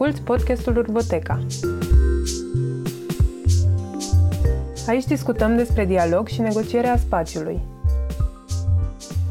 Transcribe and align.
Asculți 0.00 0.24
podcastul 0.24 0.76
Urboteca. 0.76 1.40
Aici 4.86 5.04
discutăm 5.04 5.56
despre 5.56 5.84
dialog 5.84 6.28
și 6.28 6.40
negocierea 6.40 6.96
spațiului. 6.96 7.60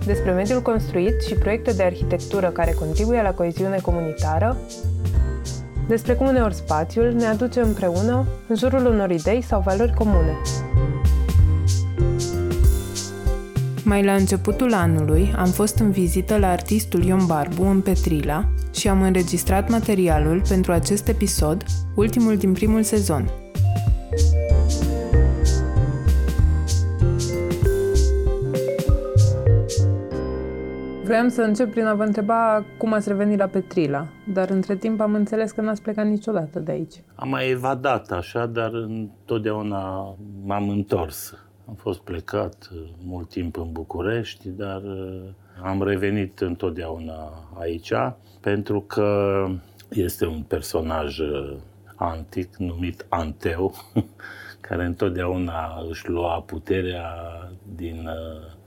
Despre 0.06 0.32
mediul 0.32 0.62
construit 0.62 1.22
și 1.22 1.34
proiecte 1.34 1.72
de 1.72 1.84
arhitectură 1.84 2.48
care 2.48 2.72
contribuie 2.72 3.22
la 3.22 3.34
coeziune 3.34 3.80
comunitară, 3.82 4.58
despre 5.88 6.14
cum 6.14 6.28
uneori 6.28 6.54
spațiul 6.54 7.12
ne 7.12 7.26
aduce 7.26 7.60
împreună 7.60 8.26
în 8.48 8.56
jurul 8.56 8.86
unor 8.86 9.10
idei 9.10 9.42
sau 9.42 9.62
valori 9.62 9.94
comune. 9.94 10.38
Mai 13.84 14.04
la 14.04 14.14
începutul 14.14 14.74
anului 14.74 15.34
am 15.38 15.50
fost 15.50 15.78
în 15.78 15.92
vizită 15.92 16.38
la 16.38 16.50
artistul 16.50 17.04
Ion 17.04 17.26
Barbu 17.26 17.64
în 17.64 17.82
Petrila 17.82 18.46
și 18.80 18.88
am 18.88 19.02
înregistrat 19.02 19.70
materialul 19.70 20.42
pentru 20.48 20.72
acest 20.72 21.08
episod, 21.08 21.64
ultimul 21.96 22.38
din 22.38 22.54
primul 22.54 22.84
sezon. 22.84 23.30
Vreau 31.04 31.28
să 31.28 31.42
încep 31.42 31.72
prin 31.72 31.86
a 31.86 31.94
vă 31.94 32.04
întreba 32.04 32.66
cum 32.78 32.94
ați 32.94 33.08
revenit 33.08 33.38
la 33.38 33.48
Petrila, 33.48 34.08
dar 34.34 34.50
între 34.50 34.76
timp 34.76 35.02
am 35.02 35.14
înțeles 35.14 35.52
că 35.52 35.62
n-ați 35.62 35.82
plecat 35.82 36.06
niciodată 36.06 36.60
de 36.60 36.72
aici. 36.72 36.94
Am 37.16 37.30
mai 37.30 37.50
evadat 37.50 38.12
așa, 38.12 38.46
dar 38.46 38.74
întotdeauna 38.74 40.16
m-am 40.44 40.70
întors. 40.70 41.34
Am 41.68 41.74
fost 41.74 42.00
plecat 42.00 42.70
uh, 42.74 42.90
mult 43.06 43.30
timp 43.30 43.58
în 43.58 43.72
București, 43.72 44.50
dar 44.50 44.82
uh, 44.82 45.22
am 45.64 45.84
revenit 45.84 46.40
întotdeauna 46.40 47.48
aici 47.60 47.92
pentru 48.40 48.82
că 48.82 49.46
este 49.90 50.26
un 50.26 50.42
personaj 50.42 51.20
uh, 51.20 51.56
antic 51.96 52.56
numit 52.56 53.06
Anteu, 53.10 53.74
care 54.68 54.86
întotdeauna 54.86 55.86
își 55.90 56.10
lua 56.10 56.42
puterea 56.42 57.08
din 57.76 58.10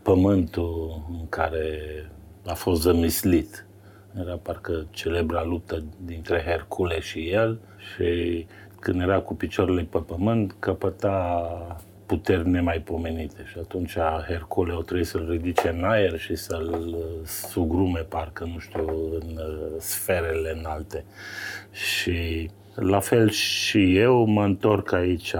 pământul 0.02 1.04
în 1.10 1.28
care 1.28 1.78
a 2.46 2.54
fost 2.54 2.80
zămislit. 2.80 3.66
Era 4.20 4.36
parcă 4.36 4.86
celebra 4.90 5.44
luptă 5.44 5.82
dintre 6.04 6.42
Hercule 6.46 7.00
și 7.00 7.28
el 7.28 7.58
și 7.94 8.46
când 8.80 9.00
era 9.00 9.20
cu 9.20 9.34
picioarele 9.34 9.82
pe 9.82 9.98
pământ, 9.98 10.54
căpăta 10.58 11.46
puteri 12.06 12.48
nemaipomenite 12.48 13.44
și 13.50 13.58
atunci 13.58 13.96
Hercule 14.28 14.72
o 14.72 14.82
trebuie 14.82 15.06
să-l 15.06 15.26
ridice 15.30 15.68
în 15.68 15.84
aer 15.84 16.18
și 16.18 16.34
să-l 16.34 16.96
sugrume, 17.24 18.00
parcă, 18.00 18.44
nu 18.52 18.58
știu, 18.58 18.86
în 19.20 19.36
uh, 19.36 19.74
sferele 19.78 20.54
înalte. 20.58 21.04
Și 21.70 22.50
la 22.74 23.00
fel 23.00 23.30
și 23.30 23.96
eu 23.96 24.24
mă 24.24 24.44
întorc 24.44 24.92
aici 24.92 25.34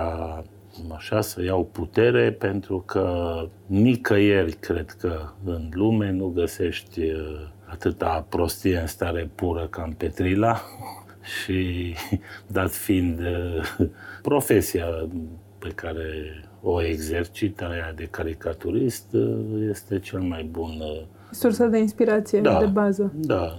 așa 0.94 1.20
să 1.20 1.42
iau 1.42 1.64
putere 1.64 2.32
pentru 2.32 2.80
că 2.80 3.36
nicăieri 3.66 4.52
cred 4.52 4.90
că 4.90 5.28
în 5.44 5.68
lume 5.72 6.10
nu 6.10 6.26
găsești 6.26 7.00
uh, 7.00 7.48
atâta 7.64 8.26
prostie 8.28 8.78
în 8.78 8.86
stare 8.86 9.30
pură 9.34 9.66
ca 9.66 9.82
în 9.82 9.92
Petrila 9.92 10.62
și 11.42 11.94
dat 12.46 12.70
fiind 12.70 13.20
uh, 13.20 13.86
profesia 14.22 14.86
pe 15.58 15.68
care 15.68 16.04
o 16.62 16.82
exercită 16.82 17.68
aia 17.70 17.92
de 17.96 18.08
caricaturist 18.10 19.06
este 19.70 19.98
cel 19.98 20.20
mai 20.20 20.48
bun. 20.50 20.70
Uh, 20.80 21.02
Sursa 21.30 21.66
de 21.66 21.78
inspirație, 21.78 22.40
da, 22.40 22.58
de 22.58 22.66
bază. 22.66 23.12
Da, 23.14 23.58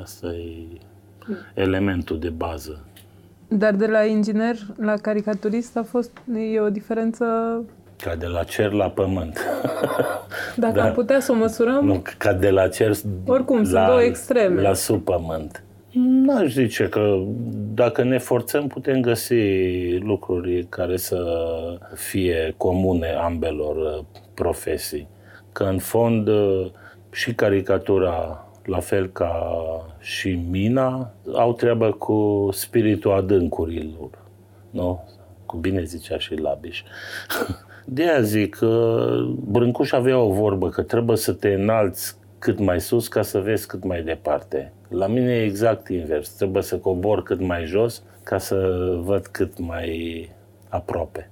asta 0.00 0.26
e 0.26 0.66
elementul 1.54 2.18
de 2.18 2.28
bază. 2.28 2.84
Dar 3.48 3.74
de 3.74 3.86
la 3.86 4.04
inginer 4.04 4.56
la 4.76 4.96
caricaturist 4.96 5.76
a 5.76 5.82
fost 5.82 6.10
e 6.54 6.60
o 6.60 6.70
diferență 6.70 7.24
ca 7.96 8.14
de 8.14 8.26
la 8.26 8.42
cer 8.42 8.72
la 8.72 8.90
pământ. 8.90 9.38
Dacă 10.56 10.74
da. 10.74 10.84
am 10.84 10.92
putea 10.92 11.20
să 11.20 11.32
o 11.32 11.34
măsurăm... 11.34 11.84
Nu, 11.84 12.02
ca 12.18 12.32
de 12.32 12.50
la 12.50 12.68
cer 12.68 12.92
Oricum, 13.26 13.56
la, 13.56 13.64
sunt 13.64 13.86
două 13.86 14.02
extreme. 14.02 14.60
La 14.60 14.74
sub 14.74 15.04
pământ. 15.04 15.62
N-aș 15.98 16.52
zice 16.52 16.88
că 16.88 17.22
dacă 17.74 18.02
ne 18.02 18.18
forțăm 18.18 18.66
putem 18.66 19.00
găsi 19.00 19.34
lucruri 19.98 20.66
care 20.68 20.96
să 20.96 21.24
fie 21.94 22.54
comune 22.56 23.08
ambelor 23.08 23.76
uh, 23.76 24.04
profesii. 24.34 25.08
Că 25.52 25.64
în 25.64 25.78
fond 25.78 26.28
uh, 26.28 26.66
și 27.10 27.34
caricatura, 27.34 28.46
la 28.64 28.80
fel 28.80 29.06
ca 29.06 29.56
și 30.00 30.40
mina, 30.50 31.14
au 31.34 31.52
treabă 31.52 31.90
cu 31.90 32.48
spiritul 32.52 33.12
adâncurilor. 33.12 34.10
Nu? 34.70 35.08
Cu 35.46 35.56
bine 35.56 35.82
zicea 35.82 36.18
și 36.18 36.34
Labiș. 36.34 36.82
De 37.84 38.02
aia 38.02 38.20
zic 38.20 38.54
că 38.56 39.06
Brâncuș 39.50 39.92
avea 39.92 40.18
o 40.18 40.32
vorbă 40.32 40.68
că 40.68 40.82
trebuie 40.82 41.16
să 41.16 41.32
te 41.32 41.52
înalți 41.52 42.16
cât 42.46 42.58
mai 42.58 42.80
sus 42.80 43.08
ca 43.08 43.22
să 43.22 43.40
vezi 43.40 43.66
cât 43.66 43.84
mai 43.84 44.02
departe. 44.02 44.72
La 44.88 45.06
mine 45.06 45.32
e 45.32 45.44
exact 45.44 45.88
invers. 45.88 46.28
Trebuie 46.28 46.62
să 46.62 46.78
cobor 46.78 47.22
cât 47.22 47.40
mai 47.40 47.64
jos 47.64 48.02
ca 48.22 48.38
să 48.38 48.56
văd 49.02 49.26
cât 49.26 49.58
mai 49.58 50.30
aproape. 50.68 51.30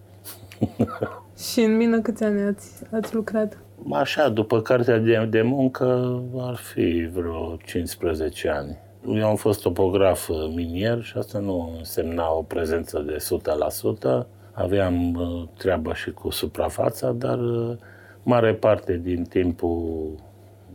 Și 1.53 1.61
în 1.61 1.77
mină 1.77 2.01
câți 2.01 2.25
ani 2.25 2.43
ați, 2.43 2.83
ați 2.93 3.15
lucrat? 3.15 3.59
Așa, 3.93 4.29
după 4.29 4.61
cartea 4.61 4.99
de, 4.99 5.27
de 5.31 5.43
muncă 5.43 6.21
ar 6.37 6.55
fi 6.55 7.09
vreo 7.13 7.57
15 7.65 8.49
ani. 8.49 8.79
Eu 9.09 9.27
am 9.27 9.37
fost 9.37 9.63
topograf 9.63 10.29
minier 10.55 11.03
și 11.03 11.17
asta 11.19 11.39
nu 11.39 11.75
însemna 11.79 12.33
o 12.33 12.43
prezență 12.43 13.05
de 13.07 13.17
100%. 14.23 14.27
Aveam 14.53 15.15
uh, 15.15 15.49
treabă 15.59 15.93
și 15.93 16.11
cu 16.11 16.31
suprafața, 16.31 17.13
dar 17.13 17.39
uh, 17.39 17.77
mare 18.23 18.55
parte 18.55 19.01
din 19.03 19.25
timpul 19.25 20.13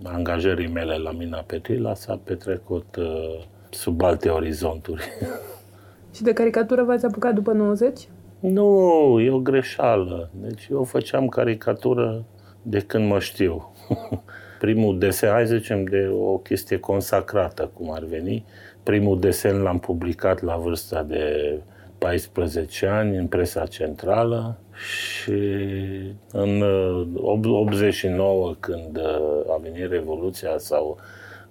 angajării 0.03 0.67
mele 0.67 0.97
la 0.97 1.11
Mina 1.11 1.39
Petrila 1.39 1.93
s-a 1.93 2.19
petrecut 2.23 2.95
uh, 2.95 3.43
sub 3.69 4.01
alte 4.01 4.29
orizonturi. 4.29 5.09
Și 6.15 6.21
de 6.23 6.33
caricatură 6.33 6.83
v-ați 6.83 7.05
apucat 7.05 7.33
după 7.33 7.51
90? 7.51 8.07
Nu, 8.39 9.19
e 9.19 9.31
o 9.31 9.39
greșeală. 9.39 10.29
Deci 10.33 10.67
eu 10.71 10.83
făceam 10.83 11.27
caricatură 11.27 12.23
de 12.61 12.79
când 12.79 13.07
mă 13.07 13.19
știu. 13.19 13.73
Primul 14.59 14.99
desen, 14.99 15.29
hai 15.29 15.47
să 15.47 15.55
zicem, 15.55 15.83
de 15.83 16.11
o 16.19 16.37
chestie 16.37 16.79
consacrată, 16.79 17.71
cum 17.73 17.91
ar 17.91 18.03
veni. 18.03 18.45
Primul 18.83 19.19
desen 19.19 19.61
l-am 19.61 19.79
publicat 19.79 20.41
la 20.41 20.55
vârsta 20.55 21.03
de 21.03 21.53
14 21.97 22.87
ani 22.87 23.17
în 23.17 23.27
presa 23.27 23.66
centrală 23.66 24.57
și 24.79 25.31
în 26.31 26.63
89 27.16 28.47
uh, 28.47 28.56
când 28.59 28.97
uh, 28.97 29.53
a 29.53 29.59
venit 29.62 29.90
Revoluția 29.90 30.57
sau 30.57 30.97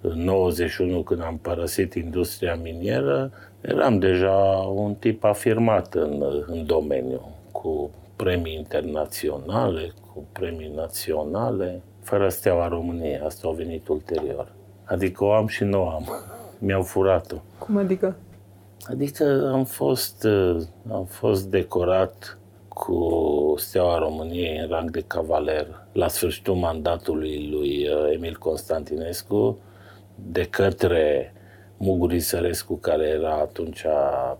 în 0.01 0.23
91 0.23 1.01
când 1.01 1.21
am 1.21 1.37
părăsit 1.37 1.93
industria 1.93 2.55
minieră, 2.55 3.31
eram 3.61 3.99
deja 3.99 4.35
un 4.73 4.93
tip 4.93 5.23
afirmat 5.23 5.93
în, 5.93 6.23
în 6.47 6.65
domeniu, 6.65 7.21
cu 7.51 7.91
premii 8.15 8.55
internaționale, 8.55 9.93
cu 10.13 10.25
premii 10.31 10.71
naționale, 10.75 11.81
fără 12.01 12.29
steaua 12.29 12.67
României. 12.67 13.19
Asta 13.19 13.47
a 13.47 13.51
venit 13.51 13.87
ulterior. 13.87 14.51
Adică 14.83 15.23
o 15.23 15.31
am 15.31 15.47
și 15.47 15.63
nu 15.63 15.87
am. 15.87 16.07
Mi-au 16.65 16.81
furat-o. 16.81 17.35
Cum 17.57 17.77
adică? 17.77 18.15
Adică 18.83 19.49
am 19.53 19.63
fost, 19.63 20.23
uh, 20.23 20.61
am 20.91 21.05
fost 21.05 21.45
decorat 21.45 22.38
cu 22.79 23.53
Steaua 23.57 23.97
României 23.97 24.57
în 24.57 24.67
rang 24.67 24.91
de 24.91 25.03
cavaler 25.07 25.67
la 25.91 26.07
sfârșitul 26.07 26.55
mandatului 26.55 27.49
lui 27.51 27.87
uh, 27.87 28.13
Emil 28.13 28.37
Constantinescu 28.37 29.57
de 30.15 30.43
către 30.43 31.33
Muguri 31.77 32.19
Sărescu, 32.19 32.75
care 32.75 33.07
era 33.07 33.33
atunci 33.33 33.85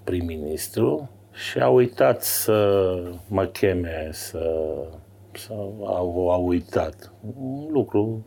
prim-ministru, 0.04 1.10
și 1.34 1.60
a 1.60 1.70
uitat 1.70 2.24
să 2.24 2.90
mă 3.28 3.46
cheme, 3.46 4.10
să, 4.12 4.64
să 5.34 5.54
au, 5.84 6.30
a 6.32 6.36
uitat. 6.36 7.12
Un 7.40 7.68
lucru 7.72 8.26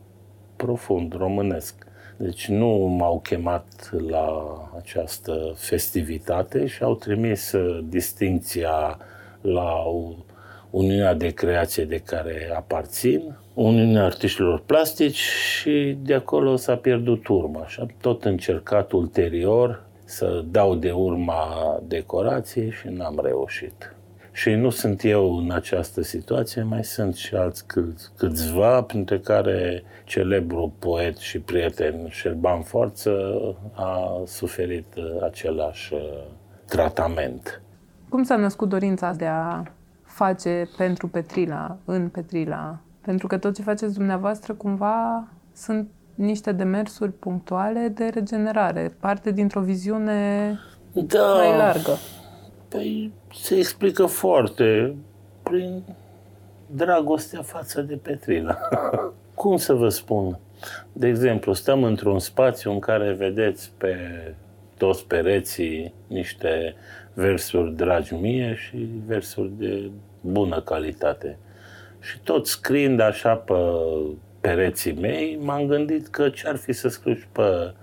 profund, 0.56 1.14
românesc. 1.14 1.86
Deci 2.16 2.48
nu 2.48 2.68
m-au 2.68 3.20
chemat 3.20 3.90
la 4.08 4.56
această 4.76 5.52
festivitate 5.56 6.66
și 6.66 6.82
au 6.82 6.94
trimis 6.94 7.52
uh, 7.52 7.84
distinția 7.88 8.98
la 9.42 9.84
Uniunea 10.70 11.14
de 11.14 11.28
Creație 11.28 11.84
de 11.84 11.98
care 11.98 12.52
aparțin, 12.56 13.36
Uniunea 13.54 14.04
Artiștilor 14.04 14.62
Plastici 14.66 15.20
și 15.60 15.96
de 16.02 16.14
acolo 16.14 16.56
s-a 16.56 16.76
pierdut 16.76 17.26
urma. 17.26 17.66
Și 17.66 17.80
am 17.80 17.94
tot 18.00 18.24
încercat 18.24 18.92
ulterior 18.92 19.82
să 20.04 20.44
dau 20.50 20.74
de 20.74 20.90
urma 20.90 21.80
decorației 21.86 22.70
și 22.70 22.88
n-am 22.88 23.20
reușit. 23.22 23.94
Și 24.32 24.50
nu 24.50 24.70
sunt 24.70 25.04
eu 25.04 25.36
în 25.36 25.50
această 25.50 26.02
situație, 26.02 26.62
mai 26.62 26.84
sunt 26.84 27.14
și 27.14 27.34
alți 27.34 27.66
câțiva, 28.16 28.82
printre 28.82 29.18
care 29.18 29.82
celebru 30.04 30.72
poet 30.78 31.16
și 31.16 31.38
prieten 31.38 32.08
Șerban 32.08 32.62
Forță 32.62 33.40
a 33.72 34.22
suferit 34.26 34.86
același 35.22 35.92
tratament. 36.66 37.62
Cum 38.12 38.22
s-a 38.22 38.36
născut 38.36 38.68
dorința 38.68 39.12
de 39.12 39.26
a 39.26 39.62
face 40.02 40.68
pentru 40.76 41.08
Petrila, 41.08 41.76
în 41.84 42.08
Petrila? 42.08 42.78
Pentru 43.00 43.26
că 43.26 43.38
tot 43.38 43.54
ce 43.54 43.62
faceți 43.62 43.94
dumneavoastră 43.94 44.52
cumva 44.52 45.28
sunt 45.52 45.88
niște 46.14 46.52
demersuri 46.52 47.12
punctuale 47.12 47.88
de 47.88 48.10
regenerare, 48.14 48.96
parte 49.00 49.30
dintr-o 49.30 49.60
viziune 49.60 50.58
da. 50.92 51.34
mai 51.36 51.56
largă. 51.56 51.96
Păi 52.68 53.12
se 53.34 53.56
explică 53.56 54.06
foarte 54.06 54.96
prin 55.42 55.82
dragostea 56.66 57.42
față 57.42 57.82
de 57.82 57.94
Petrila. 57.94 58.58
Cum 59.34 59.56
să 59.56 59.72
vă 59.74 59.88
spun? 59.88 60.38
De 60.92 61.08
exemplu, 61.08 61.52
stăm 61.52 61.84
într-un 61.84 62.18
spațiu 62.18 62.70
în 62.70 62.78
care 62.78 63.12
vedeți 63.12 63.72
pe 63.78 63.96
toți 64.76 65.06
pereții 65.06 65.94
niște 66.06 66.74
versuri 67.14 67.76
dragi 67.76 68.14
mie 68.14 68.54
și 68.54 68.88
versuri 69.06 69.50
de 69.58 69.90
bună 70.20 70.60
calitate. 70.60 71.38
Și 72.00 72.18
tot 72.18 72.46
scriind 72.46 73.00
așa 73.00 73.34
pe 73.34 73.54
pereții 74.40 74.92
mei, 75.00 75.38
m-am 75.42 75.66
gândit 75.66 76.08
că 76.08 76.28
ce-ar 76.28 76.56
fi 76.56 76.72
să 76.72 76.88
scriu 76.88 77.14
și 77.14 77.26
pe 77.32 77.74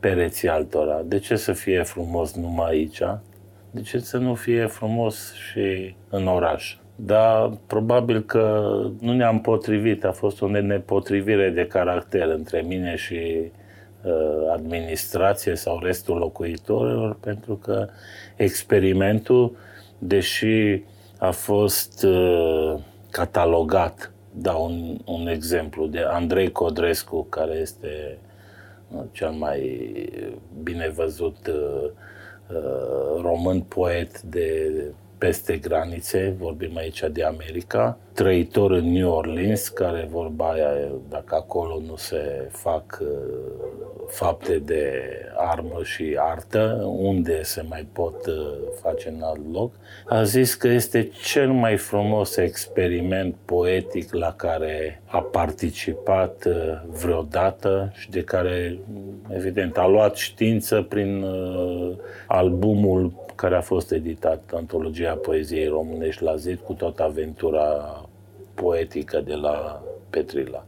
pereții 0.00 0.48
altora. 0.48 1.02
De 1.04 1.18
ce 1.18 1.36
să 1.36 1.52
fie 1.52 1.82
frumos 1.82 2.34
numai 2.34 2.70
aici? 2.70 3.02
De 3.70 3.80
ce 3.80 3.98
să 3.98 4.18
nu 4.18 4.34
fie 4.34 4.66
frumos 4.66 5.32
și 5.32 5.94
în 6.08 6.26
oraș? 6.26 6.76
Dar 6.96 7.50
probabil 7.66 8.22
că 8.22 8.76
nu 9.00 9.12
ne-am 9.12 9.40
potrivit, 9.40 10.04
a 10.04 10.12
fost 10.12 10.42
o 10.42 10.48
nepotrivire 10.48 11.50
de 11.50 11.66
caracter 11.66 12.28
între 12.28 12.60
mine 12.60 12.96
și 12.96 13.14
uh, 13.14 13.50
administrație 14.52 15.54
sau 15.54 15.78
restul 15.78 16.16
locuitorilor, 16.16 17.16
pentru 17.20 17.56
că 17.56 17.88
experimentul, 18.36 19.56
deși 19.98 20.82
a 21.18 21.30
fost 21.30 22.04
uh, 22.04 22.74
catalogat, 23.10 24.12
dau 24.32 24.64
un, 24.64 24.98
un 25.04 25.26
exemplu, 25.26 25.86
de 25.86 26.00
Andrei 26.00 26.52
Codrescu, 26.52 27.26
care 27.28 27.54
este 27.54 28.18
uh, 28.90 29.02
cel 29.12 29.30
mai 29.30 29.60
bine 30.62 30.88
văzut 30.88 31.36
uh, 31.46 31.90
uh, 32.50 33.20
român 33.22 33.60
poet 33.60 34.22
de 34.22 34.72
peste 35.18 35.56
granițe, 35.56 36.34
vorbim 36.38 36.76
aici 36.76 37.02
de 37.12 37.24
America, 37.24 37.98
trăitor 38.12 38.70
în 38.70 38.92
New 38.92 39.10
Orleans, 39.10 39.68
care 39.68 40.08
vorba 40.10 40.50
aia, 40.50 40.70
dacă 41.08 41.34
acolo 41.34 41.80
nu 41.86 41.96
se 41.96 42.48
fac 42.50 42.98
uh, 43.00 43.08
fapte 44.08 44.58
de 44.58 44.92
armă 45.36 45.80
și 45.84 46.16
artă, 46.18 46.84
unde 46.96 47.42
se 47.42 47.64
mai 47.68 47.88
pot 47.92 48.26
uh, 48.26 48.34
face 48.82 49.08
în 49.08 49.22
alt 49.22 49.52
loc, 49.52 49.74
a 50.06 50.22
zis 50.22 50.54
că 50.54 50.68
este 50.68 51.10
cel 51.22 51.50
mai 51.52 51.76
frumos 51.76 52.36
experiment 52.36 53.34
poetic 53.44 54.14
la 54.14 54.32
care 54.32 55.02
a 55.04 55.20
participat 55.20 56.44
uh, 56.44 56.54
vreodată 57.00 57.92
și 57.94 58.10
de 58.10 58.22
care, 58.22 58.78
evident, 59.28 59.76
a 59.76 59.86
luat 59.86 60.16
știință 60.16 60.82
prin 60.88 61.24
albumul 62.26 63.25
care 63.36 63.56
a 63.56 63.60
fost 63.60 63.92
editat, 63.92 64.52
Antologia 64.54 65.14
Poeziei 65.14 65.66
Românești 65.66 66.22
la 66.22 66.36
zid, 66.36 66.58
cu 66.58 66.72
toată 66.72 67.02
aventura 67.02 68.00
poetică 68.54 69.20
de 69.20 69.34
la 69.34 69.82
Petrila. 70.10 70.64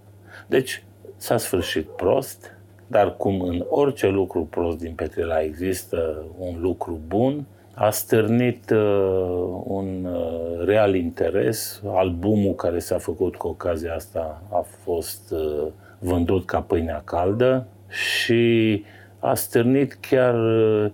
Deci, 0.46 0.84
s-a 1.16 1.36
sfârșit 1.36 1.86
prost, 1.86 2.56
dar 2.86 3.16
cum 3.16 3.40
în 3.40 3.64
orice 3.68 4.08
lucru 4.08 4.44
prost 4.50 4.78
din 4.78 4.92
Petrila 4.94 5.42
există 5.42 6.24
un 6.38 6.60
lucru 6.60 7.00
bun, 7.06 7.46
a 7.74 7.90
stârnit 7.90 8.70
uh, 8.70 9.60
un 9.64 10.04
uh, 10.04 10.64
real 10.64 10.94
interes. 10.94 11.82
Albumul 11.94 12.54
care 12.54 12.78
s-a 12.78 12.98
făcut 12.98 13.36
cu 13.36 13.46
ocazia 13.46 13.94
asta 13.94 14.42
a 14.50 14.64
fost 14.84 15.30
uh, 15.32 15.66
vândut 15.98 16.46
ca 16.46 16.60
pâinea 16.60 17.02
caldă 17.04 17.66
și 17.88 18.84
a 19.18 19.34
stârnit 19.34 19.94
chiar 19.94 20.34
uh, 20.34 20.90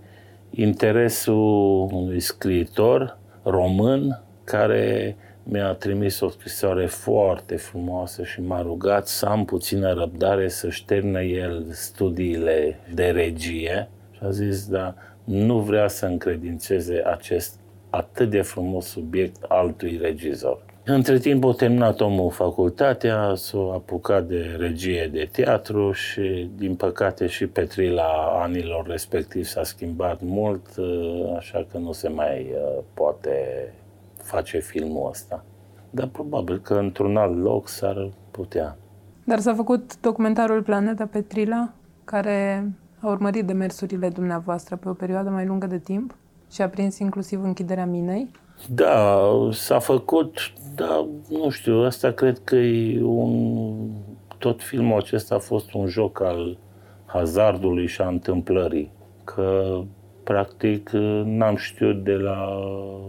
interesul 0.57 1.89
unui 1.93 2.21
scriitor 2.21 3.19
român 3.43 4.23
care 4.45 5.17
mi-a 5.43 5.73
trimis 5.73 6.21
o 6.21 6.29
scrisoare 6.29 6.87
foarte 6.87 7.57
frumoasă 7.57 8.25
și 8.25 8.41
m-a 8.41 8.63
rugat 8.63 9.09
să 9.09 9.27
am 9.27 9.45
puțină 9.45 9.93
răbdare 9.93 10.49
să 10.49 10.71
șternă 10.71 11.23
el 11.23 11.67
studiile 11.71 12.79
de 12.95 13.07
regie 13.07 13.89
și 14.11 14.21
a 14.23 14.31
zis, 14.31 14.67
da, 14.67 14.95
nu 15.25 15.59
vrea 15.59 15.89
să 15.89 16.07
încredințeze 16.07 17.03
acest 17.07 17.61
atât 17.91 18.31
de 18.31 18.43
frumos 18.43 18.87
subiect 18.87 19.43
altui 19.49 19.99
regizor. 20.03 20.64
Între 20.87 21.19
timp 21.19 21.45
a 21.45 21.53
terminat 21.53 22.01
omul 22.01 22.31
facultatea, 22.31 23.35
s-a 23.35 23.59
apucat 23.59 24.27
de 24.27 24.57
regie 24.59 25.09
de 25.13 25.29
teatru 25.33 25.93
și, 25.93 26.51
din 26.57 26.75
păcate, 26.75 27.27
și 27.27 27.47
Petrila 27.47 28.41
anilor 28.43 28.87
respectiv 28.87 29.45
s-a 29.45 29.63
schimbat 29.63 30.21
mult, 30.23 30.67
așa 31.37 31.67
că 31.71 31.79
nu 31.79 31.93
se 31.93 32.09
mai 32.09 32.53
uh, 32.55 32.83
poate 32.95 33.33
face 34.23 34.59
filmul 34.59 35.09
ăsta. 35.11 35.45
Dar 35.91 36.07
probabil 36.07 36.59
că 36.59 36.75
într-un 36.75 37.17
alt 37.17 37.43
loc 37.43 37.69
s-ar 37.69 38.11
putea. 38.31 38.77
Dar 39.25 39.39
s-a 39.39 39.55
făcut 39.55 40.01
documentarul 40.01 40.63
Planeta 40.63 41.07
Petrila, 41.07 41.73
care 42.05 42.71
a 43.01 43.07
urmărit 43.07 43.47
demersurile 43.47 44.09
dumneavoastră 44.09 44.77
pe 44.77 44.89
o 44.89 44.93
perioadă 44.93 45.31
mai 45.31 45.47
lungă 45.47 45.67
de 45.67 45.79
timp 45.79 46.15
și 46.51 46.63
a 46.63 46.69
prins 46.69 46.99
inclusiv 46.99 47.43
închiderea 47.43 47.87
minei. 47.87 48.31
Da, 48.69 49.29
s-a 49.51 49.79
făcut, 49.79 50.53
da, 50.75 51.07
nu 51.29 51.51
știu, 51.51 51.75
asta 51.75 52.11
cred 52.11 52.41
că 52.45 52.57
e 52.57 53.03
un... 53.03 53.73
Tot 54.39 54.63
filmul 54.63 54.99
acesta 54.99 55.35
a 55.35 55.39
fost 55.39 55.73
un 55.73 55.87
joc 55.87 56.21
al 56.21 56.59
hazardului 57.05 57.87
și 57.87 58.01
a 58.01 58.09
întâmplării. 58.09 58.91
Că 59.25 59.81
practic 60.25 60.91
n-am 61.25 61.57
știut 61.57 62.05
de 62.05 62.13
la 62.13 62.49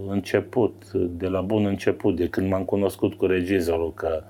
început, 0.09 0.91
de 0.93 1.27
la 1.27 1.41
bun 1.41 1.65
început, 1.65 2.15
de 2.15 2.27
când 2.27 2.49
m-am 2.49 2.63
cunoscut 2.63 3.13
cu 3.13 3.25
regizorul 3.25 3.93
că 3.93 4.23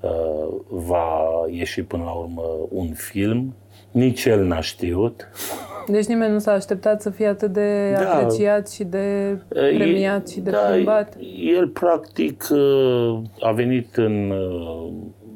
uh, 0.00 0.54
va 0.68 1.20
ieși 1.50 1.82
până 1.82 2.02
la 2.04 2.10
urmă 2.10 2.42
un 2.68 2.92
film. 2.92 3.54
Nici 3.90 4.24
el 4.24 4.44
n-a 4.44 4.60
știut. 4.60 5.28
Deci 5.86 6.06
nimeni 6.06 6.32
nu 6.32 6.38
s-a 6.38 6.52
așteptat 6.52 7.02
să 7.02 7.10
fie 7.10 7.26
atât 7.26 7.52
de 7.52 7.92
da. 7.92 8.12
apreciat 8.12 8.70
și 8.70 8.84
de 8.84 9.38
premiat 9.48 10.28
e, 10.28 10.30
și 10.30 10.40
de 10.40 10.50
da, 10.50 10.58
plimbat? 10.58 11.16
El 11.56 11.68
practic 11.68 12.48
uh, 12.50 13.18
a 13.40 13.50
venit 13.52 13.96
în 13.96 14.30
uh, 14.30 14.88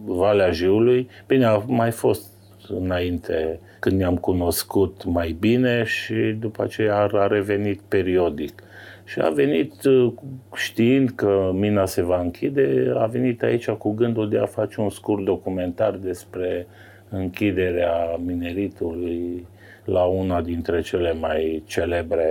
Valea 0.04 0.50
Jiului. 0.50 1.08
Bine, 1.26 1.44
a 1.44 1.62
mai 1.66 1.90
fost 1.90 2.30
înainte 2.68 3.60
când 3.80 3.98
ne-am 3.98 4.16
cunoscut 4.16 5.04
mai 5.04 5.36
bine 5.40 5.82
și 5.84 6.14
după 6.40 6.62
aceea 6.62 6.96
a 7.12 7.26
revenit 7.26 7.80
periodic. 7.88 8.62
Și 9.04 9.20
a 9.20 9.28
venit 9.28 9.84
uh, 9.84 10.12
știind 10.54 11.10
că 11.10 11.50
mina 11.54 11.86
se 11.86 12.02
va 12.02 12.20
închide, 12.20 12.92
a 12.96 13.06
venit 13.06 13.42
aici 13.42 13.70
cu 13.70 13.92
gândul 13.92 14.28
de 14.28 14.38
a 14.38 14.46
face 14.46 14.80
un 14.80 14.90
scurt 14.90 15.24
documentar 15.24 15.94
despre 15.94 16.66
închiderea 17.08 18.20
mineritului 18.24 19.46
la 19.86 20.02
una 20.02 20.40
dintre 20.40 20.80
cele 20.80 21.12
mai 21.12 21.62
celebre 21.66 22.28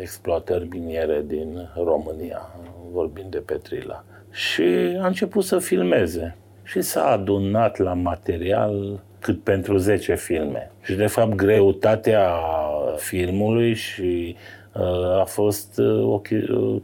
exploatări 0.00 0.68
miniere 0.68 1.24
din 1.26 1.68
România, 1.84 2.50
vorbind 2.92 3.30
de 3.30 3.38
Petrila. 3.38 4.04
Și 4.30 4.62
a 5.00 5.06
început 5.06 5.44
să 5.44 5.58
filmeze 5.58 6.36
și 6.62 6.80
s-a 6.80 7.04
adunat 7.04 7.78
la 7.78 7.92
material 7.92 9.02
cât 9.20 9.42
pentru 9.42 9.76
10 9.76 10.14
filme. 10.14 10.70
Și 10.82 10.94
de 10.94 11.06
fapt 11.06 11.34
greutatea 11.34 12.30
filmului 12.96 13.74
și 13.74 14.36
uh, 14.36 14.63
a 15.20 15.24
fost 15.24 15.78
uh, 15.78 16.12
o 16.12 16.22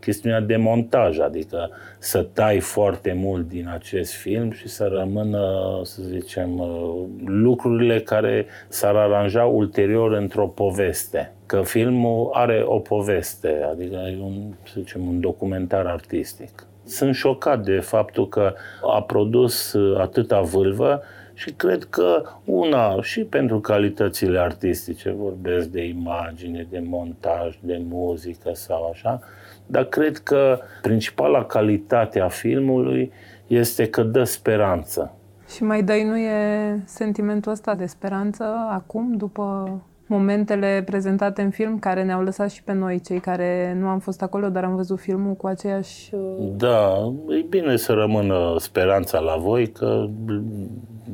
chestiune 0.01 0.41
de 0.41 0.57
montaj, 0.57 1.19
adică 1.19 1.71
să 1.99 2.23
tai 2.23 2.59
foarte 2.59 3.13
mult 3.13 3.49
din 3.49 3.69
acest 3.73 4.13
film 4.13 4.51
și 4.51 4.69
să 4.69 4.91
rămână, 4.93 5.41
să 5.83 6.03
zicem, 6.03 6.59
uh, 6.59 7.05
lucrurile 7.25 8.01
care 8.01 8.47
s-ar 8.69 8.97
aranja 8.97 9.45
ulterior 9.45 10.13
într-o 10.13 10.47
poveste. 10.47 11.33
Că 11.47 11.63
filmul 11.63 12.31
are 12.33 12.63
o 12.67 12.79
poveste, 12.79 13.69
adică 13.71 13.95
e 13.95 14.19
un, 14.23 14.55
să 14.65 14.73
zicem, 14.79 15.07
un 15.09 15.21
documentar 15.21 15.87
artistic. 15.87 16.67
Sunt 16.85 17.15
șocat 17.15 17.65
de 17.65 17.79
faptul 17.79 18.29
că 18.29 18.55
a 18.83 19.03
produs 19.03 19.75
atâta 19.99 20.41
vâlvă 20.41 21.03
și 21.41 21.53
cred 21.53 21.85
că 21.85 22.23
una, 22.45 23.03
și 23.03 23.21
pentru 23.25 23.61
calitățile 23.61 24.39
artistice, 24.39 25.11
vorbesc 25.11 25.67
de 25.67 25.85
imagine, 25.85 26.67
de 26.71 26.83
montaj, 26.87 27.57
de 27.61 27.83
muzică 27.89 28.51
sau 28.53 28.91
așa, 28.93 29.21
dar 29.67 29.85
cred 29.85 30.19
că 30.19 30.59
principala 30.83 31.45
calitate 31.45 32.21
a 32.21 32.29
filmului 32.29 33.13
este 33.47 33.89
că 33.89 34.03
dă 34.03 34.25
speranță. 34.25 35.15
Și 35.55 35.63
mai 35.63 35.83
dăinuie 35.83 36.83
sentimentul 36.85 37.53
ăsta 37.53 37.75
de 37.75 37.87
speranță 37.87 38.45
acum, 38.71 39.17
după 39.17 39.81
momentele 40.11 40.83
prezentate 40.87 41.43
în 41.43 41.51
film 41.51 41.79
care 41.79 42.05
ne-au 42.05 42.23
lăsat 42.23 42.51
și 42.51 42.63
pe 42.63 42.73
noi, 42.73 43.01
cei 43.01 43.21
care 43.21 43.77
nu 43.81 43.87
am 43.87 43.99
fost 43.99 44.23
acolo, 44.23 44.49
dar 44.49 44.65
am 44.65 44.75
văzut 44.75 45.01
filmul 45.01 45.35
cu 45.35 45.47
aceeași... 45.47 46.15
Uh, 46.15 46.49
da, 46.57 47.13
e 47.29 47.45
bine 47.49 47.77
să 47.77 47.93
rămână 47.93 48.55
speranța 48.59 49.19
la 49.19 49.37
voi, 49.37 49.67
că 49.67 50.09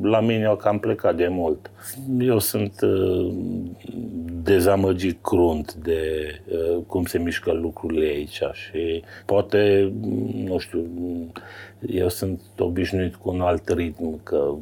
la 0.02 0.20
mine 0.20 0.44
au 0.44 0.56
cam 0.56 0.78
plecat 0.78 1.16
de 1.16 1.28
mult. 1.30 1.70
Eu 2.18 2.38
sunt 2.38 2.80
uh, 2.80 3.34
dezamăgit 4.46 5.22
crunt 5.22 5.74
de 5.74 6.30
uh, 6.48 6.82
cum 6.86 7.04
se 7.04 7.18
mișcă 7.18 7.52
lucrurile 7.52 8.06
aici 8.06 8.40
și 8.52 9.02
poate, 9.24 9.92
nu 10.34 10.58
știu, 10.58 10.86
eu 11.86 12.08
sunt 12.08 12.40
obișnuit 12.58 13.14
cu 13.14 13.30
un 13.30 13.40
alt 13.40 13.68
ritm, 13.68 14.22
că 14.22 14.54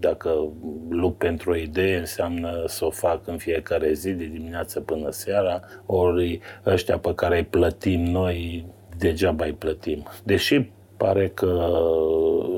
dacă 0.00 0.48
lupt 0.88 1.18
pentru 1.18 1.50
o 1.50 1.56
idee 1.56 1.98
înseamnă 1.98 2.64
să 2.66 2.84
o 2.84 2.90
fac 2.90 3.26
în 3.26 3.36
fiecare 3.36 3.92
zi, 3.92 4.12
de 4.12 4.24
dimineață 4.24 4.80
până 4.80 5.10
seara, 5.10 5.60
ori 5.86 6.40
ăștia 6.66 6.98
pe 6.98 7.14
care 7.14 7.36
îi 7.36 7.44
plătim 7.44 8.04
noi, 8.04 8.66
degeaba 8.98 9.44
îi 9.44 9.52
plătim. 9.52 10.06
Deși 10.24 10.70
pare 10.96 11.28
că 11.34 11.68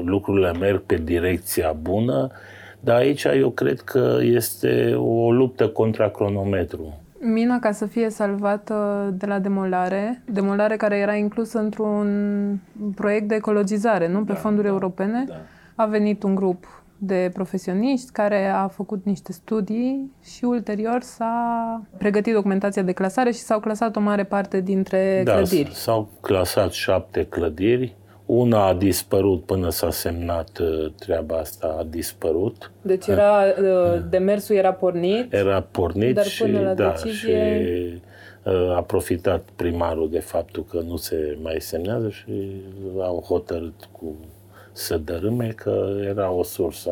lucrurile 0.04 0.52
merg 0.52 0.82
pe 0.82 0.96
direcția 0.96 1.72
bună, 1.72 2.30
dar 2.80 2.96
aici 2.96 3.24
eu 3.24 3.50
cred 3.50 3.80
că 3.80 4.18
este 4.20 4.94
o 4.94 5.32
luptă 5.32 5.68
contra 5.68 6.08
cronometru. 6.08 7.00
Mina, 7.22 7.58
ca 7.58 7.72
să 7.72 7.86
fie 7.86 8.10
salvată 8.10 9.08
de 9.18 9.26
la 9.26 9.38
demolare, 9.38 10.22
demolare 10.32 10.76
care 10.76 10.96
era 10.96 11.14
inclusă 11.14 11.58
într-un 11.58 12.58
proiect 12.94 13.28
de 13.28 13.34
ecologizare, 13.34 14.08
nu? 14.08 14.24
Pe 14.24 14.32
da, 14.32 14.38
fonduri 14.38 14.66
da, 14.66 14.72
europene, 14.72 15.24
da. 15.28 15.34
a 15.74 15.86
venit 15.86 16.22
un 16.22 16.34
grup 16.34 16.82
de 17.02 17.30
profesioniști 17.32 18.12
care 18.12 18.46
a 18.46 18.68
făcut 18.68 19.04
niște 19.04 19.32
studii 19.32 20.12
și 20.22 20.44
ulterior 20.44 21.00
s-a 21.00 21.82
pregătit 21.98 22.34
documentația 22.34 22.82
de 22.82 22.92
clasare 22.92 23.30
și 23.30 23.38
s-au 23.38 23.60
clasat 23.60 23.96
o 23.96 24.00
mare 24.00 24.24
parte 24.24 24.60
dintre 24.60 25.22
da, 25.24 25.32
clădiri. 25.32 25.70
s-au 25.74 26.08
clasat 26.20 26.70
șapte 26.70 27.26
clădiri 27.26 27.96
una 28.32 28.66
a 28.66 28.74
dispărut 28.74 29.44
până 29.44 29.70
s-a 29.70 29.90
semnat 29.90 30.58
uh, 30.58 30.92
treaba 30.98 31.36
asta, 31.36 31.76
a 31.78 31.82
dispărut. 31.82 32.70
Deci 32.82 33.06
era, 33.06 33.44
uh, 33.62 34.02
demersul 34.10 34.56
era 34.56 34.72
pornit. 34.72 35.32
Era 35.32 35.60
pornit 35.60 36.14
dar 36.14 36.24
și, 36.24 36.42
până 36.42 36.60
la 36.60 36.74
da, 36.74 36.88
decizie... 36.88 37.64
și 37.64 38.02
uh, 38.42 38.76
a 38.76 38.82
profitat 38.82 39.48
primarul 39.56 40.10
de 40.10 40.18
faptul 40.18 40.64
că 40.70 40.80
nu 40.86 40.96
se 40.96 41.38
mai 41.42 41.60
semnează 41.60 42.08
și 42.08 42.62
au 43.00 43.20
hotărât 43.20 43.88
cu 43.92 44.16
să 44.72 44.96
dărâme 44.96 45.52
că 45.56 45.96
era 46.08 46.30
o 46.30 46.42
sursă 46.42 46.90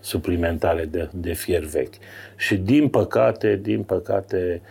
suplimentare 0.00 0.84
de, 0.84 1.08
de 1.12 1.32
fier 1.32 1.62
vechi. 1.62 1.94
Și 2.36 2.56
din 2.56 2.88
păcate, 2.88 3.56
din 3.62 3.82
păcate, 3.82 4.62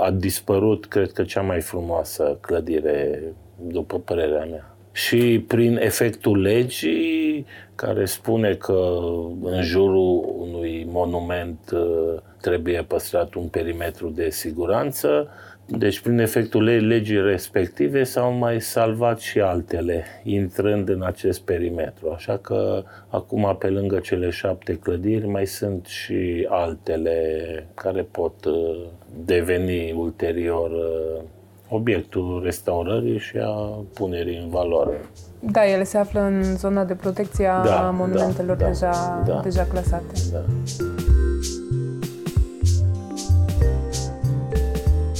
a 0.00 0.10
dispărut, 0.10 0.86
cred 0.86 1.12
că, 1.12 1.22
cea 1.22 1.40
mai 1.40 1.60
frumoasă 1.60 2.38
clădire, 2.40 3.22
după 3.56 3.98
părerea 3.98 4.44
mea 4.44 4.73
și 4.96 5.44
prin 5.46 5.76
efectul 5.76 6.40
legii 6.40 7.46
care 7.74 8.04
spune 8.04 8.54
că 8.54 8.98
în 9.42 9.62
jurul 9.62 10.34
unui 10.38 10.86
monument 10.88 11.58
uh, 11.72 12.20
trebuie 12.40 12.82
păstrat 12.82 13.34
un 13.34 13.46
perimetru 13.46 14.08
de 14.08 14.30
siguranță, 14.30 15.28
deci 15.66 16.00
prin 16.00 16.18
efectul 16.18 16.86
legii 16.86 17.20
respective 17.22 18.02
s-au 18.04 18.32
mai 18.32 18.60
salvat 18.60 19.20
și 19.20 19.40
altele, 19.40 20.04
intrând 20.24 20.88
în 20.88 21.02
acest 21.02 21.40
perimetru. 21.40 22.10
Așa 22.10 22.36
că 22.36 22.82
acum, 23.08 23.56
pe 23.58 23.68
lângă 23.68 23.98
cele 23.98 24.30
șapte 24.30 24.78
clădiri, 24.78 25.26
mai 25.26 25.46
sunt 25.46 25.86
și 25.86 26.46
altele 26.48 27.66
care 27.74 28.02
pot 28.10 28.44
uh, 28.44 28.80
deveni 29.24 29.92
ulterior 29.92 30.70
uh, 30.70 31.22
obiectul 31.68 32.40
restaurării 32.44 33.18
și 33.18 33.36
a 33.36 33.84
punerii 33.94 34.38
în 34.42 34.48
valoare. 34.48 35.00
Da, 35.40 35.66
ele 35.66 35.84
se 35.84 35.98
află 35.98 36.20
în 36.20 36.56
zona 36.56 36.84
de 36.84 36.94
protecție 36.94 37.46
a 37.46 37.64
da, 37.64 37.90
monumentelor 37.90 38.56
da, 38.56 38.66
deja, 38.66 39.22
da, 39.26 39.40
deja 39.40 39.62
clasate. 39.62 40.14
Da. 40.32 40.40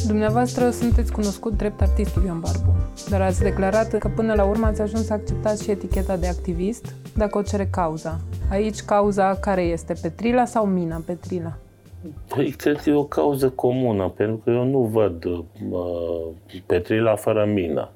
Dumneavoastră 0.07 0.71
sunteți 0.71 1.13
cunoscut 1.13 1.57
drept 1.57 1.81
artistul 1.81 2.25
Ion 2.25 2.41
Barbu, 2.41 2.75
dar 3.09 3.21
ați 3.21 3.43
declarat 3.43 3.99
că 3.99 4.09
până 4.09 4.35
la 4.35 4.45
urmă 4.45 4.67
ați 4.67 4.81
ajuns 4.81 5.07
să 5.07 5.13
acceptați 5.13 5.63
și 5.63 5.71
eticheta 5.71 6.17
de 6.17 6.27
activist 6.27 6.95
dacă 7.17 7.39
o 7.39 7.43
cere 7.43 7.69
cauza. 7.71 8.21
Aici 8.51 8.83
cauza 8.83 9.37
care 9.41 9.63
este? 9.63 9.95
Petrila 10.03 10.45
sau 10.45 10.67
Mina 10.67 11.03
Petrila? 11.07 11.53
Păi, 12.29 12.51
cred 12.51 12.77
că 12.77 12.91
e 12.91 12.95
o 12.95 13.05
cauză 13.05 13.51
comună, 13.51 14.09
pentru 14.09 14.37
că 14.37 14.51
eu 14.51 14.65
nu 14.65 14.79
văd 14.79 15.25
uh, 15.25 15.45
Petrila 16.67 17.15
fără 17.17 17.45
mină. 17.45 17.91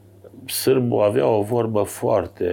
Sârbu 0.47 0.97
avea 0.97 1.27
o 1.27 1.43
vorbă 1.43 1.83
foarte 1.83 2.50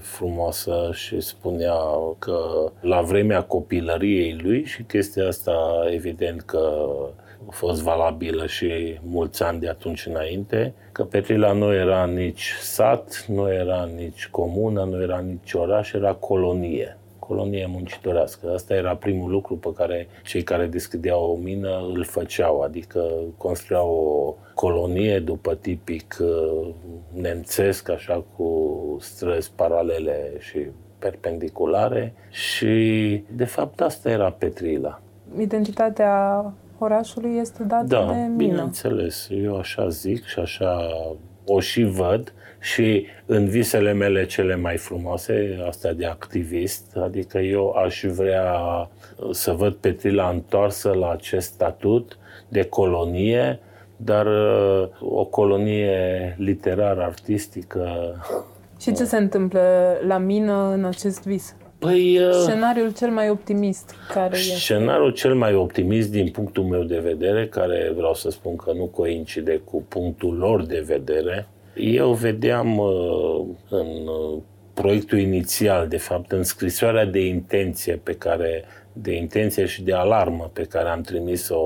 frumoasă 0.00 0.90
și 0.92 1.20
spunea 1.20 1.76
că 2.18 2.38
la 2.80 3.00
vremea 3.00 3.42
copilăriei 3.42 4.38
lui 4.42 4.64
și 4.64 4.82
chestia 4.82 5.26
asta 5.26 5.84
evident 5.90 6.40
că 6.40 6.88
a 7.48 7.50
fost 7.50 7.82
valabilă 7.82 8.46
și 8.46 8.98
mulți 9.02 9.42
ani 9.42 9.60
de 9.60 9.68
atunci 9.68 10.06
înainte, 10.06 10.74
că 10.92 11.04
Petrila 11.04 11.52
nu 11.52 11.72
era 11.72 12.04
nici 12.04 12.54
sat, 12.60 13.24
nu 13.28 13.52
era 13.52 13.88
nici 13.96 14.28
comună, 14.28 14.84
nu 14.84 15.02
era 15.02 15.18
nici 15.18 15.52
oraș, 15.52 15.92
era 15.92 16.12
colonie 16.12 16.96
colonie 17.28 17.66
muncitorească. 17.70 18.52
Asta 18.54 18.74
era 18.74 18.96
primul 18.96 19.30
lucru 19.30 19.56
pe 19.56 19.68
care 19.76 20.08
cei 20.24 20.42
care 20.42 20.66
deschideau 20.66 21.30
o 21.30 21.36
mină 21.36 21.90
îl 21.94 22.04
făceau, 22.04 22.60
adică 22.60 23.10
construiau 23.36 23.88
o 23.90 24.34
colonie 24.54 25.18
după 25.18 25.54
tipic 25.54 26.16
uh, 26.20 26.68
nemțesc, 27.12 27.88
așa 27.88 28.24
cu 28.36 28.76
străzi 29.00 29.50
paralele 29.54 30.32
și 30.38 30.58
perpendiculare 30.98 32.14
și 32.30 33.24
de 33.30 33.44
fapt 33.44 33.80
asta 33.80 34.10
era 34.10 34.30
Petrila. 34.30 35.00
Identitatea 35.38 36.44
orașului 36.78 37.36
este 37.36 37.62
dată 37.62 37.86
da, 37.86 38.06
de 38.06 38.12
mină. 38.12 38.36
bineînțeles. 38.36 39.28
Eu 39.30 39.56
așa 39.56 39.88
zic 39.88 40.24
și 40.24 40.38
așa 40.38 40.90
o 41.48 41.60
și 41.60 41.82
văd 41.82 42.32
și 42.60 43.06
în 43.26 43.48
visele 43.48 43.92
mele 43.92 44.26
cele 44.26 44.56
mai 44.56 44.76
frumoase, 44.76 45.64
astea 45.68 45.92
de 45.92 46.06
activist, 46.06 46.96
adică 46.96 47.38
eu 47.38 47.70
aș 47.70 48.04
vrea 48.04 48.54
să 49.30 49.52
văd 49.52 49.74
Petrila 49.74 50.28
întoarsă 50.28 50.92
la 50.92 51.10
acest 51.10 51.52
statut 51.52 52.18
de 52.48 52.62
colonie, 52.62 53.60
dar 53.96 54.26
uh, 54.26 54.88
o 55.00 55.24
colonie 55.24 56.34
literar-artistică. 56.38 58.14
Și 58.80 58.92
ce 58.92 59.04
se 59.04 59.16
întâmplă 59.16 59.96
la 60.06 60.18
mină 60.18 60.70
în 60.72 60.84
acest 60.84 61.26
vis? 61.26 61.54
Păi, 61.78 62.18
uh, 62.18 62.32
scenariul 62.32 62.92
cel 62.92 63.10
mai 63.10 63.30
optimist 63.30 63.94
care 64.12 64.36
e? 64.36 64.40
Scenariul 64.40 65.10
cel 65.10 65.34
mai 65.34 65.54
optimist 65.54 66.10
din 66.10 66.28
punctul 66.30 66.64
meu 66.64 66.82
de 66.82 66.98
vedere, 66.98 67.46
care 67.46 67.92
vreau 67.96 68.14
să 68.14 68.30
spun 68.30 68.56
că 68.56 68.72
nu 68.72 68.84
coincide 68.84 69.60
cu 69.64 69.84
punctul 69.88 70.36
lor 70.36 70.64
de 70.64 70.82
vedere, 70.86 71.48
eu 71.74 72.12
vedeam 72.12 72.78
uh, 72.78 73.46
în 73.68 73.86
uh, 73.86 74.38
proiectul 74.74 75.18
inițial, 75.18 75.88
de 75.88 75.96
fapt, 75.96 76.32
în 76.32 76.42
scrisoarea 76.42 77.04
de 77.04 77.26
intenție 77.26 78.00
pe 78.02 78.12
care, 78.12 78.64
de 78.92 79.12
intenție 79.12 79.64
și 79.64 79.82
de 79.82 79.92
alarmă 79.92 80.50
pe 80.52 80.62
care 80.62 80.88
am 80.88 81.00
trimis-o 81.00 81.62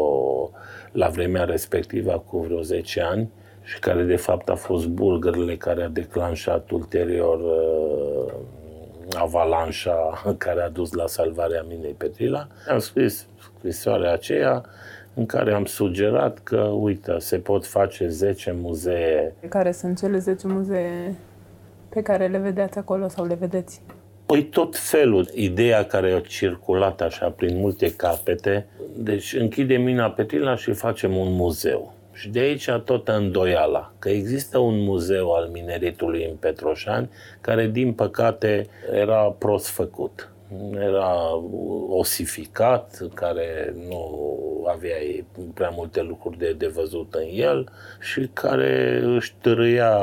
la 0.93 1.09
vremea 1.09 1.45
respectivă, 1.45 2.25
cu 2.27 2.39
vreo 2.39 2.61
10 2.61 3.01
ani, 3.01 3.31
și 3.63 3.79
care 3.79 4.03
de 4.03 4.17
fapt 4.17 4.49
a 4.49 4.55
fost 4.55 4.87
bulgările 4.87 5.57
care 5.57 5.83
a 5.83 5.89
declanșat 5.89 6.71
ulterior 6.71 7.41
uh, 7.41 8.33
avalanșa 9.17 10.23
care 10.39 10.63
a 10.63 10.69
dus 10.69 10.93
la 10.93 11.07
salvarea 11.07 11.65
minei 11.69 11.95
Petrila. 11.99 12.47
Am 12.69 12.79
scris 12.79 13.27
scrisoarea 13.59 14.13
aceea 14.13 14.63
în 15.15 15.27
care 15.27 15.53
am 15.53 15.65
sugerat 15.65 16.39
că, 16.43 16.61
uite, 16.61 17.19
se 17.19 17.39
pot 17.39 17.67
face 17.67 18.09
10 18.09 18.55
muzee. 18.61 19.35
Care 19.49 19.73
sunt 19.73 19.99
cele 19.99 20.19
10 20.19 20.47
muzee 20.47 21.15
pe 21.89 22.03
care 22.03 22.27
le 22.27 22.39
vedeți 22.39 22.79
acolo 22.79 23.09
sau 23.09 23.27
le 23.27 23.35
vedeți? 23.35 23.83
Păi 24.27 24.45
tot 24.45 24.77
felul. 24.77 25.29
Ideea 25.35 25.85
care 25.85 26.13
a 26.13 26.21
circulat 26.21 27.01
așa 27.01 27.31
prin 27.31 27.59
multe 27.59 27.95
capete, 27.95 28.67
deci 28.97 29.35
închide 29.35 29.77
mina 29.77 30.11
Petrila 30.11 30.57
și 30.57 30.73
facem 30.73 31.17
un 31.17 31.33
muzeu. 31.33 31.95
Și 32.13 32.29
de 32.29 32.39
aici 32.39 32.69
tot 32.85 33.09
îndoiala 33.09 33.93
că 33.99 34.09
există 34.09 34.59
un 34.59 34.83
muzeu 34.83 35.33
al 35.33 35.49
mineritului 35.53 36.25
în 36.25 36.37
Petroșani 36.37 37.11
care, 37.41 37.67
din 37.67 37.93
păcate, 37.93 38.67
era 38.93 39.23
prost 39.39 39.69
făcut 39.69 40.33
era 40.81 41.43
osificat, 41.89 42.99
care 43.15 43.75
nu 43.89 44.67
avea 44.69 44.97
prea 45.55 45.69
multe 45.69 46.03
lucruri 46.03 46.39
de, 46.39 46.55
de 46.59 46.67
văzut 46.67 47.15
în 47.15 47.27
el 47.33 47.69
și 48.01 48.29
care 48.33 49.01
își 49.05 49.35
târâia 49.41 49.99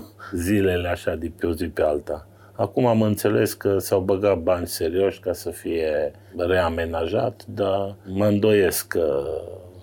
zilele 0.32 0.88
așa 0.88 1.14
de 1.14 1.32
pe 1.40 1.46
o 1.46 1.52
zi 1.52 1.66
pe 1.66 1.82
alta. 1.82 2.26
Acum 2.52 2.86
am 2.86 3.02
înțeles 3.02 3.52
că 3.52 3.78
s-au 3.78 4.00
băgat 4.00 4.38
bani 4.38 4.66
serioși 4.66 5.20
ca 5.20 5.32
să 5.32 5.50
fie 5.50 6.12
reamenajat, 6.36 7.44
dar 7.46 7.94
mă 8.06 8.26
îndoiesc 8.26 8.88
că 8.88 9.24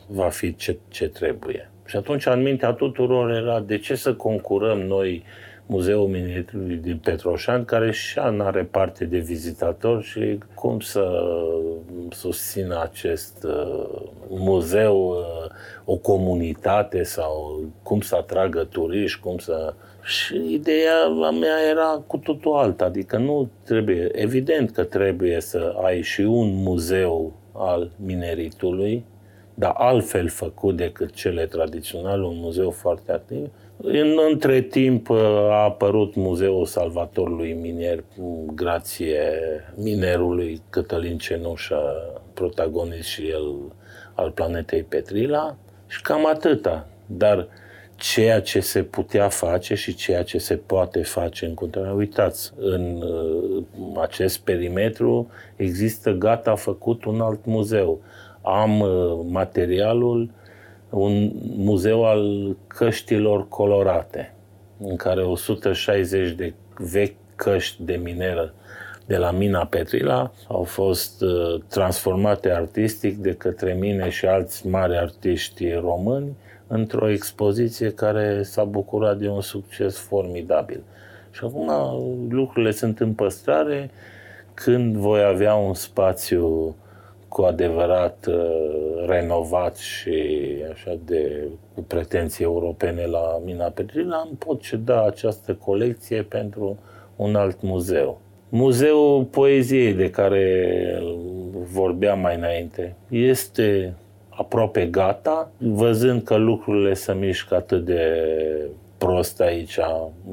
va 0.08 0.30
fi 0.30 0.56
ce, 0.56 0.78
ce 0.88 1.08
trebuie. 1.08 1.72
Și 1.86 1.96
atunci, 1.96 2.26
în 2.26 2.42
mintea 2.42 2.72
tuturor 2.72 3.32
era 3.32 3.60
de 3.60 3.78
ce 3.78 3.96
să 3.96 4.14
concurăm 4.14 4.80
noi 4.80 5.24
Muzeul 5.66 6.08
Mineritului 6.08 6.76
din 6.76 6.98
Petroșan, 6.98 7.66
care 7.66 7.92
și 7.92 8.20
nu 8.32 8.44
are 8.44 8.64
parte 8.64 9.06
de 9.06 9.18
vizitatori 9.18 10.04
și 10.04 10.38
cum 10.54 10.80
să 10.80 11.24
susțină 12.10 12.82
acest 12.82 13.44
uh, 13.44 14.02
muzeu 14.30 15.08
uh, 15.10 15.52
o 15.86 15.96
comunitate 15.96 17.04
sau 17.04 17.64
cum 17.84 18.02
să 18.02 18.16
atragă 18.16 18.64
turiști, 18.64 19.20
cum 19.20 19.38
să... 19.38 19.74
Și 20.04 20.54
ideea 20.54 21.08
mea 21.40 21.70
era 21.70 22.04
cu 22.08 22.18
totul 22.18 22.54
alta, 22.54 22.86
adică 22.86 23.18
nu 23.18 23.50
trebuie, 23.64 24.10
evident 24.12 24.72
că 24.72 24.84
trebuie 24.84 25.42
să 25.42 25.76
ai 25.84 26.02
și 26.02 26.22
un 26.22 26.54
muzeu 26.54 27.34
al 27.54 27.92
mineritului, 28.06 29.06
dar 29.54 29.74
altfel 29.78 30.28
făcut 30.30 30.76
decât 30.76 31.14
cele 31.14 31.46
tradiționale, 31.46 32.24
un 32.26 32.38
muzeu 32.38 32.70
foarte 32.70 33.12
activ. 33.12 33.50
În, 33.78 34.18
între 34.32 34.62
timp 34.62 35.10
uh, 35.10 35.18
a 35.50 35.64
apărut 35.64 36.16
Muzeul 36.16 36.66
Salvatorului 36.66 37.54
Minier, 37.54 38.04
grație 38.54 39.30
minerului 39.76 40.62
Cătălin 40.70 41.18
Cenușă, 41.18 41.80
protagonist 42.34 43.08
și 43.08 43.28
el 43.28 43.54
al 44.14 44.32
planetei 44.32 44.84
Petrila, 44.84 45.56
și 45.88 46.02
cam 46.02 46.26
atâta. 46.26 46.88
Dar 47.06 47.48
ceea 47.96 48.42
ce 48.42 48.60
se 48.60 48.84
putea 48.84 49.30
face 49.30 49.76
și 49.76 49.96
ceea 49.96 50.24
ce 50.24 50.38
se 50.38 50.56
poate 50.56 51.04
face 51.04 51.46
în 51.46 51.54
continuare. 51.54 51.94
Uitați, 51.94 52.52
în 52.58 53.02
uh, 53.02 53.64
acest 54.02 54.40
perimetru 54.40 55.30
există 55.56 56.12
gata 56.12 56.56
făcut 56.56 57.06
un 57.06 57.22
alt 57.22 57.46
muzeu 57.46 58.02
am 58.44 58.80
uh, 58.80 59.20
materialul, 59.30 60.30
un 60.90 61.32
muzeu 61.56 62.06
al 62.06 62.56
căștilor 62.68 63.48
colorate, 63.48 64.34
în 64.80 64.96
care 64.96 65.22
160 65.22 66.32
de 66.32 66.54
vechi 66.78 67.16
căști 67.36 67.84
de 67.84 67.96
mineră 68.04 68.54
de 69.06 69.18
la 69.18 69.32
mina 69.32 69.66
Petrila 69.66 70.32
au 70.48 70.64
fost 70.64 71.22
uh, 71.22 71.62
transformate 71.68 72.52
artistic 72.52 73.18
de 73.18 73.34
către 73.34 73.74
mine 73.74 74.10
și 74.10 74.26
alți 74.26 74.68
mari 74.68 74.98
artiști 74.98 75.72
români 75.72 76.36
într-o 76.68 77.10
expoziție 77.10 77.92
care 77.92 78.44
s-a 78.44 78.64
bucurat 78.64 79.18
de 79.18 79.28
un 79.28 79.42
succes 79.42 79.98
formidabil. 79.98 80.84
Și 81.32 81.44
acum 81.44 81.72
lucrurile 82.30 82.72
sunt 82.72 83.00
în 83.00 83.14
păstrare. 83.14 83.92
Când 84.54 84.96
voi 84.96 85.24
avea 85.24 85.56
un 85.56 85.74
spațiu 85.74 86.76
cu 87.34 87.42
adevărat 87.42 88.25
uh, 88.30 89.06
renovat 89.08 89.78
și 89.78 90.16
așa 90.72 90.98
de 91.06 91.42
cu 91.74 91.82
pretenții 91.82 92.44
europene 92.44 93.06
la 93.06 93.42
Mina 93.46 93.66
Petrina, 93.66 94.24
îmi 94.25 94.38
pot 94.38 94.62
ceda 94.62 95.06
această 95.06 95.54
colecție 95.54 96.22
pentru 96.22 96.78
un 97.16 97.36
alt 97.36 97.62
muzeu. 97.62 98.22
Muzeul 98.50 99.24
Poeziei 99.24 99.94
de 99.94 100.10
care 100.10 101.00
vorbeam 101.72 102.20
mai 102.20 102.36
înainte 102.36 102.96
este 103.10 103.94
aproape 104.30 104.86
gata, 104.86 105.52
văzând 105.58 106.24
că 106.24 106.36
lucrurile 106.36 106.94
se 106.94 107.13
mișcă 107.13 107.56
atât 107.56 107.86
de 107.86 108.02
prost 109.06 109.42
aici, 109.42 109.80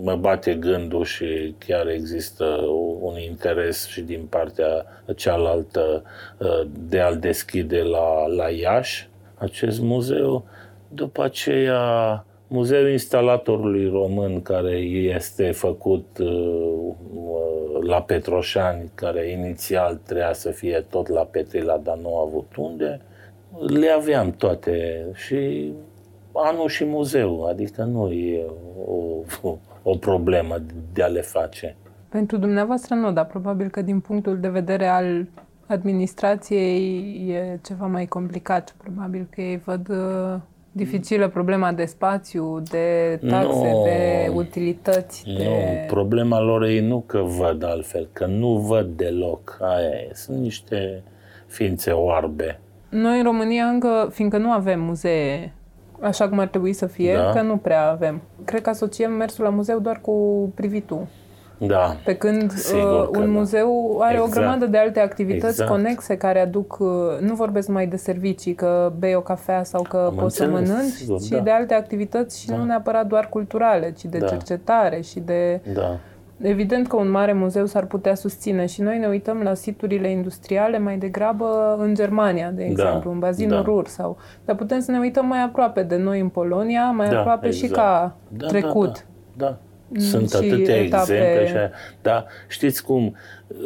mă 0.03 0.17
bate 0.17 0.55
gândul 0.55 1.05
și 1.05 1.55
chiar 1.59 1.89
există 1.89 2.45
un 3.00 3.19
interes 3.19 3.87
și 3.87 4.00
din 4.00 4.27
partea 4.29 4.87
cealaltă 5.17 6.03
uh, 6.39 6.61
de 6.89 7.00
a-l 7.00 7.19
deschide 7.19 7.83
la, 7.83 8.27
la 8.27 8.50
Iași, 8.50 9.09
acest 9.35 9.81
muzeu. 9.81 10.45
După 10.89 11.23
aceea, 11.23 12.25
Muzeul 12.47 12.91
Instalatorului 12.91 13.89
Român, 13.89 14.43
care 14.43 14.76
este 15.17 15.50
făcut 15.50 16.19
uh, 16.19 16.95
la 17.83 18.02
Petroșani, 18.02 18.91
care 18.95 19.30
inițial 19.30 20.00
trebuia 20.04 20.33
să 20.33 20.50
fie 20.50 20.87
tot 20.91 21.09
la 21.09 21.25
Petrila, 21.25 21.76
dar 21.76 21.97
nu 21.97 22.17
a 22.17 22.23
avut 22.26 22.56
unde, 22.56 23.00
le 23.59 23.89
aveam 23.89 24.30
toate 24.30 25.06
și 25.15 25.73
anul 26.32 26.69
și 26.69 26.84
muzeu, 26.84 27.45
adică 27.45 27.82
nu 27.82 28.10
e 28.10 28.45
o, 29.43 29.54
o 29.82 29.97
problemă 29.97 30.56
de 30.93 31.02
a 31.02 31.06
le 31.06 31.21
face. 31.21 31.76
Pentru 32.08 32.36
dumneavoastră 32.36 32.95
nu, 32.95 33.12
dar 33.12 33.26
probabil 33.26 33.69
că 33.69 33.82
din 33.82 34.00
punctul 34.00 34.40
de 34.40 34.49
vedere 34.49 34.86
al 34.86 35.26
administrației 35.66 37.26
e 37.28 37.58
ceva 37.62 37.86
mai 37.86 38.06
complicat. 38.06 38.75
Probabil 38.76 39.26
că 39.30 39.40
ei 39.40 39.56
văd 39.56 39.88
uh, 39.88 40.40
dificilă 40.73 41.28
problema 41.28 41.73
de 41.73 41.84
spațiu, 41.84 42.60
de 42.71 43.19
taxe, 43.28 43.71
no, 43.73 43.82
de 43.82 44.30
utilități. 44.34 45.25
Nu, 45.26 45.38
de... 45.38 45.84
problema 45.86 46.40
lor 46.40 46.62
e 46.62 46.80
nu 46.80 47.00
că 47.06 47.19
văd 47.19 47.64
altfel, 47.64 48.08
că 48.12 48.26
nu 48.26 48.56
văd 48.56 48.86
deloc. 48.97 49.58
Aia 49.60 49.88
e. 49.88 50.10
Sunt 50.12 50.38
niște 50.38 51.02
ființe 51.47 51.90
oarbe. 51.90 52.60
Noi 52.88 53.19
în 53.19 53.25
România 53.25 53.64
încă, 53.64 54.08
fiindcă 54.12 54.38
nu 54.38 54.50
avem 54.50 54.80
muzee 54.80 55.52
așa 56.00 56.28
cum 56.28 56.39
ar 56.39 56.47
trebui 56.47 56.73
să 56.73 56.86
fie, 56.86 57.15
da. 57.15 57.30
că 57.30 57.41
nu 57.41 57.56
prea 57.56 57.91
avem. 57.91 58.23
Cred 58.45 58.63
că 58.63 58.71
asociem 58.71 59.13
mersul 59.13 59.45
la 59.45 59.50
muzeu 59.50 59.78
doar 59.78 60.00
cu 60.00 60.49
privitul. 60.54 61.06
Da. 61.67 61.97
Pe 62.04 62.17
când 62.17 62.52
uh, 62.75 63.08
un 63.13 63.21
da. 63.21 63.39
muzeu 63.39 63.99
are 64.00 64.15
exact. 64.15 64.30
o 64.30 64.41
grămadă 64.41 64.67
de 64.67 64.78
alte 64.78 65.00
activități 65.00 65.47
exact. 65.47 65.71
conexe 65.71 66.17
care 66.17 66.41
aduc, 66.41 66.76
uh, 66.80 66.89
nu 67.21 67.34
vorbesc 67.34 67.69
mai 67.69 67.86
de 67.86 67.97
servicii, 67.97 68.54
că 68.54 68.93
bei 68.99 69.15
o 69.15 69.21
cafea 69.21 69.65
sau 69.65 69.82
că 69.82 69.97
Am 69.97 70.15
poți 70.15 70.41
înțeles, 70.41 70.69
să 70.69 70.73
mănânci, 70.73 70.93
sigur, 70.93 71.21
ci 71.21 71.28
da. 71.28 71.39
de 71.39 71.50
alte 71.50 71.75
activități 71.75 72.41
și 72.41 72.47
da. 72.47 72.56
nu 72.56 72.65
neapărat 72.65 73.06
doar 73.06 73.28
culturale, 73.28 73.93
ci 73.93 74.04
de 74.04 74.19
da. 74.19 74.26
cercetare 74.26 75.00
și 75.00 75.21
de... 75.21 75.60
Da. 75.75 75.99
Evident 76.43 76.89
că 76.89 76.97
un 76.97 77.11
mare 77.11 77.33
muzeu 77.33 77.67
s-ar 77.67 77.87
putea 77.87 78.15
susține 78.15 78.67
și 78.67 78.81
noi 78.81 78.99
ne 78.99 79.07
uităm 79.07 79.43
la 79.43 79.55
siturile 79.55 80.11
industriale 80.11 80.79
mai 80.79 80.99
degrabă 80.99 81.76
în 81.79 81.95
Germania, 81.95 82.50
de 82.50 82.63
da, 82.63 82.69
exemplu, 82.69 83.03
da, 83.05 83.11
în 83.11 83.19
bazinul 83.19 83.57
da. 83.57 83.63
Rur 83.63 83.87
sau... 83.87 84.19
Dar 84.45 84.57
putem 84.57 84.81
să 84.81 84.91
ne 84.91 84.99
uităm 84.99 85.26
mai 85.26 85.43
aproape 85.43 85.83
de 85.83 85.97
noi 85.97 86.21
în 86.21 86.29
Polonia, 86.29 86.91
mai 86.91 87.09
da, 87.09 87.19
aproape 87.19 87.47
exact. 87.47 87.67
și 87.67 87.73
ca 87.73 88.17
da, 88.29 88.47
trecut. 88.47 89.07
Da, 89.37 89.45
da, 89.47 89.59
da. 89.89 90.00
Sunt 90.00 90.35
atâtea 90.35 90.76
etape... 90.76 91.13
exemple. 91.13 91.47
Și, 91.47 91.55
da, 92.03 92.25
știți 92.49 92.85
cum, 92.85 93.17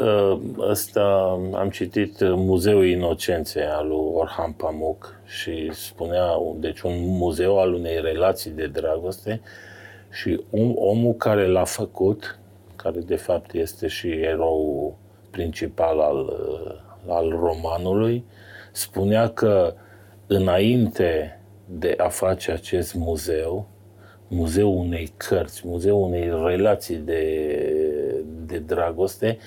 ă, 0.01 0.39
ăsta, 0.71 1.39
am 1.55 1.69
citit 1.71 2.17
Muzeul 2.21 2.87
Inocenței 2.87 3.65
al 3.65 3.87
lui 3.87 4.11
Orhan 4.13 4.53
Pamuk 4.53 5.21
și 5.25 5.71
spunea, 5.73 6.27
deci 6.57 6.81
un 6.81 6.93
muzeu 6.97 7.59
al 7.59 7.73
unei 7.73 8.01
relații 8.03 8.51
de 8.51 8.67
dragoste 8.67 9.41
și 10.11 10.41
un, 10.51 10.73
omul 10.77 11.13
care 11.13 11.47
l-a 11.47 11.65
făcut 11.65 12.39
care 12.85 13.01
de 13.01 13.17
fapt 13.17 13.55
este 13.55 13.87
și 13.87 14.09
erou 14.09 14.97
principal 15.31 16.01
al, 16.01 16.33
al 17.07 17.29
romanului, 17.29 18.25
spunea 18.73 19.29
că 19.29 19.75
înainte 20.27 21.41
de 21.67 21.95
a 21.97 22.09
face 22.09 22.51
acest 22.51 22.95
muzeu, 22.95 23.69
muzeul 24.29 24.77
unei 24.77 25.13
cărți, 25.17 25.63
muzeul 25.65 26.03
unei 26.03 26.33
relații 26.45 26.97
de, 26.97 28.25
de 28.47 28.59
dragoste, 28.59 29.39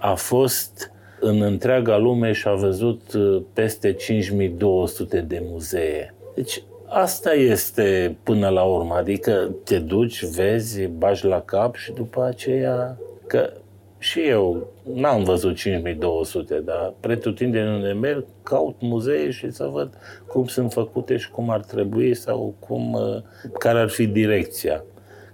a 0.00 0.14
fost 0.14 0.92
în 1.20 1.40
întreaga 1.40 1.96
lume 1.96 2.32
și 2.32 2.48
a 2.48 2.54
văzut 2.54 3.12
uh, 3.12 3.42
peste 3.52 3.92
5200 3.92 5.20
de 5.20 5.42
muzee. 5.42 6.14
Deci 6.34 6.62
Asta 6.88 7.32
este 7.32 8.16
până 8.22 8.48
la 8.48 8.62
urmă, 8.62 8.94
adică 8.94 9.50
te 9.64 9.78
duci, 9.78 10.24
vezi, 10.24 10.86
bagi 10.86 11.26
la 11.26 11.40
cap 11.40 11.74
și 11.74 11.92
după 11.92 12.24
aceea, 12.24 12.98
că 13.26 13.52
și 13.98 14.20
eu 14.20 14.66
n-am 14.94 15.24
văzut 15.24 15.56
5200, 15.56 16.54
dar 16.64 16.92
pretutindeni 17.00 17.74
unde 17.74 17.92
merg, 17.92 18.24
caut 18.42 18.76
muzee 18.80 19.30
și 19.30 19.50
să 19.50 19.68
văd 19.72 19.90
cum 20.26 20.46
sunt 20.46 20.72
făcute 20.72 21.16
și 21.16 21.30
cum 21.30 21.50
ar 21.50 21.60
trebui 21.60 22.14
sau 22.14 22.54
cum, 22.58 22.92
uh, 22.92 23.22
care 23.58 23.78
ar 23.78 23.88
fi 23.88 24.06
direcția. 24.06 24.84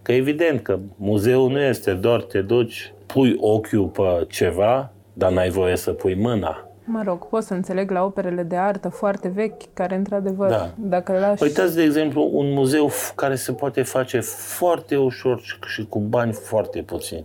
Că 0.02 0.12
evident 0.12 0.62
că 0.62 0.78
muzeul 0.96 1.50
nu 1.50 1.60
este 1.60 1.92
doar 1.92 2.22
te 2.22 2.40
duci, 2.40 2.92
pui 3.06 3.36
ochiul 3.40 3.86
pe 3.86 4.26
ceva, 4.28 4.92
dar 5.12 5.32
n-ai 5.32 5.50
voie 5.50 5.76
să 5.76 5.92
pui 5.92 6.14
mâna. 6.14 6.71
Mă 6.84 7.02
rog, 7.06 7.28
pot 7.28 7.42
să 7.42 7.54
înțeleg 7.54 7.90
la 7.90 8.04
operele 8.04 8.42
de 8.42 8.56
artă 8.56 8.88
foarte 8.88 9.28
vechi, 9.28 9.62
care 9.72 9.94
într-adevăr, 9.94 10.50
da. 10.50 10.70
dacă 10.76 11.12
lași... 11.12 11.42
Uitați, 11.42 11.74
de 11.74 11.82
exemplu, 11.82 12.30
un 12.32 12.52
muzeu 12.52 12.90
care 13.14 13.34
se 13.34 13.52
poate 13.52 13.82
face 13.82 14.20
foarte 14.20 14.96
ușor 14.96 15.42
și 15.66 15.86
cu 15.88 15.98
bani 15.98 16.32
foarte 16.32 16.80
puțini. 16.80 17.24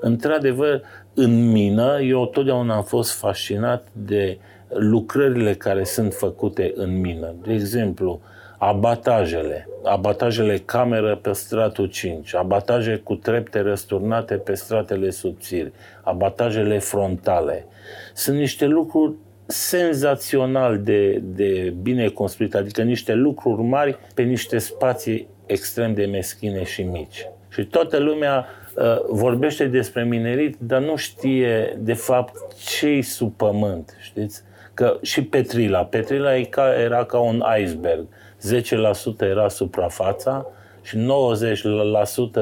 Într-adevăr, 0.00 0.82
în 1.14 1.50
mină, 1.50 2.00
eu 2.00 2.26
totdeauna 2.26 2.74
am 2.74 2.82
fost 2.82 3.12
fascinat 3.12 3.86
de 3.92 4.38
lucrările 4.68 5.54
care 5.54 5.84
sunt 5.84 6.14
făcute 6.14 6.72
în 6.74 7.00
mină. 7.00 7.34
De 7.42 7.52
exemplu, 7.52 8.20
abatajele, 8.58 9.68
abatajele 9.84 10.58
cameră 10.58 11.16
pe 11.16 11.32
stratul 11.32 11.86
5, 11.86 12.34
abataje 12.34 12.96
cu 12.96 13.14
trepte 13.14 13.60
răsturnate 13.60 14.34
pe 14.34 14.54
stratele 14.54 15.10
subțiri, 15.10 15.72
abatajele 16.02 16.78
frontale. 16.78 17.66
Sunt 18.14 18.38
niște 18.38 18.66
lucruri 18.66 19.14
senzațional 19.46 20.78
de, 20.78 21.22
de 21.24 21.74
bine 21.82 22.08
construite, 22.08 22.56
adică 22.56 22.82
niște 22.82 23.12
lucruri 23.12 23.62
mari 23.62 23.98
pe 24.14 24.22
niște 24.22 24.58
spații 24.58 25.28
extrem 25.46 25.94
de 25.94 26.04
meschine 26.04 26.64
și 26.64 26.82
mici. 26.82 27.28
Și 27.48 27.64
toată 27.64 27.98
lumea 27.98 28.46
uh, 28.76 28.98
vorbește 29.08 29.66
despre 29.66 30.04
minerit, 30.04 30.56
dar 30.58 30.80
nu 30.80 30.96
știe 30.96 31.76
de 31.78 31.92
fapt 31.92 32.54
ce 32.54 33.00
sub 33.00 33.32
pământ, 33.36 33.96
știți? 34.00 34.42
Că 34.74 34.98
și 35.02 35.24
Petrila, 35.24 35.84
Petrila 35.84 36.36
e 36.36 36.42
ca, 36.42 36.80
era 36.80 37.04
ca 37.04 37.18
un 37.18 37.42
iceberg. 37.58 38.06
10% 39.18 39.20
era 39.20 39.48
suprafața 39.48 40.46
și 40.82 40.96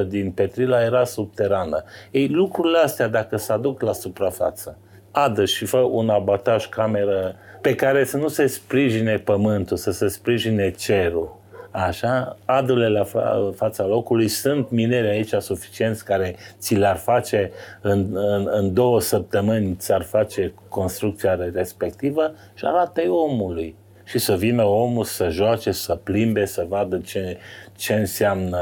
90% 0.04 0.06
din 0.08 0.30
Petrila 0.30 0.82
era 0.82 1.04
subterană. 1.04 1.84
Ei, 2.10 2.28
lucrurile 2.28 2.78
astea, 2.78 3.08
dacă 3.08 3.36
se 3.36 3.52
aduc 3.52 3.82
la 3.82 3.92
suprafață, 3.92 4.78
adă 5.14 5.44
și 5.44 5.64
fă 5.64 5.76
un 5.76 6.08
abataj 6.08 6.68
cameră 6.68 7.34
pe 7.60 7.74
care 7.74 8.04
să 8.04 8.16
nu 8.16 8.28
se 8.28 8.46
sprijine 8.46 9.16
pământul, 9.16 9.76
să 9.76 9.90
se 9.90 10.08
sprijine 10.08 10.70
cerul. 10.70 11.42
Așa, 11.70 12.36
adule 12.44 12.88
la 12.88 13.04
fa- 13.04 13.56
fața 13.56 13.86
locului, 13.86 14.28
sunt 14.28 14.70
mineri 14.70 15.08
aici 15.08 15.32
suficienți 15.38 16.04
care 16.04 16.36
ți 16.58 16.74
le-ar 16.74 16.96
face 16.96 17.50
în, 17.80 18.06
în, 18.12 18.48
în 18.50 18.74
două 18.74 19.00
săptămâni, 19.00 19.74
ți-ar 19.78 20.02
face 20.02 20.54
construcția 20.68 21.38
respectivă 21.52 22.34
și 22.54 22.64
arată 22.64 23.02
omului. 23.08 23.74
Și 24.04 24.18
să 24.18 24.34
vină 24.34 24.64
omul 24.64 25.04
să 25.04 25.28
joace, 25.28 25.72
să 25.72 25.94
plimbe, 25.94 26.44
să 26.44 26.66
vadă 26.68 27.00
ce, 27.04 27.38
ce 27.76 27.94
înseamnă 27.94 28.58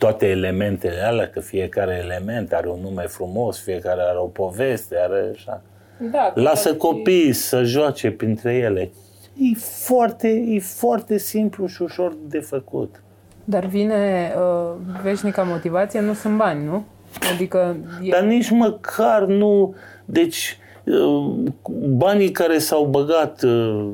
toate 0.00 0.26
elementele 0.26 1.00
alea, 1.00 1.28
că 1.28 1.40
fiecare 1.40 2.00
element 2.02 2.52
are 2.52 2.68
un 2.68 2.78
nume 2.82 3.02
frumos, 3.02 3.58
fiecare 3.58 4.00
are 4.00 4.18
o 4.18 4.24
poveste, 4.24 4.96
are 4.98 5.30
așa. 5.34 5.62
Da, 6.10 6.32
Lasă 6.34 6.74
copiii 6.74 7.32
să 7.32 7.62
joace 7.62 8.10
printre 8.10 8.54
ele. 8.54 8.90
E 9.36 9.58
foarte, 9.58 10.28
e 10.28 10.58
foarte 10.58 11.18
simplu 11.18 11.66
și 11.66 11.82
ușor 11.82 12.16
de 12.28 12.38
făcut. 12.38 13.02
Dar 13.44 13.64
vine 13.64 14.32
uh, 14.36 14.76
veșnica 15.02 15.42
motivație, 15.42 16.00
nu 16.00 16.14
sunt 16.14 16.36
bani, 16.36 16.64
nu? 16.64 16.84
Adică... 17.32 17.76
E... 18.02 18.10
Dar 18.10 18.22
nici 18.22 18.50
măcar 18.50 19.24
nu... 19.24 19.74
Deci, 20.04 20.58
uh, 20.84 21.34
banii 21.88 22.30
care 22.30 22.58
s-au 22.58 22.84
băgat 22.84 23.42
uh, 23.42 23.88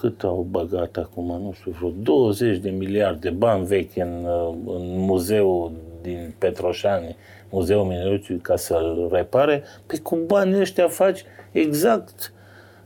cât 0.00 0.22
au 0.22 0.46
băgat 0.50 0.96
acum, 0.96 1.24
nu 1.24 1.52
știu, 1.52 1.70
vreo 1.70 1.92
20 2.02 2.58
de 2.58 2.70
miliarde 2.70 3.28
de 3.28 3.34
bani 3.34 3.66
vechi 3.66 3.96
în, 3.96 4.26
în 4.66 4.98
muzeul 4.98 5.72
din 6.02 6.34
Petroșani, 6.38 7.16
Muzeul 7.50 7.84
Minerului, 7.84 8.38
ca 8.42 8.56
să-l 8.56 9.08
repare, 9.12 9.62
pe 9.86 9.98
cu 9.98 10.16
banii 10.16 10.60
ăștia 10.60 10.88
faci 10.88 11.24
exact 11.52 12.32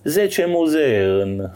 10 0.04 0.44
muzee 0.48 1.04
în, 1.04 1.50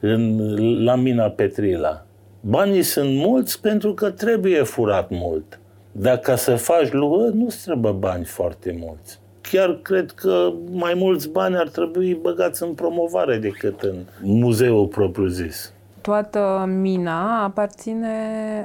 în, 0.00 0.84
la 0.84 0.94
mina 0.94 1.28
Petrila. 1.28 2.04
Banii 2.40 2.82
sunt 2.82 3.14
mulți 3.14 3.60
pentru 3.60 3.94
că 3.94 4.10
trebuie 4.10 4.62
furat 4.62 5.10
mult. 5.10 5.58
Dar 5.92 6.16
ca 6.16 6.36
să 6.36 6.56
faci 6.56 6.90
lucruri, 6.90 7.36
nu 7.36 7.48
trebuie 7.64 7.92
bani 7.92 8.24
foarte 8.24 8.76
mulți 8.80 9.18
chiar 9.50 9.78
cred 9.82 10.10
că 10.10 10.52
mai 10.70 10.94
mulți 10.96 11.28
bani 11.28 11.56
ar 11.56 11.68
trebui 11.68 12.14
băgați 12.14 12.62
în 12.62 12.72
promovare 12.72 13.36
decât 13.36 13.80
în 13.80 13.94
muzeul 14.22 14.86
propriu-zis. 14.86 15.72
Toată 16.00 16.64
mina 16.80 17.42
aparține 17.44 18.08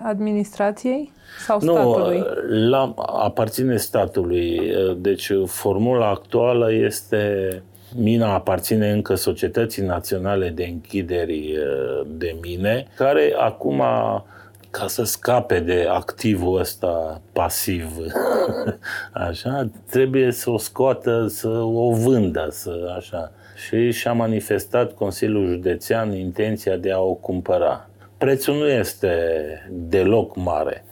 administrației 0.04 1.12
sau 1.46 1.60
statului? 1.60 2.18
Nu, 2.50 2.70
la, 2.70 2.94
aparține 3.24 3.78
statului. 3.78 4.62
Deci 4.98 5.32
formula 5.46 6.10
actuală 6.10 6.74
este 6.74 7.48
Mina 7.96 8.34
aparține 8.34 8.92
încă 8.92 9.16
Societății 9.16 9.84
Naționale 9.84 10.50
de 10.50 10.64
Închideri 10.72 11.58
de 12.08 12.36
Mine, 12.42 12.88
care 12.96 13.36
acum 13.38 13.84
ca 14.80 14.88
să 14.88 15.04
scape 15.04 15.60
de 15.60 15.88
activul 15.90 16.60
ăsta 16.60 17.22
pasiv, 17.34 17.98
așa, 19.28 19.70
trebuie 19.90 20.32
să 20.32 20.50
o 20.50 20.58
scoată, 20.58 21.28
să 21.28 21.48
o 21.60 21.92
vândă, 21.92 22.48
să, 22.52 22.94
așa. 22.98 23.32
Și 23.68 23.92
și-a 23.92 24.14
manifestat 24.14 24.94
Consiliul 24.94 25.48
Județean 25.48 26.16
intenția 26.16 26.76
de 26.76 26.92
a 26.92 27.00
o 27.00 27.14
cumpăra. 27.14 27.90
Prețul 28.18 28.56
nu 28.56 28.68
este 28.68 29.18
deloc 29.72 30.36
mare 30.36 30.86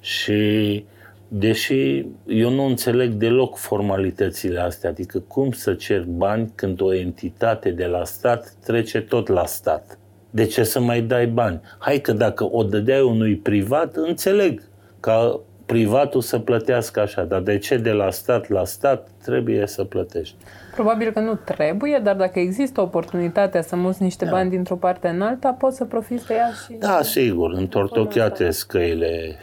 și 0.00 0.84
deși 1.28 2.06
eu 2.26 2.50
nu 2.50 2.64
înțeleg 2.64 3.12
deloc 3.12 3.56
formalitățile 3.56 4.60
astea, 4.60 4.90
adică 4.90 5.18
cum 5.18 5.52
să 5.52 5.74
cer 5.74 6.04
bani 6.04 6.52
când 6.54 6.80
o 6.80 6.94
entitate 6.94 7.70
de 7.70 7.86
la 7.86 8.04
stat 8.04 8.54
trece 8.64 9.00
tot 9.00 9.28
la 9.28 9.46
stat 9.46 9.98
de 10.30 10.44
ce 10.44 10.62
să 10.62 10.80
mai 10.80 11.00
dai 11.00 11.26
bani? 11.26 11.60
Hai 11.78 11.98
că 11.98 12.12
dacă 12.12 12.48
o 12.50 12.62
dădeai 12.62 13.02
unui 13.02 13.36
privat, 13.36 13.96
înțeleg 13.96 14.62
ca 15.00 15.40
privatul 15.66 16.20
să 16.20 16.38
plătească 16.38 17.00
așa, 17.00 17.22
dar 17.22 17.40
de 17.40 17.58
ce 17.58 17.76
de 17.76 17.90
la 17.90 18.10
stat 18.10 18.48
la 18.48 18.64
stat 18.64 19.08
trebuie 19.22 19.66
să 19.66 19.84
plătești? 19.84 20.34
Probabil 20.74 21.10
că 21.10 21.20
nu 21.20 21.34
trebuie, 21.34 22.00
dar 22.02 22.16
dacă 22.16 22.38
există 22.38 22.80
oportunitatea 22.80 23.62
să 23.62 23.76
muți 23.76 24.02
niște 24.02 24.24
da. 24.24 24.30
bani 24.30 24.50
dintr-o 24.50 24.76
parte 24.76 25.08
în 25.08 25.22
alta, 25.22 25.50
poți 25.52 25.76
să 25.76 25.84
profiți 25.84 26.26
de 26.26 26.34
ea 26.34 26.50
și... 26.66 26.72
Da, 26.78 27.02
sigur, 27.02 27.52
întortocheate 27.52 28.50
scăile 28.50 29.36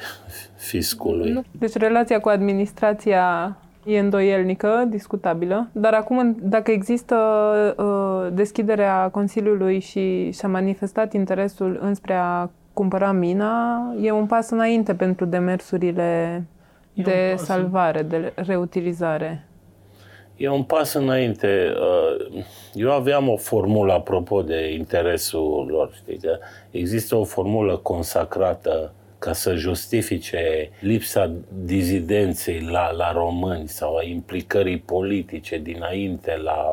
fiscului. 0.56 1.42
Deci 1.52 1.74
relația 1.74 2.20
cu 2.20 2.30
administrația 2.30 3.58
e 3.88 4.00
îndoielnică, 4.00 4.86
discutabilă, 4.90 5.70
dar 5.72 5.94
acum 5.94 6.38
dacă 6.42 6.72
există 6.72 7.16
uh, 7.78 8.34
deschiderea 8.34 9.10
Consiliului 9.10 9.80
și 9.80 10.32
și-a 10.32 10.48
manifestat 10.48 11.14
interesul 11.14 11.80
înspre 11.82 12.14
a 12.14 12.50
cumpăra 12.74 13.12
mina, 13.12 13.82
e 14.02 14.12
un 14.12 14.26
pas 14.26 14.50
înainte 14.50 14.94
pentru 14.96 15.26
demersurile 15.26 16.44
e 16.94 17.02
de 17.02 17.36
salvare, 17.38 18.02
de 18.02 18.34
reutilizare. 18.36 19.48
E 20.36 20.50
un 20.50 20.64
pas 20.64 20.94
înainte. 20.94 21.74
Uh, 21.76 22.44
eu 22.74 22.92
aveam 22.92 23.30
o 23.30 23.38
formulă 23.38 23.94
apropo 23.94 24.42
de 24.42 24.74
interesul 24.74 25.68
lor. 25.70 25.92
Știi, 25.94 26.18
că 26.18 26.38
există 26.72 27.16
o 27.16 27.24
formulă 27.24 27.78
consacrată 27.78 28.92
ca 29.20 29.34
să 29.34 29.56
justifice 29.56 30.70
lipsa 30.80 31.32
dizidenței 31.64 32.62
la, 32.62 32.92
la 32.92 33.12
români 33.12 33.68
sau 33.68 33.96
a 33.96 34.04
implicării 34.04 34.78
politice 34.80 35.58
dinainte, 35.58 36.38
la, 36.44 36.66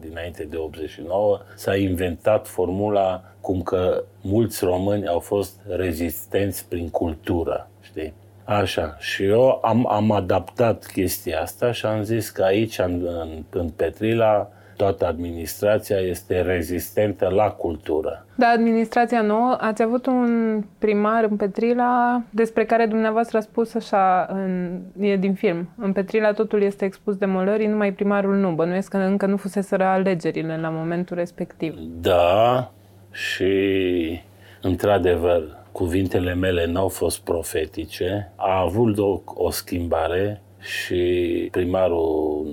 dinainte 0.00 0.44
de 0.44 0.56
89, 0.56 1.40
s-a 1.54 1.76
inventat 1.76 2.46
formula 2.46 3.22
cum 3.40 3.62
că 3.62 4.04
mulți 4.20 4.64
români 4.64 5.06
au 5.06 5.18
fost 5.18 5.60
rezistenți 5.68 6.68
prin 6.68 6.88
cultură, 6.88 7.68
știi? 7.80 8.12
Așa, 8.44 8.96
și 8.98 9.24
eu 9.24 9.58
am, 9.62 9.86
am 9.86 10.10
adaptat 10.10 10.86
chestia 10.86 11.40
asta 11.40 11.72
și 11.72 11.86
am 11.86 12.02
zis 12.02 12.30
că 12.30 12.42
aici, 12.42 12.78
în, 12.78 13.06
în, 13.06 13.44
în 13.50 13.68
Petrila, 13.68 14.50
toată 14.76 15.06
administrația 15.06 15.96
este 15.96 16.40
rezistentă 16.40 17.28
la 17.28 17.50
cultură. 17.50 18.26
Da, 18.34 18.46
administrația 18.46 19.22
nouă, 19.22 19.56
ați 19.60 19.82
avut 19.82 20.06
un 20.06 20.62
primar 20.78 21.26
în 21.30 21.36
Petrila 21.36 22.22
despre 22.30 22.64
care 22.64 22.86
dumneavoastră 22.86 23.38
a 23.38 23.40
spus 23.40 23.74
așa, 23.74 24.26
în, 24.30 24.80
e 25.00 25.16
din 25.16 25.34
film, 25.34 25.68
în 25.78 25.92
Petrila 25.92 26.32
totul 26.32 26.62
este 26.62 26.84
expus 26.84 27.16
demolării, 27.16 27.66
numai 27.66 27.92
primarul 27.92 28.34
nu, 28.34 28.50
bănuiesc 28.50 28.90
că 28.90 28.96
încă 28.96 29.26
nu 29.26 29.36
fusese 29.36 29.74
alegerile 29.74 30.58
la 30.60 30.68
momentul 30.68 31.16
respectiv. 31.16 31.74
Da, 32.00 32.70
și 33.10 34.20
într-adevăr, 34.62 35.42
cuvintele 35.72 36.34
mele 36.34 36.66
n-au 36.66 36.88
fost 36.88 37.20
profetice, 37.20 38.32
a 38.36 38.60
avut 38.60 38.96
loc 38.96 39.32
o 39.38 39.50
schimbare 39.50 40.42
și 40.58 41.48
primarul 41.50 42.46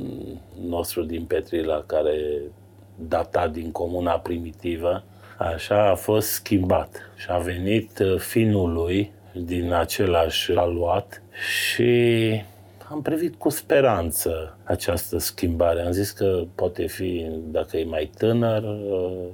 nostru 0.67 1.03
din 1.03 1.23
Petrila, 1.23 1.83
care 1.85 2.41
data 2.95 3.47
din 3.47 3.71
comuna 3.71 4.11
primitivă, 4.11 5.03
așa 5.37 5.89
a 5.89 5.95
fost 5.95 6.27
schimbat 6.27 7.11
și 7.15 7.27
a 7.29 7.37
venit 7.37 7.99
uh, 7.99 8.17
finul 8.17 8.73
lui 8.73 9.11
din 9.33 9.73
același 9.73 10.51
aluat 10.51 11.21
și 11.31 12.41
am 12.89 13.01
privit 13.01 13.35
cu 13.35 13.49
speranță 13.49 14.57
această 14.63 15.17
schimbare. 15.17 15.81
Am 15.81 15.91
zis 15.91 16.11
că 16.11 16.43
poate 16.55 16.87
fi, 16.87 17.25
dacă 17.43 17.77
e 17.77 17.83
mai 17.83 18.09
tânăr, 18.17 18.63
uh, 18.63 19.27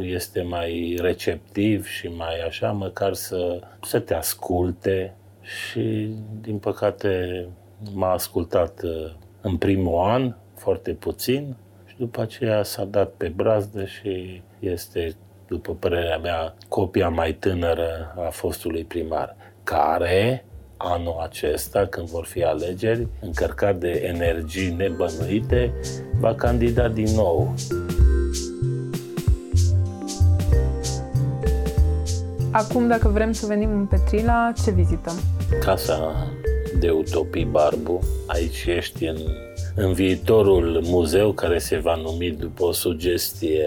este 0.00 0.42
mai 0.42 0.98
receptiv 1.00 1.86
și 1.86 2.08
mai 2.08 2.40
așa, 2.46 2.72
măcar 2.72 3.14
să, 3.14 3.60
să 3.82 3.98
te 3.98 4.14
asculte. 4.14 5.14
Și, 5.42 6.08
din 6.40 6.58
păcate, 6.58 7.46
m-a 7.92 8.12
ascultat 8.12 8.82
uh, 8.82 9.10
în 9.40 9.56
primul 9.56 9.98
an, 9.98 10.34
foarte 10.58 10.90
puțin, 10.90 11.56
și 11.86 11.94
după 11.98 12.20
aceea 12.20 12.62
s-a 12.62 12.84
dat 12.84 13.10
pe 13.16 13.32
brazdă 13.36 13.84
și 13.84 14.42
este, 14.58 15.14
după 15.48 15.72
părerea 15.72 16.18
mea, 16.18 16.54
copia 16.68 17.08
mai 17.08 17.32
tânără 17.32 18.14
a 18.26 18.28
fostului 18.30 18.84
primar, 18.84 19.36
care 19.64 20.44
anul 20.76 21.18
acesta, 21.22 21.86
când 21.86 22.08
vor 22.08 22.24
fi 22.24 22.42
alegeri, 22.42 23.06
încărcat 23.20 23.76
de 23.76 24.02
energii 24.06 24.74
nebănuite, 24.76 25.72
va 26.20 26.34
candida 26.34 26.88
din 26.88 27.14
nou. 27.14 27.54
Acum, 32.50 32.88
dacă 32.88 33.08
vrem 33.08 33.32
să 33.32 33.46
venim 33.46 33.70
în 33.70 33.86
Petrila, 33.86 34.52
ce 34.64 34.70
vizităm? 34.70 35.14
Casa 35.60 36.26
de 36.78 36.90
Utopii 36.90 37.44
Barbu. 37.44 38.00
Aici 38.26 38.64
ești 38.64 39.04
în, 39.04 39.16
în 39.80 39.92
viitorul 39.92 40.80
muzeu 40.84 41.32
care 41.32 41.58
se 41.58 41.76
va 41.76 41.94
numi 41.94 42.30
după 42.30 42.64
o 42.64 42.72
sugestie 42.72 43.64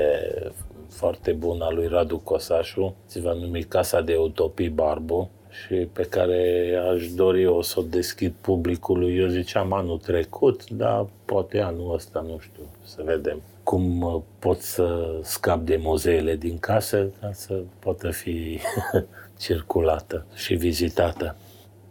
foarte 0.89 1.31
bună 1.31 1.65
a 1.65 1.71
lui 1.71 1.87
Radu 1.87 2.17
Cosașu. 2.17 2.95
Se 3.05 3.19
va 3.19 3.33
numi 3.33 3.63
Casa 3.63 4.01
de 4.01 4.15
Utopii 4.15 4.69
Barbu 4.69 5.29
și 5.49 5.75
pe 5.75 6.03
care 6.03 6.71
aș 6.91 7.11
dori 7.11 7.45
o 7.45 7.61
să 7.61 7.79
o 7.79 7.83
deschid 7.83 8.33
publicului. 8.41 9.17
Eu 9.17 9.27
ziceam 9.27 9.73
anul 9.73 9.97
trecut, 9.97 10.69
dar 10.69 11.07
poate 11.25 11.59
anul 11.59 11.93
ăsta, 11.93 12.25
nu 12.27 12.39
știu, 12.39 12.63
să 12.83 13.01
vedem 13.05 13.41
cum 13.63 14.01
uh, 14.01 14.21
pot 14.39 14.59
să 14.59 15.17
scap 15.21 15.59
de 15.59 15.79
muzeele 15.81 16.35
din 16.35 16.57
casă 16.59 17.09
ca 17.19 17.29
să 17.33 17.61
poată 17.79 18.09
fi 18.09 18.59
circulată 19.45 20.25
și 20.35 20.53
vizitată. 20.53 21.35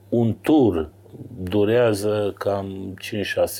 Un 0.09 0.37
tur 0.41 0.91
durează 1.43 2.35
cam 2.39 2.99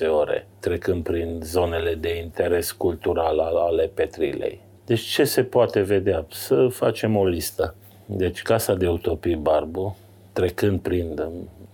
5-6 0.05 0.09
ore, 0.09 0.47
trecând 0.59 1.03
prin 1.03 1.41
zonele 1.43 1.95
de 1.95 2.19
interes 2.19 2.73
cultural 2.73 3.39
ale 3.39 3.91
Petrilei. 3.95 4.61
Deci 4.85 5.01
ce 5.01 5.25
se 5.25 5.43
poate 5.43 5.81
vedea? 5.81 6.27
Să 6.31 6.69
facem 6.69 7.17
o 7.17 7.27
listă. 7.27 7.75
Deci 8.07 8.43
Casa 8.43 8.75
de 8.75 8.89
Utopii 8.89 9.37
Barbu, 9.37 9.97
trecând 10.33 10.81
prin 10.81 11.23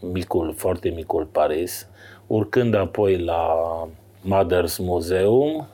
micul, 0.00 0.54
foarte 0.56 0.88
micul 0.88 1.24
Paris, 1.24 1.88
urcând 2.26 2.74
apoi 2.74 3.18
la 3.18 3.54
Mothers 4.20 4.78
Museum, 4.78 5.66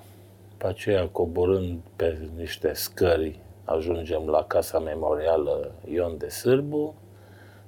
pe 0.56 0.66
aceea 0.66 1.06
coborând 1.06 1.78
pe 1.96 2.18
niște 2.36 2.70
scări, 2.72 3.38
ajungem 3.64 4.22
la 4.26 4.44
Casa 4.44 4.78
Memorială 4.78 5.70
Ion 5.92 6.14
de 6.18 6.28
Sârbu, 6.28 6.94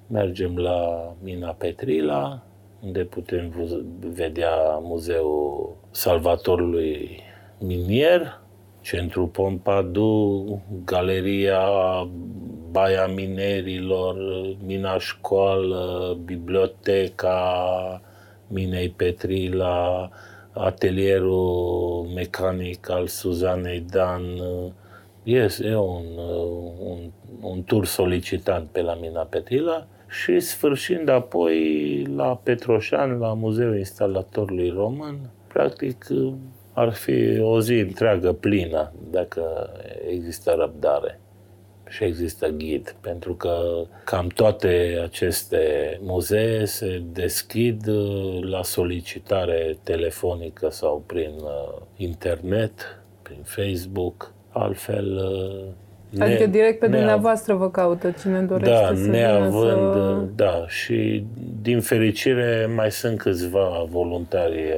mergem 0.06 0.56
la 0.56 1.12
Mina 1.22 1.52
Petrila, 1.52 2.42
unde 2.80 3.04
putem 3.04 3.52
vedea 4.14 4.78
Muzeul 4.82 5.76
Salvatorului 5.90 7.20
Minier, 7.58 8.40
Centrul 8.80 9.26
Pompidou, 9.26 10.60
Galeria 10.84 11.62
Baia 12.70 13.06
Minerilor, 13.06 14.16
Mina 14.66 14.98
Școală, 14.98 16.16
Biblioteca 16.24 18.00
Minei 18.46 18.88
Petrila, 18.88 20.10
atelierul 20.52 22.06
mecanic 22.14 22.90
al 22.90 23.06
Suzanei 23.06 23.80
Dan. 23.90 24.22
Este 25.22 25.74
un, 25.74 26.04
un, 26.78 27.10
un 27.40 27.62
tur 27.62 27.86
solicitant 27.86 28.68
pe 28.68 28.80
la 28.80 28.94
Mina 28.94 29.22
Petrila 29.22 29.86
și 30.22 30.40
sfârșind 30.40 31.08
apoi 31.08 32.04
la 32.16 32.36
Petroșan, 32.36 33.18
la 33.18 33.34
Muzeul 33.34 33.76
Instalatorului 33.76 34.70
Român, 34.70 35.30
practic 35.46 36.06
ar 36.72 36.92
fi 36.92 37.40
o 37.40 37.60
zi 37.60 37.74
întreagă 37.74 38.32
plină 38.32 38.92
dacă 39.10 39.70
există 40.08 40.54
răbdare 40.58 41.20
și 41.88 42.04
există 42.04 42.48
ghid, 42.48 42.96
pentru 43.00 43.34
că 43.34 43.84
cam 44.04 44.26
toate 44.26 45.00
aceste 45.02 45.98
muzee 46.02 46.64
se 46.64 47.02
deschid 47.12 47.86
uh, 47.86 48.42
la 48.42 48.62
solicitare 48.62 49.78
telefonică 49.82 50.68
sau 50.68 51.04
prin 51.06 51.32
uh, 51.36 51.80
internet, 51.96 53.02
prin 53.22 53.42
Facebook, 53.42 54.32
altfel 54.48 55.16
uh, 55.16 55.83
ne, 56.14 56.24
adică 56.24 56.46
direct 56.46 56.78
pe 56.78 56.86
dumneavoastră 56.86 57.54
vă 57.54 57.70
caută 57.70 58.10
cine 58.20 58.40
dorește 58.40 58.72
da, 58.72 58.94
să 58.94 59.06
neavând, 59.06 59.92
să... 59.92 60.22
Da, 60.34 60.64
și 60.68 61.24
din 61.62 61.80
fericire 61.80 62.70
mai 62.74 62.90
sunt 62.90 63.18
câțiva 63.18 63.86
voluntari 63.90 64.74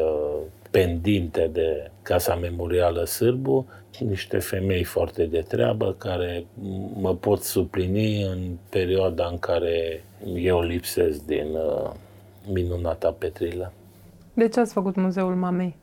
pendinte 0.71 1.51
de 1.53 1.91
Casa 2.03 2.35
Memorială 2.35 3.05
Sârbu, 3.05 3.67
niște 3.99 4.39
femei 4.39 4.85
foarte 4.85 5.25
de 5.25 5.41
treabă 5.41 5.95
care 5.99 6.47
mă 6.95 7.15
pot 7.15 7.43
suplini 7.43 8.23
în 8.23 8.39
perioada 8.69 9.29
în 9.31 9.39
care 9.39 10.05
eu 10.35 10.61
lipsesc 10.61 11.25
din 11.25 11.47
uh, 11.53 11.91
minunata 12.53 13.15
Petrilă. 13.19 13.73
De 14.35 14.49
ce 14.49 14.61
ați 14.61 14.73
făcut 14.73 14.97
Muzeul 14.97 15.35
Mamei? 15.35 15.77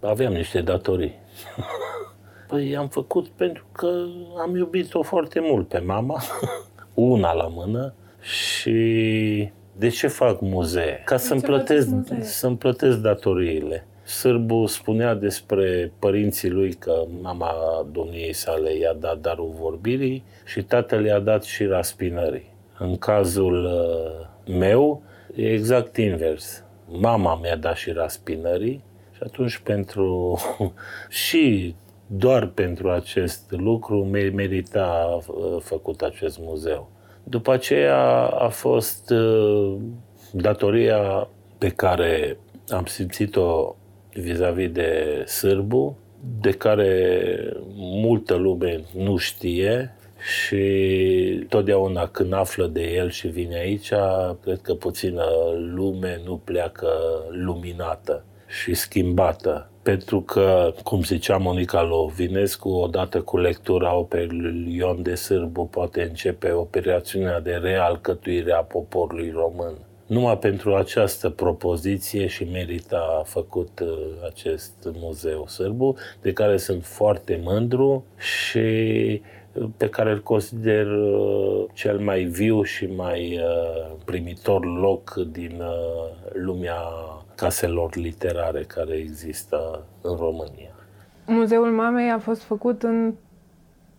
Aveam 0.00 0.32
niște 0.32 0.60
datorii. 0.60 1.14
Păi 2.48 2.76
am 2.76 2.88
făcut 2.88 3.26
pentru 3.26 3.66
că 3.72 4.04
am 4.38 4.56
iubit-o 4.56 5.02
foarte 5.02 5.40
mult 5.40 5.68
pe 5.68 5.78
mama, 5.78 6.22
una 6.94 7.32
la 7.32 7.46
mână 7.46 7.94
și 8.20 9.50
de 9.76 9.88
ce 9.88 10.06
fac 10.06 10.40
muzee? 10.40 11.02
Ca 11.04 11.16
să-mi 11.16 11.40
plătesc, 11.40 11.88
să-mi 12.20 12.56
plătesc 12.56 12.98
datoriile. 12.98 13.86
Sârbu 14.02 14.66
spunea 14.66 15.14
despre 15.14 15.92
părinții 15.98 16.50
lui 16.50 16.72
că 16.72 17.04
mama 17.22 17.52
domniei 17.92 18.32
sale 18.32 18.76
i-a 18.76 18.92
dat 18.92 19.18
darul 19.18 19.54
vorbirii 19.60 20.24
și 20.44 20.62
tatăl 20.62 21.04
i-a 21.04 21.18
dat 21.18 21.44
și 21.44 21.64
raspinării. 21.64 22.52
În 22.78 22.96
cazul 22.96 23.64
uh, 23.64 24.54
meu, 24.56 25.02
e 25.34 25.52
exact 25.52 25.96
invers. 25.96 26.64
Mama 26.86 27.38
mi-a 27.42 27.56
dat 27.56 27.76
și 27.76 27.90
raspinării 27.90 28.82
și 29.12 29.20
atunci 29.22 29.58
pentru 29.58 30.38
și 31.26 31.74
doar 32.10 32.46
pentru 32.46 32.90
acest 32.90 33.50
lucru 33.50 34.04
merita 34.34 35.18
uh, 35.26 35.56
făcut 35.60 36.02
acest 36.02 36.38
muzeu. 36.40 36.90
După 37.24 37.52
aceea 37.52 38.26
a 38.26 38.48
fost 38.48 39.10
uh, 39.10 39.76
datoria 40.32 41.28
pe 41.58 41.68
care 41.68 42.38
am 42.68 42.84
simțit-o 42.84 43.76
vis-a-vis 44.12 44.70
de 44.70 45.22
Sârbu, 45.26 45.96
de 46.40 46.50
care 46.50 47.38
multă 47.76 48.34
lume 48.34 48.80
nu 48.94 49.16
știe 49.16 49.94
și 50.18 51.46
totdeauna 51.48 52.06
când 52.06 52.32
află 52.32 52.66
de 52.66 52.82
el 52.82 53.10
și 53.10 53.28
vine 53.28 53.56
aici, 53.56 53.92
cred 54.42 54.60
că 54.62 54.74
puțină 54.74 55.24
lume 55.74 56.20
nu 56.24 56.40
pleacă 56.44 56.88
luminată 57.30 58.24
și 58.48 58.74
schimbată. 58.74 59.70
Pentru 59.82 60.20
că, 60.20 60.74
cum 60.84 61.02
zicea 61.02 61.36
Monica 61.36 61.82
Lovinescu, 61.82 62.68
odată 62.68 63.20
cu 63.20 63.38
lectura 63.38 63.94
operului 63.94 64.76
Ion 64.76 65.02
de 65.02 65.14
Sârbu 65.14 65.66
poate 65.66 66.02
începe 66.02 66.52
operațiunea 66.52 67.40
de 67.40 67.52
realcătuire 67.52 68.52
a 68.52 68.62
poporului 68.62 69.30
român. 69.30 69.74
Numai 70.08 70.38
pentru 70.38 70.74
această 70.74 71.30
propoziție 71.30 72.26
și 72.26 72.44
merita 72.44 73.22
făcut 73.24 73.80
uh, 73.80 73.88
acest 74.26 74.72
muzeu 74.92 75.46
sârbu, 75.46 75.96
de 76.20 76.32
care 76.32 76.56
sunt 76.56 76.84
foarte 76.84 77.40
mândru 77.42 78.04
și 78.16 78.58
uh, 79.52 79.68
pe 79.76 79.88
care 79.88 80.10
îl 80.10 80.22
consider 80.22 80.86
uh, 80.86 81.64
cel 81.72 81.98
mai 81.98 82.22
viu 82.22 82.62
și 82.62 82.86
mai 82.86 83.40
primitor 84.04 84.64
loc 84.80 85.14
din 85.14 85.62
lumea 86.32 86.80
caselor 87.38 87.96
literare 87.96 88.62
care 88.62 88.94
există 88.94 89.84
în 90.02 90.16
România. 90.16 90.74
Muzeul 91.26 91.70
Mamei 91.70 92.10
a 92.10 92.18
fost 92.18 92.42
făcut 92.42 92.82
în 92.82 93.14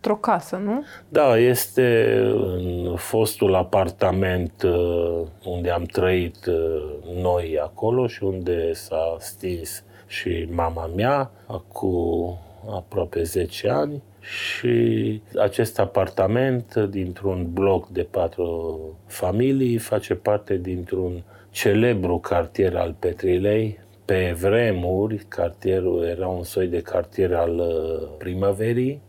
într-o 0.02 0.16
casă, 0.16 0.56
nu? 0.56 0.84
Da, 1.08 1.36
este 1.36 2.18
în 2.56 2.96
fostul 2.96 3.54
apartament 3.54 4.62
uh, 4.62 5.20
unde 5.44 5.70
am 5.70 5.82
trăit 5.82 6.46
uh, 6.46 6.82
noi 7.22 7.58
acolo 7.62 8.06
și 8.06 8.24
unde 8.24 8.72
s-a 8.72 9.16
stins 9.18 9.84
și 10.06 10.48
mama 10.50 10.86
mea 10.96 11.30
acum 11.46 12.38
aproape 12.70 13.22
10 13.22 13.68
ani 13.68 14.02
și 14.20 15.22
acest 15.38 15.78
apartament 15.78 16.74
dintr-un 16.74 17.46
bloc 17.52 17.88
de 17.88 18.02
patru 18.10 18.80
familii 19.06 19.78
face 19.78 20.14
parte 20.14 20.56
dintr-un 20.56 21.22
celebru 21.50 22.18
cartier 22.18 22.76
al 22.76 22.94
Petrilei. 22.98 23.78
Pe 24.04 24.36
vremuri, 24.40 25.24
cartierul 25.28 26.04
era 26.04 26.28
un 26.28 26.42
soi 26.42 26.66
de 26.66 26.80
cartier 26.80 27.34
al 27.34 27.58
uh, 27.58 28.08
primăverii 28.18 29.00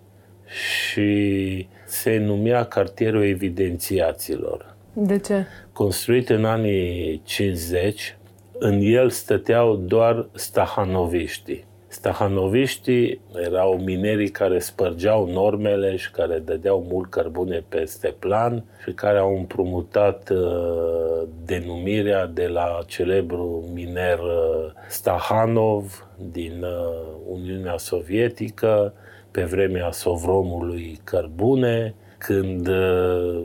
și 0.45 1.67
se 1.85 2.17
numea 2.17 2.63
cartierul 2.63 3.23
evidențiaților. 3.23 4.75
De 4.93 5.17
ce? 5.17 5.45
Construit 5.73 6.29
în 6.29 6.45
anii 6.45 7.21
50, 7.23 8.17
în 8.59 8.79
el 8.81 9.09
stăteau 9.09 9.75
doar 9.75 10.27
stahanoviștii. 10.33 11.65
Stahanoviștii 11.91 13.21
erau 13.35 13.77
minerii 13.77 14.29
care 14.29 14.59
spărgeau 14.59 15.27
normele 15.31 15.95
și 15.95 16.11
care 16.11 16.39
dădeau 16.39 16.85
mult 16.89 17.09
cărbune 17.09 17.63
peste 17.69 18.15
plan 18.19 18.63
și 18.83 18.91
care 18.91 19.17
au 19.17 19.37
împrumutat 19.37 20.29
uh, 20.29 21.27
denumirea 21.45 22.25
de 22.25 22.47
la 22.47 22.79
celebru 22.87 23.69
miner 23.73 24.19
uh, 24.19 24.71
Stahanov 24.89 26.07
din 26.31 26.63
uh, 26.63 27.05
Uniunea 27.29 27.77
Sovietică 27.77 28.93
pe 29.31 29.43
vremea 29.43 29.91
Sovromului 29.91 30.99
cărbune, 31.03 31.95
când 32.23 32.67
uh, 32.67 33.43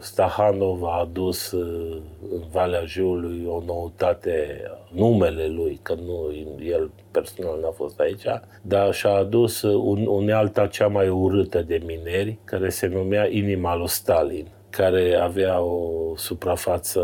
Stahanov 0.00 0.84
a 0.84 0.98
adus 1.00 1.50
uh, 1.50 2.02
în 2.30 2.42
Valea 2.52 2.84
Jiului 2.84 3.44
o 3.46 3.62
noutate, 3.66 4.62
numele 4.92 5.46
lui, 5.46 5.80
că 5.82 5.94
nu 5.94 6.32
el 6.64 6.90
personal 7.10 7.58
n-a 7.60 7.70
fost 7.70 8.00
aici, 8.00 8.24
dar 8.62 8.94
și-a 8.94 9.10
adus 9.10 9.62
un, 9.62 10.06
unealta 10.06 10.66
cea 10.66 10.86
mai 10.86 11.08
urâtă 11.08 11.62
de 11.62 11.82
mineri, 11.86 12.38
care 12.44 12.68
se 12.68 12.86
numea 12.86 13.28
Inima 13.30 13.76
lui 13.76 13.88
Stalin 13.88 14.46
care 14.78 15.14
avea 15.22 15.60
o 15.60 16.16
suprafață 16.16 17.02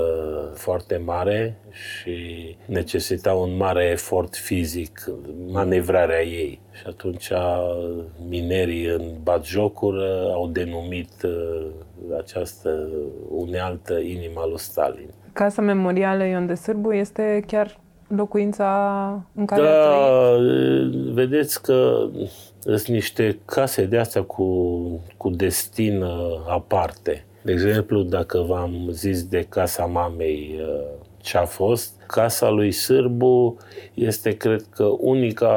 foarte 0.55 0.97
mare 1.05 1.57
și 1.71 2.57
necesita 2.67 3.33
un 3.33 3.57
mare 3.57 3.85
efort 3.85 4.37
fizic, 4.37 5.11
manevrarea 5.47 6.23
ei. 6.23 6.61
Și 6.73 6.83
atunci 6.87 7.31
minerii 8.29 8.87
în 8.87 9.03
batjocură 9.23 10.31
au 10.33 10.49
denumit 10.49 11.23
uh, 11.23 11.67
această 12.19 12.89
unealtă 13.29 13.99
inima 13.99 14.47
lui 14.47 14.59
Stalin. 14.59 15.09
Casa 15.33 15.63
memorială 15.63 16.25
Ion 16.25 16.47
de 16.47 16.55
Sârbu 16.55 16.93
este 16.93 17.45
chiar 17.47 17.79
locuința 18.09 18.69
în 19.35 19.45
care 19.45 19.63
Da, 19.63 20.37
vedeți 21.13 21.63
că 21.63 22.09
sunt 22.61 22.87
niște 22.87 23.39
case 23.45 23.85
de 23.85 23.99
astea 23.99 24.23
cu, 24.23 24.47
cu 25.17 25.31
destin 25.31 26.03
uh, 26.03 26.47
aparte. 26.49 27.25
De 27.45 27.53
exemplu, 27.53 28.03
dacă 28.03 28.39
v-am 28.39 28.89
zis 28.91 29.25
de 29.25 29.47
casa 29.49 29.85
mamei 29.85 30.61
uh, 30.61 30.85
ce 31.21 31.37
a 31.37 31.45
fost, 31.45 31.93
casa 32.07 32.51
lui 32.51 32.71
Sârbu 32.71 33.57
este, 33.95 34.37
cred 34.37 34.65
că, 34.71 34.85
unica 34.99 35.57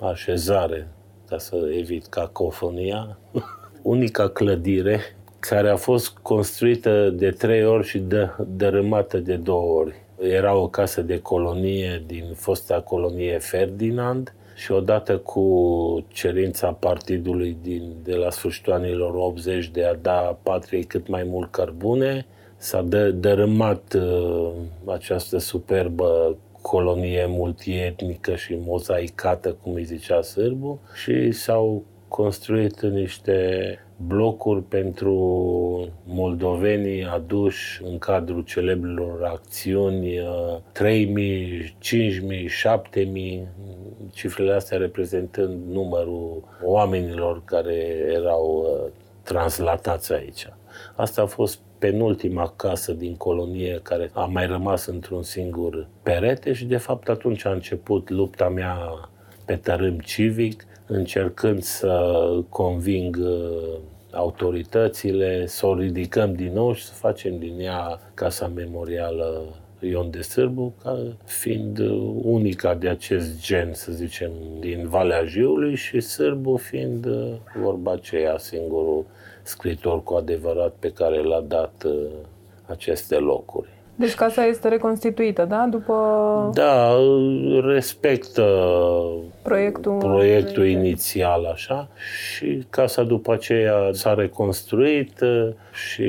așezare, 0.00 0.88
ca 1.28 1.38
să 1.38 1.56
evit 1.78 2.06
cacofonia, 2.06 3.18
unica 3.82 4.28
clădire 4.28 5.00
care 5.38 5.68
a 5.68 5.76
fost 5.76 6.18
construită 6.22 7.10
de 7.10 7.30
trei 7.30 7.64
ori 7.64 7.86
și 7.86 7.98
dă, 7.98 8.30
dărâmată 8.56 9.18
de 9.18 9.36
două 9.36 9.78
ori. 9.78 9.94
Era 10.20 10.54
o 10.54 10.68
casă 10.68 11.02
de 11.02 11.20
colonie 11.20 12.02
din 12.06 12.24
fosta 12.34 12.80
colonie 12.80 13.38
Ferdinand, 13.38 14.34
și 14.60 14.72
odată 14.72 15.18
cu 15.18 15.44
cerința 16.08 16.72
partidului 16.72 17.56
din, 17.62 17.92
de 18.02 18.14
la 18.14 18.30
sfârșitul 18.30 18.72
anilor 18.72 19.14
80 19.14 19.68
de 19.68 19.84
a 19.84 19.94
da 19.94 20.38
patriei 20.42 20.84
cât 20.84 21.08
mai 21.08 21.22
mult 21.22 21.50
cărbune, 21.50 22.26
s-a 22.56 22.82
dă, 22.82 23.10
dărâmat 23.10 23.94
uh, 23.94 24.50
această 24.86 25.38
superbă 25.38 26.36
colonie 26.60 27.26
multietnică 27.28 28.34
și 28.34 28.58
mozaicată, 28.66 29.56
cum 29.62 29.74
îi 29.74 29.84
zicea 29.84 30.22
sârbu, 30.22 30.80
și 31.02 31.32
s-au 31.32 31.84
construit 32.08 32.80
niște 32.80 33.78
blocuri 33.96 34.62
pentru 34.62 35.14
moldovenii 36.04 37.04
aduși 37.04 37.82
în 37.84 37.98
cadrul 37.98 38.42
celebrilor 38.42 39.24
acțiuni 39.24 40.18
3.000, 40.78 41.68
5.000, 41.68 41.70
7.000, 42.94 43.46
cifrele 44.12 44.52
astea 44.52 44.78
reprezentând 44.78 45.72
numărul 45.72 46.42
oamenilor 46.62 47.42
care 47.44 47.74
erau 48.08 48.62
uh, 48.62 48.90
translatați 49.22 50.12
aici. 50.12 50.48
Asta 50.94 51.22
a 51.22 51.26
fost 51.26 51.58
penultima 51.78 52.52
casă 52.56 52.92
din 52.92 53.16
colonie 53.16 53.80
care 53.82 54.10
a 54.12 54.24
mai 54.24 54.46
rămas 54.46 54.86
într-un 54.86 55.22
singur 55.22 55.86
perete 56.02 56.52
și 56.52 56.64
de 56.64 56.76
fapt 56.76 57.08
atunci 57.08 57.44
a 57.44 57.50
început 57.50 58.10
lupta 58.10 58.48
mea 58.48 59.08
pe 59.44 59.56
tărâm 59.56 59.98
civic, 59.98 60.64
încercând 60.86 61.62
să 61.62 62.24
conving 62.48 63.18
uh, 63.20 63.78
autoritățile, 64.12 65.46
să 65.46 65.66
o 65.66 65.74
ridicăm 65.74 66.34
din 66.34 66.52
nou 66.52 66.72
și 66.72 66.84
să 66.84 66.92
facem 66.92 67.38
din 67.38 67.60
ea 67.60 68.00
Casa 68.14 68.46
Memorială 68.54 69.42
Ion 69.80 70.10
de 70.10 70.22
Sârbu, 70.22 70.72
ca 70.82 70.98
fiind 71.24 71.78
unica 72.22 72.74
de 72.74 72.88
acest 72.88 73.42
gen, 73.42 73.74
să 73.74 73.92
zicem, 73.92 74.30
din 74.60 74.88
Valea 74.88 75.24
Jiului 75.24 75.74
și 75.74 76.00
Sârbu 76.00 76.56
fiind 76.56 77.06
vorba 77.60 77.92
aceea 77.92 78.38
singurul 78.38 79.04
scritor 79.42 80.02
cu 80.02 80.14
adevărat 80.14 80.74
pe 80.78 80.92
care 80.92 81.22
l-a 81.22 81.40
dat 81.40 81.84
uh, 81.86 82.06
aceste 82.66 83.16
locuri. 83.16 83.68
Deci 83.94 84.14
casa 84.14 84.44
este 84.44 84.68
reconstituită, 84.68 85.44
da? 85.44 85.66
După... 85.70 85.94
Da, 86.54 86.96
respectă 87.64 88.42
proiectul, 89.42 89.96
proiectul 89.96 90.66
inițial, 90.66 91.44
așa, 91.52 91.88
și 92.34 92.66
casa 92.70 93.02
după 93.02 93.32
aceea 93.32 93.74
s-a 93.92 94.14
reconstruit 94.14 95.18
și 95.72 96.04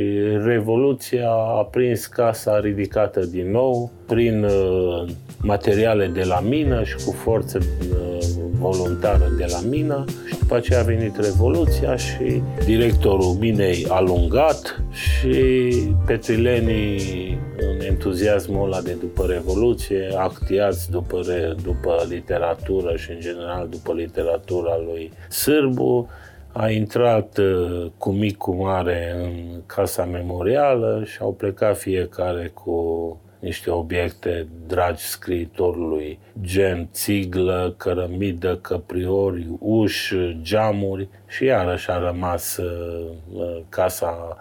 Revoluția 0.46 1.30
a 1.30 1.68
prins 1.72 2.06
casa 2.06 2.60
ridicată 2.60 3.20
din 3.20 3.52
nou 3.52 3.92
prin 4.08 4.44
uh, 4.44 5.10
materiale 5.42 6.08
de 6.08 6.24
la 6.24 6.40
mină 6.40 6.84
și 6.84 6.96
cu 7.06 7.12
forță 7.12 7.58
uh, 7.58 8.18
voluntară 8.60 9.32
de 9.38 9.46
la 9.50 9.60
mină. 9.70 10.06
Și 10.28 10.38
după 10.40 10.56
aceea 10.56 10.80
a 10.80 10.84
venit 10.84 11.18
Revoluția 11.18 11.96
și 11.96 12.42
directorul 12.66 13.36
minei 13.40 13.86
a 13.90 14.00
lungat 14.00 14.84
și 14.92 15.74
petrilenii 16.06 17.00
în 17.58 17.81
entuziasmul 17.92 18.66
ăla 18.66 18.82
de 18.82 18.94
după 18.94 19.26
Revoluție, 19.26 20.14
actiați 20.18 20.92
după, 20.92 21.22
după 21.64 22.06
literatură 22.10 22.96
și 22.96 23.12
în 23.12 23.20
general 23.20 23.68
după 23.68 23.94
literatura 23.94 24.78
lui 24.86 25.12
Sârbu, 25.30 26.10
a 26.54 26.70
intrat 26.70 27.38
uh, 27.38 27.92
cu 27.98 28.12
mic 28.12 28.38
cu 28.38 28.56
mare 28.56 29.16
în 29.24 29.62
casa 29.66 30.06
memorială 30.06 31.04
și 31.06 31.18
au 31.22 31.34
plecat 31.34 31.78
fiecare 31.78 32.52
cu 32.54 32.76
niște 33.40 33.70
obiecte 33.70 34.48
dragi 34.68 35.04
scriitorului, 35.04 36.20
gen 36.42 36.90
țiglă, 36.92 37.74
cărămidă, 37.78 38.58
căpriori, 38.62 39.48
uși, 39.60 40.16
geamuri 40.42 41.08
și 41.28 41.44
iarăși 41.44 41.90
a 41.90 41.98
rămas 41.98 42.58
uh, 42.58 43.06
uh, 43.34 43.62
casa 43.70 44.38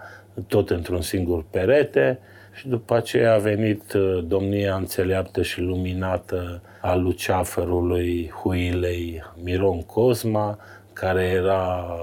tot 0.47 0.69
într-un 0.69 1.01
singur 1.01 1.45
perete 1.49 2.19
și 2.53 2.67
după 2.67 2.95
aceea 2.95 3.33
a 3.33 3.37
venit 3.37 3.93
uh, 3.93 4.23
domnia 4.27 4.75
înțeleaptă 4.75 5.41
și 5.41 5.61
luminată 5.61 6.61
a 6.81 6.95
luceafărului 6.95 8.31
Huilei 8.41 9.23
Miron 9.43 9.81
Cosma, 9.81 10.57
care 10.93 11.23
era 11.23 11.95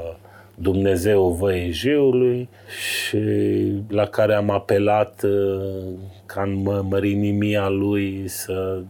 Dumnezeu 0.55 1.29
văi 1.29 1.71
jiului 1.71 2.49
și 2.69 3.19
la 3.89 4.05
care 4.07 4.35
am 4.35 4.51
apelat 4.51 5.23
uh, 5.23 5.85
ca 6.27 6.43
în 6.43 6.63
mărinimia 6.89 7.69
lui 7.69 8.29
să 8.29 8.81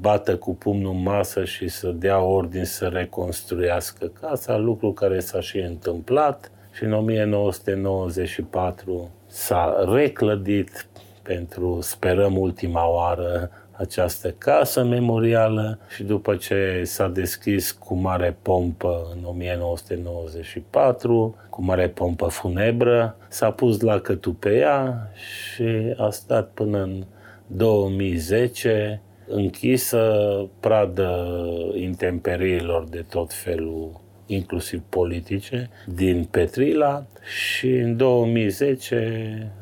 bată 0.00 0.36
cu 0.36 0.54
pumnul 0.54 0.92
în 0.92 1.02
masă 1.02 1.44
și 1.44 1.68
să 1.68 1.88
dea 1.88 2.20
ordin 2.20 2.64
să 2.64 2.86
reconstruiască 2.86 4.12
casa, 4.20 4.56
lucru 4.56 4.92
care 4.92 5.20
s-a 5.20 5.40
și 5.40 5.58
întâmplat 5.58 6.50
și 6.72 6.84
în 6.84 6.92
1994 6.92 9.10
s-a 9.26 9.84
reclădit 9.92 10.86
pentru, 11.22 11.78
sperăm, 11.80 12.38
ultima 12.38 12.88
oară 12.88 13.50
această 13.72 14.30
casă 14.30 14.84
memorială 14.84 15.78
și 15.94 16.02
după 16.02 16.36
ce 16.36 16.82
s-a 16.84 17.08
deschis 17.08 17.72
cu 17.72 17.94
mare 17.94 18.36
pompă 18.42 19.06
în 19.16 19.24
1994, 19.24 21.36
cu 21.50 21.62
mare 21.62 21.88
pompă 21.88 22.26
funebră, 22.26 23.16
s-a 23.28 23.50
pus 23.50 23.80
la 23.80 24.00
pe 24.38 24.56
ea 24.56 25.10
și 25.14 25.94
a 25.96 26.10
stat 26.10 26.50
până 26.54 26.82
în 26.82 27.04
2010 27.46 29.00
închisă 29.26 30.14
pradă 30.60 31.26
intemperiilor 31.74 32.88
de 32.88 33.04
tot 33.10 33.32
felul 33.32 34.00
inclusiv 34.26 34.82
politice, 34.88 35.70
din 35.86 36.24
Petrila 36.24 37.06
și 37.22 37.70
în 37.70 37.96
2010 37.96 39.52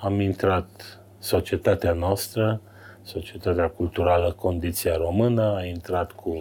am 0.00 0.20
intrat 0.20 1.00
societatea 1.18 1.92
noastră 1.92 2.60
Societatea 3.02 3.68
Culturală 3.68 4.32
Condiția 4.32 4.96
Română 4.96 5.54
a 5.56 5.64
intrat 5.64 6.12
cu 6.12 6.38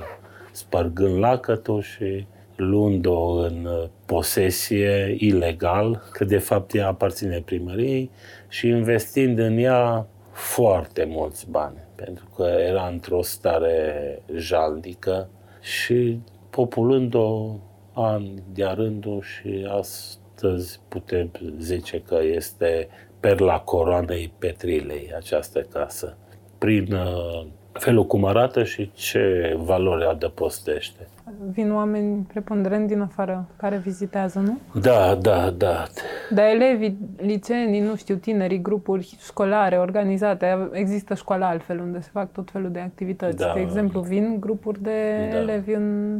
spărgând 0.52 1.18
lacătul 1.18 1.82
și 1.82 2.26
luând-o 2.56 3.30
în 3.30 3.68
posesie 4.06 5.16
ilegal, 5.20 6.04
că 6.12 6.26
de 6.26 6.38
fapt 6.38 6.76
ea 6.76 6.88
aparține 6.88 7.42
primăriei 7.46 8.12
și 8.48 8.68
investind 8.68 9.40
în 9.40 9.58
ea 9.58 10.08
foarte 10.32 11.06
mulți 11.08 11.50
bani, 11.50 11.78
pentru 11.96 12.26
că 12.36 12.44
era 12.44 12.88
într-o 12.88 13.22
stare 13.22 14.22
jalnică 14.36 15.30
și 15.62 16.20
populând-o 16.56 17.56
an 17.94 18.24
de 18.54 18.64
rândul 18.64 19.22
și 19.22 19.68
astăzi 19.70 20.80
putem 20.88 21.32
zice 21.60 22.02
că 22.02 22.20
este 22.22 22.88
perla 23.20 23.60
coroanei 23.60 24.34
Petrilei 24.38 25.12
această 25.16 25.62
casă. 25.62 26.18
Prin 26.58 26.94
uh, 26.94 27.46
felul 27.72 28.06
cum 28.06 28.26
arată 28.26 28.64
și 28.64 28.92
ce 28.92 29.56
valori 29.58 30.06
adăpostește. 30.06 31.08
Vin 31.52 31.74
oameni 31.74 32.26
preponderent 32.28 32.88
din 32.88 33.02
afară 33.02 33.48
care 33.58 33.78
vizitează, 33.78 34.40
nu? 34.40 34.82
Da, 34.82 35.16
da, 35.16 35.50
da. 35.50 35.84
Dar 36.30 36.46
elevii, 36.46 36.98
liceenii, 37.18 37.80
nu 37.80 37.96
știu, 37.96 38.16
tinerii, 38.16 38.62
grupuri 38.62 39.18
școlare 39.20 39.78
organizate, 39.78 40.70
există 40.72 41.14
școala 41.14 41.48
altfel 41.48 41.80
unde 41.80 42.02
se 42.02 42.10
fac 42.12 42.32
tot 42.32 42.52
felul 42.52 42.72
de 42.72 42.80
activități. 42.80 43.38
Da. 43.38 43.52
De 43.54 43.60
exemplu, 43.60 44.02
vin 44.02 44.38
grupuri 44.40 44.82
de 44.82 45.30
da. 45.32 45.38
elevi 45.38 45.74
în, 45.74 46.20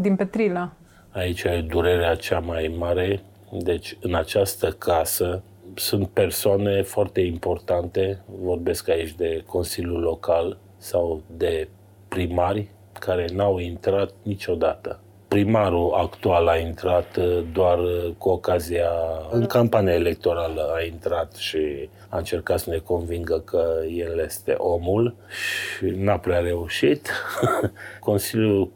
din 0.00 0.16
Petrila. 0.16 0.72
Aici 1.10 1.42
e 1.42 1.64
durerea 1.68 2.14
cea 2.14 2.38
mai 2.38 2.74
mare. 2.78 3.22
Deci, 3.52 3.96
în 4.00 4.14
această 4.14 4.70
casă 4.70 5.42
sunt 5.74 6.08
persoane 6.08 6.82
foarte 6.82 7.20
importante, 7.20 8.22
vorbesc 8.42 8.88
aici 8.88 9.14
de 9.14 9.42
Consiliul 9.46 10.00
Local, 10.00 10.58
sau 10.76 11.22
de 11.36 11.68
primari 12.08 12.68
care 12.92 13.24
n-au 13.32 13.58
intrat 13.58 14.10
niciodată. 14.22 15.00
Primarul 15.28 15.92
actual 15.92 16.48
a 16.48 16.56
intrat 16.56 17.16
uh, 17.16 17.44
doar 17.52 17.78
uh, 17.78 18.10
cu 18.18 18.28
ocazia, 18.28 18.90
în 19.30 19.46
campania 19.46 19.94
electorală 19.94 20.72
a 20.74 20.84
intrat 20.84 21.34
și 21.34 21.88
a 22.08 22.18
încercat 22.18 22.58
să 22.58 22.70
ne 22.70 22.76
convingă 22.76 23.38
că 23.38 23.74
el 23.96 24.18
este 24.18 24.54
omul 24.58 25.14
și 25.78 25.84
n-a 25.84 26.18
prea 26.18 26.38
reușit. 26.38 27.10
Consiliul 28.00 28.70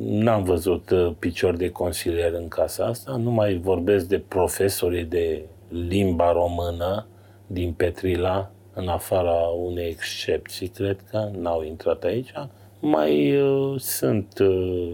N-am 0.00 0.42
văzut 0.42 0.90
uh, 0.90 1.12
picior 1.18 1.56
de 1.56 1.70
consilier 1.70 2.32
în 2.32 2.48
casa 2.48 2.84
asta, 2.84 3.16
nu 3.16 3.30
mai 3.30 3.56
vorbesc 3.56 4.06
de 4.06 4.18
profesorii 4.18 5.04
de 5.04 5.42
limba 5.68 6.32
română 6.32 7.06
din 7.46 7.72
Petrila, 7.72 8.50
în 8.74 8.88
afara 8.88 9.36
unei 9.64 9.88
excepții, 9.88 10.68
cred 10.68 11.04
că 11.10 11.30
n-au 11.38 11.62
intrat 11.62 12.04
aici. 12.04 12.32
Mai 12.80 13.40
uh, 13.40 13.80
sunt 13.80 14.38
uh, 14.38 14.92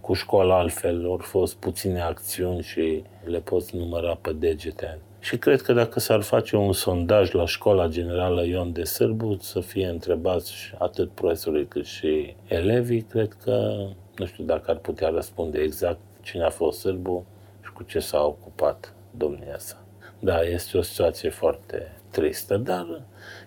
cu 0.00 0.12
școala 0.12 0.58
altfel, 0.58 1.04
au 1.04 1.16
fost 1.16 1.56
puține 1.56 2.00
acțiuni 2.00 2.62
și 2.62 3.02
le 3.24 3.38
poți 3.38 3.76
număra 3.76 4.18
pe 4.20 4.32
degete. 4.32 4.98
Și 5.20 5.38
cred 5.38 5.62
că 5.62 5.72
dacă 5.72 6.00
s-ar 6.00 6.22
face 6.22 6.56
un 6.56 6.72
sondaj 6.72 7.32
la 7.32 7.46
școala 7.46 7.88
generală 7.88 8.44
Ion 8.44 8.72
de 8.72 8.84
Sârbu, 8.84 9.36
să 9.40 9.60
fie 9.60 9.86
întrebați 9.86 10.52
atât 10.78 11.10
profesorii 11.10 11.66
cât 11.66 11.84
și 11.86 12.34
elevii, 12.46 13.02
cred 13.02 13.36
că, 13.42 13.86
nu 14.18 14.26
știu 14.26 14.44
dacă 14.44 14.70
ar 14.70 14.76
putea 14.76 15.08
răspunde 15.08 15.58
exact 15.58 15.98
cine 16.22 16.44
a 16.44 16.50
fost 16.50 16.78
Sârbu 16.78 17.26
și 17.64 17.72
cu 17.72 17.82
ce 17.82 17.98
s-a 17.98 18.24
ocupat 18.24 18.92
domnia 19.10 19.58
sa. 19.58 19.76
Da, 20.18 20.40
este 20.40 20.78
o 20.78 20.82
situație 20.82 21.30
foarte 21.30 21.92
tristă, 22.10 22.56
dar 22.56 23.02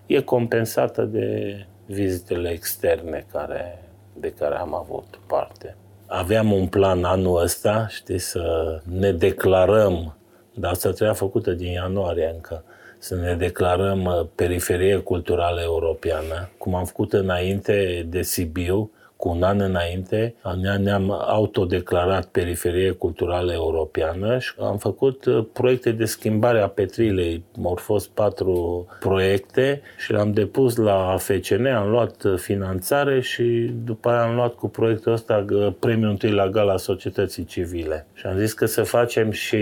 e 0.06 0.20
compensată 0.20 1.02
de 1.02 1.56
vizitele 1.86 2.48
externe 2.48 3.26
care, 3.32 3.88
de 4.14 4.32
care 4.32 4.54
am 4.54 4.74
avut 4.74 5.20
parte. 5.26 5.76
Aveam 6.06 6.52
un 6.52 6.66
plan 6.66 7.04
anul 7.04 7.42
ăsta, 7.42 7.86
știi, 7.88 8.18
să 8.18 8.78
ne 8.98 9.12
declarăm, 9.12 10.16
dar 10.54 10.70
asta 10.70 10.88
trebuia 10.88 11.14
făcută 11.14 11.52
din 11.52 11.72
ianuarie 11.72 12.30
încă, 12.34 12.64
să 12.98 13.14
ne 13.14 13.34
declarăm 13.34 14.04
uh, 14.04 14.26
periferie 14.34 14.96
culturală 14.96 15.60
europeană, 15.60 16.50
cum 16.58 16.74
am 16.74 16.84
făcut 16.84 17.12
înainte 17.12 18.06
de 18.08 18.22
Sibiu, 18.22 18.90
cu 19.22 19.28
un 19.28 19.42
an 19.42 19.60
înainte 19.60 20.34
ne-am 20.78 21.10
autodeclarat 21.10 22.26
periferie 22.26 22.90
culturală 22.90 23.52
europeană 23.52 24.38
și 24.38 24.52
am 24.60 24.76
făcut 24.76 25.24
uh, 25.24 25.44
proiecte 25.52 25.90
de 25.90 26.04
schimbare 26.04 26.60
a 26.60 26.68
Petrilei. 26.68 27.44
Au 27.64 27.74
fost 27.74 28.08
patru 28.08 28.86
proiecte 29.00 29.80
și 29.98 30.12
le-am 30.12 30.32
depus 30.32 30.76
la 30.76 31.16
FCN, 31.18 31.66
am 31.66 31.88
luat 31.88 32.22
uh, 32.22 32.38
finanțare 32.38 33.20
și 33.20 33.72
după 33.84 34.08
aia 34.08 34.22
am 34.22 34.34
luat 34.34 34.54
cu 34.54 34.68
proiectul 34.68 35.12
ăsta 35.12 35.44
uh, 35.50 35.72
premiul 35.78 36.10
întâi 36.10 36.30
la 36.30 36.48
Gala 36.48 36.76
Societății 36.76 37.44
Civile. 37.44 38.06
Și 38.14 38.26
am 38.26 38.38
zis 38.38 38.52
că 38.52 38.66
să 38.66 38.82
facem 38.82 39.30
și 39.30 39.58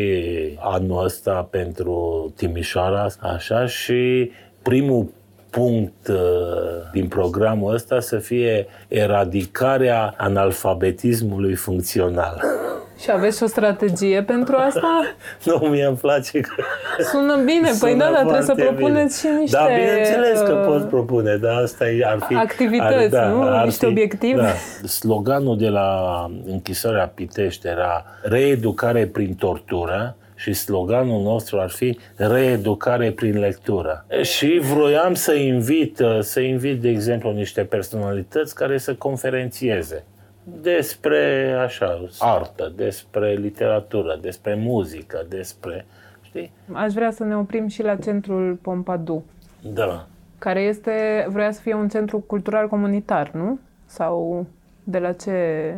anul 0.58 1.04
ăsta 1.04 1.48
pentru 1.50 2.32
Timișoara, 2.36 3.06
așa, 3.20 3.66
și 3.66 4.30
primul 4.62 5.10
punct 5.50 6.08
uh, 6.08 6.16
din 6.92 7.08
programul 7.08 7.74
ăsta 7.74 8.00
să 8.00 8.16
fie 8.16 8.66
eradicarea 8.88 10.14
analfabetismului 10.16 11.54
funcțional. 11.54 12.42
Și 13.02 13.10
aveți 13.10 13.42
o 13.42 13.46
strategie 13.46 14.22
pentru 14.22 14.56
asta? 14.56 15.02
nu, 15.46 15.68
mie 15.68 15.84
îmi 15.84 15.96
place 15.96 16.40
că... 16.40 16.50
Sună 17.12 17.36
bine, 17.36 17.68
păi 17.68 17.72
Sună 17.72 17.90
păi 17.90 17.98
da, 17.98 18.10
dar 18.10 18.20
trebuie 18.20 18.42
să 18.42 18.54
propuneți 18.54 19.22
bine. 19.22 19.34
și 19.34 19.40
niște... 19.40 19.56
Da, 19.56 19.64
bineînțeles 19.64 20.40
că 20.40 20.64
pot 20.66 20.88
propune, 20.88 21.36
dar 21.36 21.62
asta 21.62 21.84
ar 22.04 22.18
fi... 22.28 22.34
Activități, 22.34 22.94
ar, 22.94 23.08
da, 23.08 23.28
nu? 23.28 23.42
Ar 23.42 23.64
niște 23.64 23.84
fi, 23.84 23.90
obiective. 23.90 24.40
Da. 24.40 24.86
Sloganul 24.86 25.58
de 25.58 25.68
la 25.68 26.30
închisoarea 26.46 27.12
Pitești 27.14 27.66
era 27.66 28.04
reeducare 28.22 29.06
prin 29.06 29.34
tortură, 29.34 30.16
și 30.40 30.52
sloganul 30.52 31.22
nostru 31.22 31.60
ar 31.60 31.70
fi 31.70 31.98
reeducare 32.16 33.12
prin 33.12 33.38
lectură. 33.38 34.04
Și 34.22 34.60
vroiam 34.62 35.14
să 35.14 35.32
invit, 35.32 36.02
să 36.20 36.40
invit, 36.40 36.80
de 36.80 36.88
exemplu, 36.88 37.30
niște 37.30 37.64
personalități 37.64 38.54
care 38.54 38.78
să 38.78 38.94
conferențieze 38.94 40.04
despre 40.62 41.52
așa, 41.64 42.06
artă, 42.18 42.72
despre 42.76 43.32
literatură, 43.32 44.18
despre 44.20 44.54
muzică, 44.54 45.26
despre, 45.28 45.86
știi? 46.22 46.52
Aș 46.72 46.92
vrea 46.92 47.10
să 47.10 47.24
ne 47.24 47.36
oprim 47.36 47.66
și 47.66 47.82
la 47.82 47.96
centrul 47.96 48.58
Pompidou. 48.62 49.22
Da. 49.74 50.06
Care 50.38 50.60
este, 50.60 51.26
vrea 51.28 51.52
să 51.52 51.60
fie 51.60 51.74
un 51.74 51.88
centru 51.88 52.18
cultural 52.18 52.68
comunitar, 52.68 53.30
nu? 53.30 53.58
Sau 53.86 54.46
de 54.84 54.98
la 54.98 55.12
ce, 55.12 55.74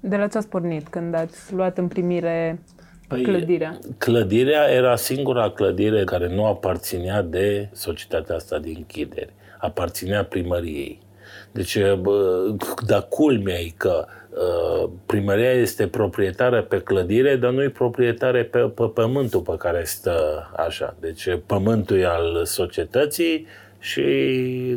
de 0.00 0.16
la 0.16 0.26
ce 0.26 0.38
ați 0.38 0.48
pornit 0.48 0.88
când 0.88 1.14
ați 1.14 1.54
luat 1.54 1.78
în 1.78 1.88
primire 1.88 2.58
Păi, 3.12 3.22
clădirea? 3.22 3.78
Clădirea 3.98 4.70
era 4.70 4.96
singura 4.96 5.50
clădire 5.50 6.04
care 6.04 6.34
nu 6.34 6.46
aparținea 6.46 7.22
de 7.22 7.68
societatea 7.72 8.34
asta 8.34 8.58
de 8.58 8.68
închideri. 8.76 9.32
Aparținea 9.58 10.24
primăriei. 10.24 11.00
Deci, 11.52 11.78
bă, 12.00 12.48
dar 12.86 13.06
culmea 13.08 13.58
e 13.58 13.72
că 13.76 14.06
ă, 14.36 14.90
primăria 15.06 15.52
este 15.52 15.86
proprietară 15.86 16.62
pe 16.62 16.78
clădire, 16.80 17.36
dar 17.36 17.50
nu 17.50 17.62
e 17.62 17.68
proprietară 17.68 18.44
pe, 18.44 18.58
pe 18.58 18.84
pământul 18.94 19.40
pe 19.40 19.56
care 19.58 19.84
stă 19.84 20.50
așa. 20.56 20.96
Deci 21.00 21.28
pământul 21.46 21.98
e 21.98 22.06
al 22.06 22.44
societății, 22.44 23.46
și 23.82 24.04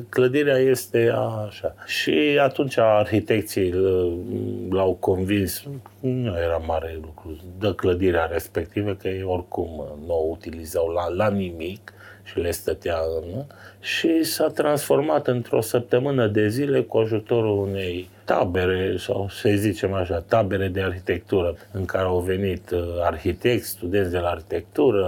clădirea 0.09 0.57
este 0.57 1.11
așa. 1.47 1.75
Și 1.85 2.37
atunci 2.41 2.77
arhitecții 2.77 3.73
l-au 4.69 4.93
convins, 4.99 5.63
nu 5.99 6.37
era 6.37 6.57
mare 6.57 6.99
lucru, 7.01 7.37
de 7.59 7.73
clădirea 7.75 8.25
respectivă, 8.25 8.93
că 8.93 9.07
ei 9.07 9.23
oricum 9.23 9.83
nu 10.05 10.13
o 10.13 10.27
utilizau 10.29 10.87
la, 10.87 11.07
la 11.07 11.29
nimic 11.29 11.93
și 12.23 12.39
le 12.39 12.51
stătea 12.51 12.97
în... 13.21 13.43
Și 13.79 14.23
s-a 14.23 14.47
transformat 14.47 15.27
într-o 15.27 15.61
săptămână 15.61 16.27
de 16.27 16.47
zile 16.47 16.81
cu 16.81 16.97
ajutorul 16.97 17.67
unei 17.67 18.09
tabere, 18.25 18.97
sau 18.97 19.27
să 19.29 19.49
zicem 19.55 19.93
așa, 19.93 20.23
tabere 20.27 20.67
de 20.67 20.81
arhitectură, 20.81 21.55
în 21.71 21.85
care 21.85 22.03
au 22.03 22.19
venit 22.19 22.69
uh, 22.69 22.79
arhitecți, 23.01 23.69
studenți 23.69 24.11
de 24.11 24.17
la 24.17 24.29
arhitectură, 24.29 25.07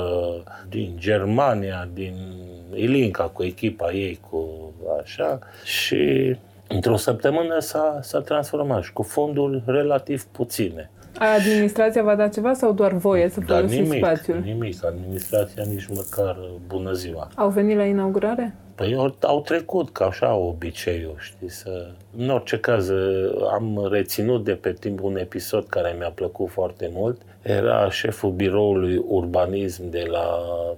din 0.70 0.94
Germania, 0.98 1.90
din 1.94 2.16
Ilinca 2.74 3.24
cu 3.24 3.44
echipa 3.44 3.92
ei, 3.92 4.20
cu 4.30 4.74
așa, 5.02 5.40
și 5.64 6.36
într-o 6.68 6.98
săptămână 6.98 7.60
s-a, 7.60 8.00
s-a 8.02 8.20
transformat 8.20 8.84
și 8.84 8.94
cu 8.94 9.04
fonduri 9.04 9.62
relativ 9.66 10.24
puține. 10.24 10.90
Administrația 11.20 12.04
va 12.04 12.16
da 12.16 12.28
ceva 12.28 12.54
sau 12.54 12.74
doar 12.74 12.94
voie 12.94 13.30
să 13.30 13.40
da, 13.40 13.56
folosiți 13.56 13.82
nimic, 13.82 14.06
spațiul? 14.06 14.40
nimic. 14.40 14.86
Administrația 14.86 15.64
nici 15.70 15.88
măcar 15.88 16.38
bună 16.68 16.92
ziua. 16.92 17.30
Au 17.36 17.50
venit 17.50 17.78
la 17.78 17.84
inaugurare? 17.84 18.56
Păi 18.76 18.96
au, 18.96 19.16
au 19.22 19.42
trecut, 19.42 19.90
ca 19.90 20.06
așa 20.06 20.36
obiceiul, 20.36 21.16
știi, 21.20 21.50
să... 21.50 21.92
În 22.18 22.30
orice 22.30 22.60
caz, 22.60 22.90
am 23.52 23.88
reținut 23.92 24.44
de 24.44 24.52
pe 24.52 24.74
timp 24.74 25.04
un 25.04 25.18
episod 25.18 25.68
care 25.68 25.96
mi-a 25.98 26.10
plăcut 26.10 26.50
foarte 26.50 26.90
mult. 26.94 27.22
Era 27.42 27.90
șeful 27.90 28.32
biroului 28.32 29.04
urbanism 29.08 29.90
de 29.90 30.06
la 30.10 30.26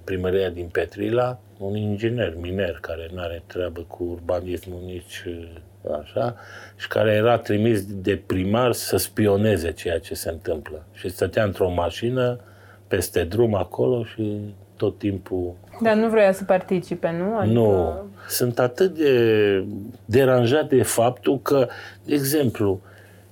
primăria 0.04 0.48
din 0.48 0.68
Petrila, 0.72 1.38
un 1.58 1.76
inginer 1.76 2.34
miner 2.40 2.78
care 2.80 3.08
nu 3.14 3.20
are 3.20 3.42
treabă 3.46 3.84
cu 3.88 4.04
urbanismul 4.10 4.80
nici 4.84 5.24
așa, 6.02 6.34
și 6.76 6.88
care 6.88 7.12
era 7.12 7.38
trimis 7.38 7.84
de 7.86 8.22
primar 8.26 8.72
să 8.72 8.96
spioneze 8.96 9.72
ceea 9.72 9.98
ce 9.98 10.14
se 10.14 10.30
întâmplă. 10.30 10.82
Și 10.92 11.08
stătea 11.08 11.44
într-o 11.44 11.70
mașină 11.70 12.38
peste 12.88 13.24
drum 13.24 13.54
acolo 13.54 14.04
și 14.04 14.54
tot 14.76 14.98
timpul... 14.98 15.54
Dar 15.82 15.94
nu 15.94 16.08
vrea 16.08 16.32
să 16.32 16.44
participe, 16.44 17.14
nu? 17.18 17.36
Adică... 17.38 17.60
Nu. 17.60 18.04
Sunt 18.28 18.58
atât 18.58 18.94
de 18.94 19.64
deranjat 20.04 20.68
de 20.68 20.82
faptul 20.82 21.40
că, 21.40 21.68
de 22.04 22.14
exemplu, 22.14 22.80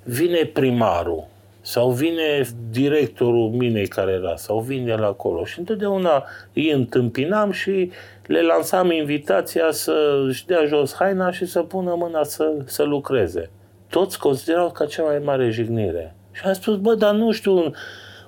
vine 0.03 0.45
primarul 0.45 1.28
sau 1.69 1.91
vine 1.91 2.47
directorul 2.71 3.51
minei 3.51 3.87
care 3.87 4.13
era, 4.13 4.37
sau 4.37 4.61
vine 4.61 4.95
la 4.95 5.07
acolo 5.07 5.45
și 5.45 5.59
întotdeauna 5.59 6.25
îi 6.53 6.71
întâmpinam 6.71 7.51
și 7.51 7.91
le 8.27 8.43
lansam 8.43 8.91
invitația 8.91 9.71
să 9.71 10.23
își 10.27 10.47
dea 10.47 10.65
jos 10.65 10.95
haina 10.95 11.31
și 11.31 11.47
să 11.47 11.63
pună 11.63 11.95
mâna 11.99 12.23
să, 12.23 12.53
să 12.65 12.83
lucreze. 12.83 13.51
Toți 13.89 14.19
considerau 14.19 14.71
ca 14.71 14.87
cea 14.87 15.03
mai 15.03 15.19
mare 15.19 15.51
jignire. 15.51 16.15
Și 16.33 16.43
am 16.45 16.53
spus, 16.53 16.77
bă, 16.77 16.95
dar 16.95 17.15
nu 17.15 17.33
știu, 17.33 17.73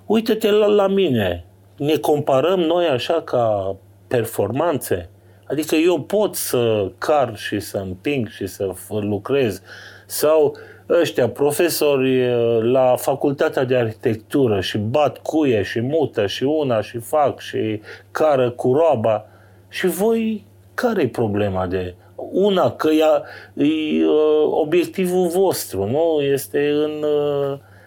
uite-te 0.07 0.51
la, 0.51 0.67
la 0.67 0.87
mine. 0.87 1.45
Ne 1.77 1.97
comparăm 1.97 2.61
noi 2.61 2.87
așa 2.87 3.23
ca 3.23 3.77
performanțe? 4.09 5.09
Adică 5.45 5.75
eu 5.75 6.01
pot 6.01 6.35
să 6.35 6.91
car 6.99 7.37
și 7.37 7.61
să 7.61 7.79
împing 7.79 8.29
și 8.29 8.47
să 8.47 8.73
lucrez 8.89 9.63
sau 10.07 10.57
ăștia 10.91 11.29
profesori 11.29 12.29
la 12.73 12.95
facultatea 12.97 13.65
de 13.65 13.77
arhitectură 13.77 14.61
și 14.61 14.79
bat 14.79 15.19
cuie 15.19 15.63
și 15.63 15.81
mută 15.81 16.27
și 16.27 16.43
una 16.43 16.81
și 16.81 16.99
fac 16.99 17.41
și 17.41 17.81
cară 18.11 18.51
cu 18.51 18.73
roaba. 18.73 19.27
Și 19.69 19.87
voi, 19.87 20.47
care 20.75 21.03
e 21.03 21.09
problema 21.09 21.67
de... 21.67 21.95
Una, 22.33 22.71
că 22.71 22.91
ea, 22.91 23.23
e 23.65 24.07
obiectivul 24.51 25.29
vostru, 25.29 25.85
nu? 25.85 26.23
Este 26.23 26.71
în, 26.71 27.05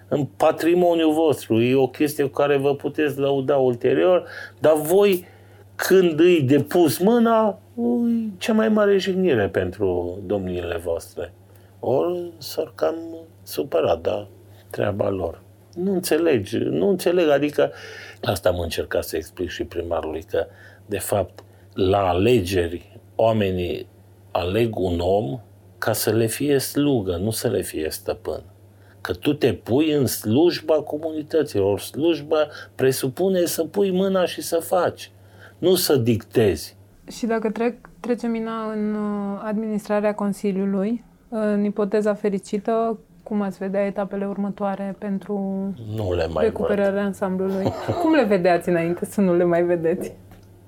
în 0.08 0.26
patrimoniul 0.38 1.14
vostru. 1.14 1.62
E 1.62 1.76
o 1.76 1.88
chestie 1.88 2.24
cu 2.24 2.30
care 2.30 2.58
vă 2.58 2.76
puteți 2.76 3.20
lăuda 3.20 3.56
ulterior, 3.56 4.24
dar 4.60 4.74
voi, 4.76 5.26
când 5.76 6.20
îi 6.20 6.42
depus 6.42 6.98
mâna, 6.98 7.60
e 7.78 7.82
cea 8.38 8.54
mai 8.54 8.70
mare 8.70 8.98
jignire 8.98 9.48
pentru 9.48 10.20
domniile 10.26 10.78
voastre. 10.84 11.34
Ori 11.86 12.32
s-ar 12.38 12.72
cam 12.76 12.96
supărat, 13.44 14.02
da, 14.02 14.28
treaba 14.70 15.10
lor. 15.10 15.42
Nu 15.76 15.94
înțelegi, 15.94 16.58
nu 16.58 16.90
înțeleg, 16.90 17.30
adică 17.30 17.72
asta 18.22 18.50
am 18.50 18.60
încercat 18.60 19.04
să 19.04 19.16
explic 19.16 19.50
și 19.50 19.64
primarului, 19.64 20.24
că 20.24 20.46
de 20.86 21.00
fapt 21.00 21.44
la 21.74 22.08
alegeri 22.08 23.00
oamenii 23.16 23.88
aleg 24.32 24.78
un 24.78 25.00
om 25.00 25.40
ca 25.78 25.94
să 25.94 26.12
le 26.12 26.26
fie 26.26 26.58
slugă, 26.58 27.16
nu 27.16 27.30
să 27.30 27.48
le 27.48 27.62
fie 27.62 27.90
stăpân. 27.90 28.44
Că 29.02 29.14
tu 29.14 29.34
te 29.34 29.54
pui 29.54 29.92
în 29.92 30.06
slujba 30.06 30.82
comunității, 30.82 31.60
ori 31.60 31.84
slujba 31.84 32.48
presupune 32.76 33.46
să 33.46 33.64
pui 33.64 33.92
mâna 33.92 34.26
și 34.26 34.42
să 34.42 34.58
faci, 34.58 35.12
nu 35.58 35.76
să 35.76 35.96
dictezi. 35.96 36.76
Și 37.12 37.26
dacă 37.26 37.50
trec, 37.50 37.90
trece 38.00 38.28
mina 38.28 38.72
în 38.72 38.96
uh, 38.96 39.42
administrarea 39.44 40.14
Consiliului, 40.14 41.04
în 41.34 41.64
ipoteza 41.64 42.14
fericită, 42.14 43.00
cum 43.24 43.42
ați 43.42 43.58
vedea 43.58 43.86
etapele 43.86 44.28
următoare 44.28 44.96
pentru 45.00 45.34
nu 45.96 46.14
le 46.14 46.28
mai 46.28 46.44
recuperarea 46.44 46.92
văd. 46.92 47.04
ansamblului? 47.04 47.74
cum 48.02 48.14
le 48.14 48.24
vedeați 48.24 48.70
înainte 48.70 49.06
să 49.06 49.22
nu 49.22 49.36
le 49.36 49.44
mai 49.44 49.64
vedeți? 49.64 50.14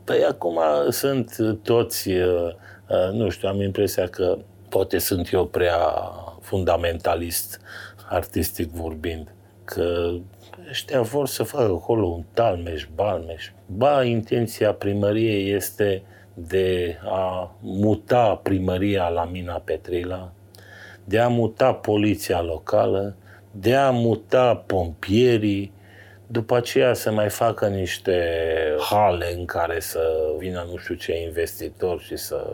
Păi 0.04 0.24
acum 0.30 0.60
sunt 0.90 1.36
toți, 1.64 2.10
uh, 2.10 2.48
uh, 2.90 3.14
nu 3.14 3.30
știu, 3.30 3.48
am 3.48 3.62
impresia 3.62 4.08
că 4.08 4.38
poate 4.70 4.98
sunt 4.98 5.32
eu 5.32 5.46
prea 5.46 5.78
fundamentalist, 6.42 7.62
artistic 8.10 8.70
vorbind, 8.70 9.34
că 9.64 10.12
ăștia 10.70 11.02
vor 11.02 11.28
să 11.28 11.44
facă 11.44 11.72
acolo 11.72 12.06
un 12.06 12.24
talmeș, 12.34 12.88
balmeș. 12.96 13.52
Ba, 13.66 14.04
intenția 14.04 14.74
primăriei 14.74 15.52
este 15.54 16.04
de 16.34 16.98
a 17.04 17.56
muta 17.62 18.40
primăria 18.44 19.08
la 19.08 19.26
Mina 19.26 19.62
Petrila, 19.66 20.32
de 21.06 21.20
a 21.20 21.28
muta 21.28 21.74
poliția 21.74 22.42
locală, 22.42 23.16
de 23.52 23.76
a 23.76 23.90
muta 23.92 24.64
pompierii, 24.66 25.74
după 26.28 26.56
aceea 26.56 26.94
să 26.94 27.12
mai 27.12 27.30
facă 27.30 27.68
niște 27.68 28.22
hale 28.90 29.36
în 29.38 29.46
care 29.46 29.80
să 29.80 30.02
vină 30.38 30.66
nu 30.72 30.78
știu 30.78 30.96
ce 30.96 31.24
investitor 31.24 32.00
și 32.00 32.18
să 32.18 32.48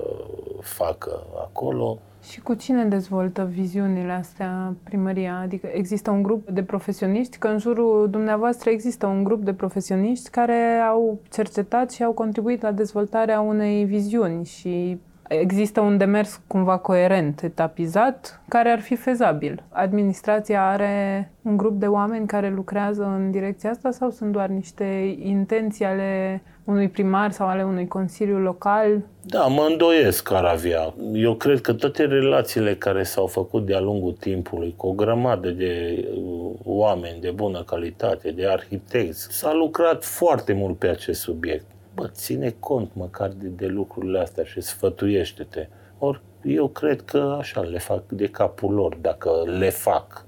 facă 0.61 1.23
acolo. 1.41 1.99
Și 2.29 2.39
cu 2.41 2.53
cine 2.53 2.85
dezvoltă 2.85 3.49
viziunile 3.51 4.11
astea 4.11 4.75
primăria? 4.83 5.39
Adică 5.43 5.69
există 5.73 6.11
un 6.11 6.23
grup 6.23 6.49
de 6.49 6.63
profesioniști, 6.63 7.37
că 7.37 7.47
în 7.47 7.57
jurul 7.57 8.09
dumneavoastră 8.09 8.69
există 8.69 9.05
un 9.05 9.23
grup 9.23 9.43
de 9.43 9.53
profesioniști 9.53 10.29
care 10.29 10.79
au 10.89 11.19
cercetat 11.31 11.91
și 11.91 12.03
au 12.03 12.11
contribuit 12.11 12.61
la 12.61 12.71
dezvoltarea 12.71 13.39
unei 13.39 13.83
viziuni 13.85 14.45
și 14.45 14.99
există 15.39 15.79
un 15.79 15.97
demers 15.97 16.41
cumva 16.47 16.77
coerent, 16.77 17.41
etapizat, 17.43 18.41
care 18.47 18.69
ar 18.69 18.79
fi 18.79 18.95
fezabil. 18.95 19.63
Administrația 19.69 20.69
are 20.69 21.31
un 21.41 21.57
grup 21.57 21.79
de 21.79 21.87
oameni 21.87 22.27
care 22.27 22.49
lucrează 22.49 23.03
în 23.03 23.31
direcția 23.31 23.69
asta 23.69 23.91
sau 23.91 24.09
sunt 24.09 24.31
doar 24.31 24.47
niște 24.47 25.15
intenții 25.19 25.85
ale 25.85 26.41
unui 26.63 26.89
primar 26.89 27.31
sau 27.31 27.47
ale 27.47 27.63
unui 27.63 27.87
consiliu 27.87 28.37
local? 28.37 29.03
Da, 29.21 29.45
mă 29.45 29.67
îndoiesc 29.69 30.23
că 30.23 30.33
ar 30.33 30.45
avea. 30.45 30.93
Eu 31.13 31.33
cred 31.33 31.61
că 31.61 31.73
toate 31.73 32.05
relațiile 32.05 32.75
care 32.75 33.03
s-au 33.03 33.27
făcut 33.27 33.65
de-a 33.65 33.79
lungul 33.79 34.15
timpului 34.19 34.73
cu 34.77 34.87
o 34.87 34.91
grămadă 34.91 35.49
de 35.49 36.05
uh, 36.15 36.51
oameni 36.63 37.21
de 37.21 37.31
bună 37.31 37.63
calitate, 37.63 38.31
de 38.31 38.47
arhitecți, 38.47 39.27
s-a 39.29 39.53
lucrat 39.53 40.03
foarte 40.03 40.53
mult 40.53 40.77
pe 40.77 40.87
acest 40.87 41.21
subiect 41.21 41.65
bă, 41.95 42.07
ține 42.07 42.55
cont 42.59 42.89
măcar 42.93 43.29
de, 43.29 43.47
de 43.47 43.67
lucrurile 43.67 44.19
astea 44.19 44.43
și 44.43 44.61
sfătuiește-te. 44.61 45.67
Ori 45.97 46.21
eu 46.43 46.67
cred 46.67 47.01
că 47.01 47.35
așa 47.39 47.61
le 47.61 47.77
fac 47.77 48.07
de 48.07 48.27
capul 48.27 48.73
lor, 48.73 48.95
dacă 48.95 49.29
le 49.45 49.69
fac. 49.69 50.25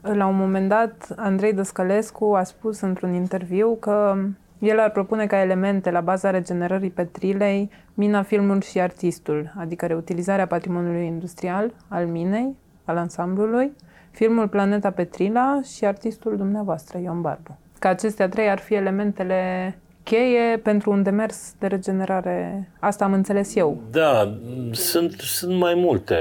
La 0.00 0.26
un 0.26 0.36
moment 0.36 0.68
dat, 0.68 1.12
Andrei 1.16 1.52
Dăscălescu 1.52 2.24
a 2.24 2.42
spus 2.42 2.80
într-un 2.80 3.12
interviu 3.12 3.76
că 3.80 4.16
el 4.58 4.80
ar 4.80 4.90
propune 4.90 5.26
ca 5.26 5.40
elemente 5.40 5.90
la 5.90 6.00
baza 6.00 6.30
regenerării 6.30 6.90
Petrilei 6.90 7.70
mina, 7.94 8.22
filmul 8.22 8.60
și 8.60 8.80
artistul, 8.80 9.52
adică 9.56 9.86
reutilizarea 9.86 10.46
patrimoniului 10.46 11.06
industrial 11.06 11.72
al 11.88 12.06
minei, 12.06 12.56
al 12.84 12.96
ansamblului, 12.96 13.72
filmul 14.10 14.48
Planeta 14.48 14.90
Petrila 14.90 15.60
și 15.74 15.84
artistul 15.84 16.36
dumneavoastră, 16.36 16.98
Ion 16.98 17.20
Barbu. 17.20 17.58
Că 17.78 17.88
acestea 17.88 18.28
trei 18.28 18.50
ar 18.50 18.58
fi 18.58 18.74
elementele 18.74 19.74
cheie 20.04 20.56
pentru 20.62 20.90
un 20.90 21.02
demers 21.02 21.54
de 21.58 21.66
regenerare. 21.66 22.68
Asta 22.78 23.04
am 23.04 23.12
înțeles 23.12 23.56
eu. 23.56 23.82
Da, 23.90 24.38
sunt, 24.70 25.12
sunt 25.12 25.56
mai 25.58 25.74
multe. 25.74 26.16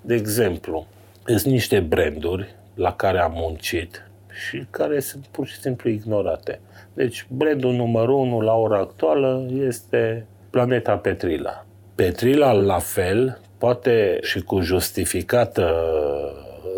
De 0.00 0.14
exemplu, 0.14 0.86
sunt 1.24 1.52
niște 1.52 1.80
branduri 1.80 2.54
la 2.74 2.94
care 2.94 3.18
am 3.18 3.32
muncit 3.34 4.10
și 4.48 4.66
care 4.70 5.00
sunt 5.00 5.26
pur 5.30 5.46
și 5.46 5.60
simplu 5.60 5.90
ignorate. 5.90 6.60
Deci, 6.92 7.26
brandul 7.28 7.72
numărul 7.72 8.14
unu 8.14 8.40
la 8.40 8.54
ora 8.54 8.78
actuală 8.78 9.46
este 9.66 10.26
Planeta 10.50 10.96
Petrila. 10.96 11.64
Petrila, 11.94 12.52
la 12.52 12.78
fel, 12.78 13.40
poate 13.58 14.18
și 14.22 14.40
cu 14.40 14.60
justificată 14.60 15.74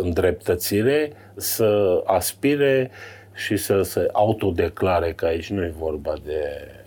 îndreptățire 0.02 1.12
să 1.36 2.00
aspire 2.04 2.90
și 3.34 3.56
să 3.56 3.82
se 3.82 4.08
autodeclare, 4.12 5.12
că 5.12 5.24
aici 5.26 5.50
nu 5.50 5.62
e 5.62 5.74
vorba 5.78 6.14
de 6.24 6.40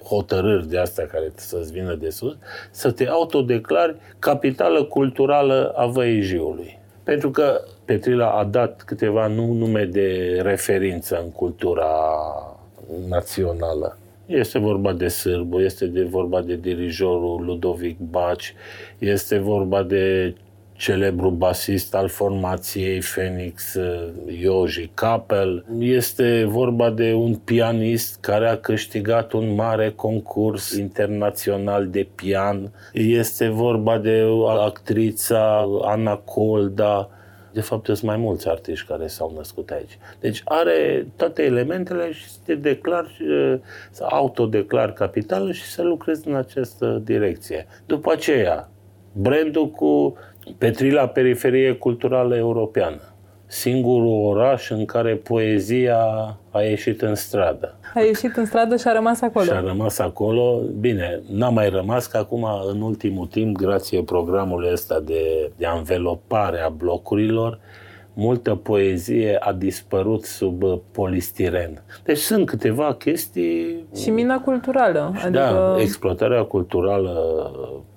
hotărâri 0.04 0.68
de 0.68 0.78
astea 0.78 1.06
care 1.06 1.32
să-ți 1.36 1.72
vină 1.72 1.96
de 1.96 2.10
sus, 2.10 2.38
să 2.72 2.92
te 2.92 3.08
autodeclari 3.08 3.96
capitală 4.20 4.84
culturală 4.84 5.74
a 5.76 5.86
Văijiului. 5.86 6.80
Pentru 7.04 7.32
că 7.32 7.62
Petrila 7.86 8.32
a 8.32 8.44
dat 8.44 8.84
câteva 8.86 9.28
nume 9.28 9.86
de 9.86 10.40
referință 10.42 11.22
în 11.24 11.32
cultura 11.32 11.88
națională. 13.10 13.98
Este 14.26 14.60
vorba 14.60 14.94
de 14.94 15.08
Sârbu, 15.08 15.60
este 15.60 15.86
de 15.86 16.04
vorba 16.04 16.42
de 16.42 16.56
dirijorul 16.56 17.46
Ludovic 17.46 17.98
Baci, 18.00 18.54
este 19.00 19.38
vorba 19.38 19.84
de 19.84 20.36
celebru 20.76 21.30
basist 21.30 21.96
al 21.96 22.08
formației 22.08 23.00
Phoenix, 23.00 23.74
uh, 23.74 24.12
Ioji 24.40 24.90
Capel. 24.94 25.66
Este 25.80 26.46
vorba 26.48 26.90
de 26.90 27.14
un 27.14 27.36
pianist 27.36 28.18
care 28.20 28.48
a 28.48 28.58
câștigat 28.58 29.32
un 29.32 29.54
mare 29.56 29.92
concurs 29.92 30.72
internațional 30.72 31.88
de 31.88 32.08
pian. 32.16 32.72
Este 32.94 33.48
vorba 33.48 33.98
de 33.98 34.24
actrița 34.60 35.66
Ana 35.82 36.16
Colda. 36.16 37.10
De 37.52 37.62
fapt, 37.62 37.86
sunt 37.86 38.02
mai 38.02 38.18
mulți 38.18 38.50
artiști 38.50 38.88
care 38.88 39.08
s-au 39.08 39.34
născut 39.36 39.70
aici. 39.70 39.98
Deci 40.20 40.42
are 40.46 41.08
toate 41.16 41.44
elementele 41.44 42.12
și 42.12 42.26
te 42.46 42.56
declar, 42.56 43.06
uh, 43.06 43.56
să 43.92 44.06
autodeclar 44.10 44.94
capitală 44.94 45.52
și 45.52 45.64
să 45.64 45.82
lucrezi 45.82 46.28
în 46.28 46.36
această 46.36 47.02
direcție. 47.04 47.68
După 47.86 48.12
aceea, 48.12 48.70
brandul 49.18 49.70
cu 49.70 50.18
Petrila 50.58 51.08
Periferie 51.08 51.74
Culturală 51.74 52.36
Europeană. 52.36 53.02
singurul 53.48 54.26
oraș 54.26 54.70
în 54.70 54.86
care 54.86 55.16
poezia 55.16 55.98
a 56.52 56.62
ieșit 56.62 57.02
în 57.02 57.16
stradă. 57.16 57.76
A 57.94 58.00
ieșit 58.00 58.36
în 58.36 58.46
stradă 58.46 58.78
și 58.78 58.88
a 58.88 58.94
rămas 58.94 59.22
acolo. 59.22 59.46
Și 59.46 59.52
a 59.52 59.60
rămas 59.60 60.00
acolo. 60.00 60.62
Bine, 60.80 61.22
n-a 61.32 61.50
mai 61.50 61.70
rămas, 61.70 62.08
că 62.08 62.18
acum, 62.18 62.48
în 62.74 62.82
ultimul 62.82 63.26
timp, 63.26 63.56
grație 63.56 64.02
programului 64.02 64.70
ăsta 64.72 65.00
de, 65.00 65.52
de 65.58 65.66
anvelopare 65.66 66.60
a 66.60 66.70
blocurilor, 66.70 67.60
multă 68.14 68.56
poezie 68.56 69.38
a 69.40 69.54
dispărut 69.54 70.24
sub 70.24 70.64
polistiren. 70.92 71.84
Deci 72.04 72.18
sunt 72.18 72.46
câteva 72.46 72.94
chestii... 72.94 73.86
Și 73.96 74.10
mina 74.10 74.40
culturală. 74.40 75.14
Da, 75.14 75.26
adică... 75.26 75.74
Da, 75.76 75.82
exploatarea 75.82 76.44
culturală 76.44 77.14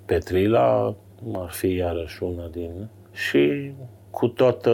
Petrila 0.05 0.95
ar 1.33 1.51
fi 1.51 1.75
iarăși 1.75 2.23
una 2.23 2.47
din... 2.53 2.89
Și 3.13 3.73
cu 4.11 4.27
toată 4.27 4.73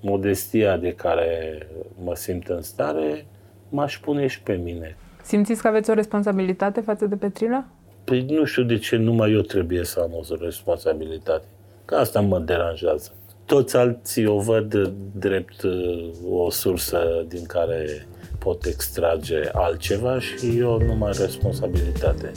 modestia 0.00 0.76
de 0.76 0.92
care 0.92 1.58
mă 2.04 2.14
simt 2.14 2.48
în 2.48 2.62
stare, 2.62 3.26
m-aș 3.68 3.98
pune 3.98 4.26
și 4.26 4.42
pe 4.42 4.52
mine. 4.52 4.96
Simțiți 5.22 5.62
că 5.62 5.68
aveți 5.68 5.90
o 5.90 5.94
responsabilitate 5.94 6.80
față 6.80 7.06
de 7.06 7.16
Petrila? 7.16 7.64
Păi 8.04 8.24
nu 8.28 8.44
știu 8.44 8.62
de 8.62 8.78
ce 8.78 8.96
numai 8.96 9.32
eu 9.32 9.40
trebuie 9.40 9.84
să 9.84 10.00
am 10.00 10.10
o 10.12 10.34
responsabilitate. 10.40 11.46
Că 11.84 11.94
asta 11.94 12.20
mă 12.20 12.38
deranjează. 12.38 13.12
Toți 13.44 13.76
alții 13.76 14.26
o 14.26 14.38
văd 14.38 14.92
drept 15.14 15.62
uh, 15.62 16.10
o 16.30 16.50
sursă 16.50 17.24
din 17.28 17.44
care 17.44 18.06
pot 18.38 18.64
extrage 18.64 19.40
altceva 19.52 20.18
și 20.18 20.58
eu 20.58 20.78
numai 20.82 21.12
responsabilitate. 21.20 22.32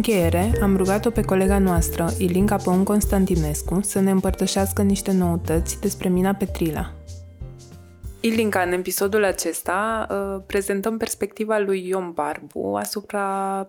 Încheiere, 0.00 0.52
am 0.62 0.76
rugat-o 0.76 1.10
pe 1.10 1.22
colega 1.22 1.58
noastră, 1.58 2.08
Ilinca 2.18 2.56
Păun 2.56 2.84
Constantinescu, 2.84 3.80
să 3.82 4.00
ne 4.00 4.10
împărtășească 4.10 4.82
niște 4.82 5.12
noutăți 5.12 5.80
despre 5.80 6.08
mina 6.08 6.34
Petrila. 6.34 6.92
Ilinca, 8.20 8.62
în 8.62 8.72
episodul 8.72 9.24
acesta 9.24 10.06
uh, 10.10 10.42
prezentăm 10.46 10.96
perspectiva 10.96 11.58
lui 11.58 11.88
Ion 11.88 12.12
Barbu 12.12 12.74
asupra 12.74 13.26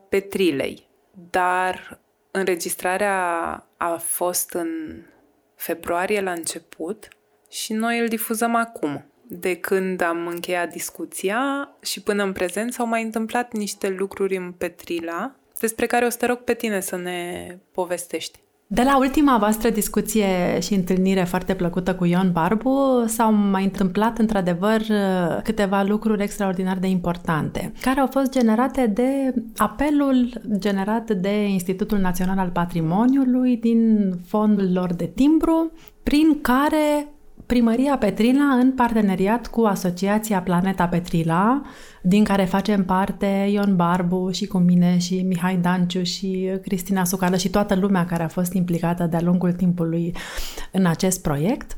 Petrilei, 0.10 0.88
dar 1.30 2.00
înregistrarea 2.32 3.18
a 3.78 3.96
fost 3.98 4.52
în 4.52 4.70
februarie 5.56 6.22
la 6.22 6.32
început 6.32 7.08
și 7.50 7.74
noi 7.74 8.00
îl 8.00 8.08
difuzăm 8.08 8.56
acum. 8.56 9.06
De 9.28 9.56
când 9.56 10.02
am 10.02 10.28
încheiat 10.28 10.72
discuția 10.72 11.70
și 11.82 12.02
până 12.02 12.24
în 12.24 12.32
prezent 12.32 12.74
s-au 12.74 12.86
mai 12.86 13.04
întâmplat 13.04 13.54
niște 13.54 13.90
lucruri 13.90 14.36
în 14.36 14.52
Petrila 14.52 15.36
despre 15.62 15.86
care 15.86 16.05
o 16.05 16.09
să 16.09 16.18
te 16.18 16.26
rog 16.26 16.38
pe 16.38 16.53
tine 16.53 16.80
să 16.80 16.95
ne 16.95 17.47
povestești. 17.72 18.39
De 18.74 18.84
la 18.84 18.97
ultima 18.97 19.38
voastră 19.38 19.70
discuție 19.70 20.59
și 20.62 20.74
întâlnire 20.74 21.24
foarte 21.24 21.55
plăcută 21.55 21.95
cu 21.95 22.05
Ion 22.05 22.32
Barbu, 22.32 23.03
s-au 23.07 23.34
mai 23.34 23.64
întâmplat 23.64 24.18
într-adevăr 24.18 24.82
câteva 25.43 25.84
lucruri 25.84 26.24
extraordinar 26.24 26.78
de 26.78 26.88
importante, 26.88 27.72
care 27.82 27.99
au 27.99 28.07
fost 28.07 28.32
generate 28.32 28.88
de 28.88 29.34
apelul 29.57 30.41
generat 30.57 31.12
de 31.12 31.47
Institutul 31.47 31.97
Național 31.97 32.38
al 32.38 32.49
Patrimoniului 32.49 33.57
din 33.57 34.12
fondul 34.26 34.74
lor 34.74 34.93
de 34.93 35.05
timbru, 35.16 35.72
prin 36.03 36.41
care 36.41 37.07
Primăria 37.52 37.97
Petrila, 37.97 38.43
în 38.43 38.72
parteneriat 38.72 39.47
cu 39.47 39.62
Asociația 39.62 40.41
Planeta 40.41 40.88
Petrila, 40.88 41.62
din 42.02 42.24
care 42.24 42.43
facem 42.43 42.86
parte 42.86 43.49
Ion 43.52 43.76
Barbu 43.76 44.30
și 44.32 44.45
cu 44.47 44.58
mine 44.58 44.97
și 44.97 45.22
Mihai 45.22 45.58
Danciu 45.58 46.04
și 46.04 46.49
Cristina 46.62 47.06
Sucală 47.06 47.38
și 47.38 47.49
toată 47.49 47.76
lumea 47.76 48.06
care 48.06 48.24
a 48.24 48.28
fost 48.28 48.54
implicată 48.54 49.04
de-a 49.06 49.22
lungul 49.22 49.52
timpului 49.52 50.16
în 50.72 50.86
acest 50.86 51.22
proiect, 51.22 51.76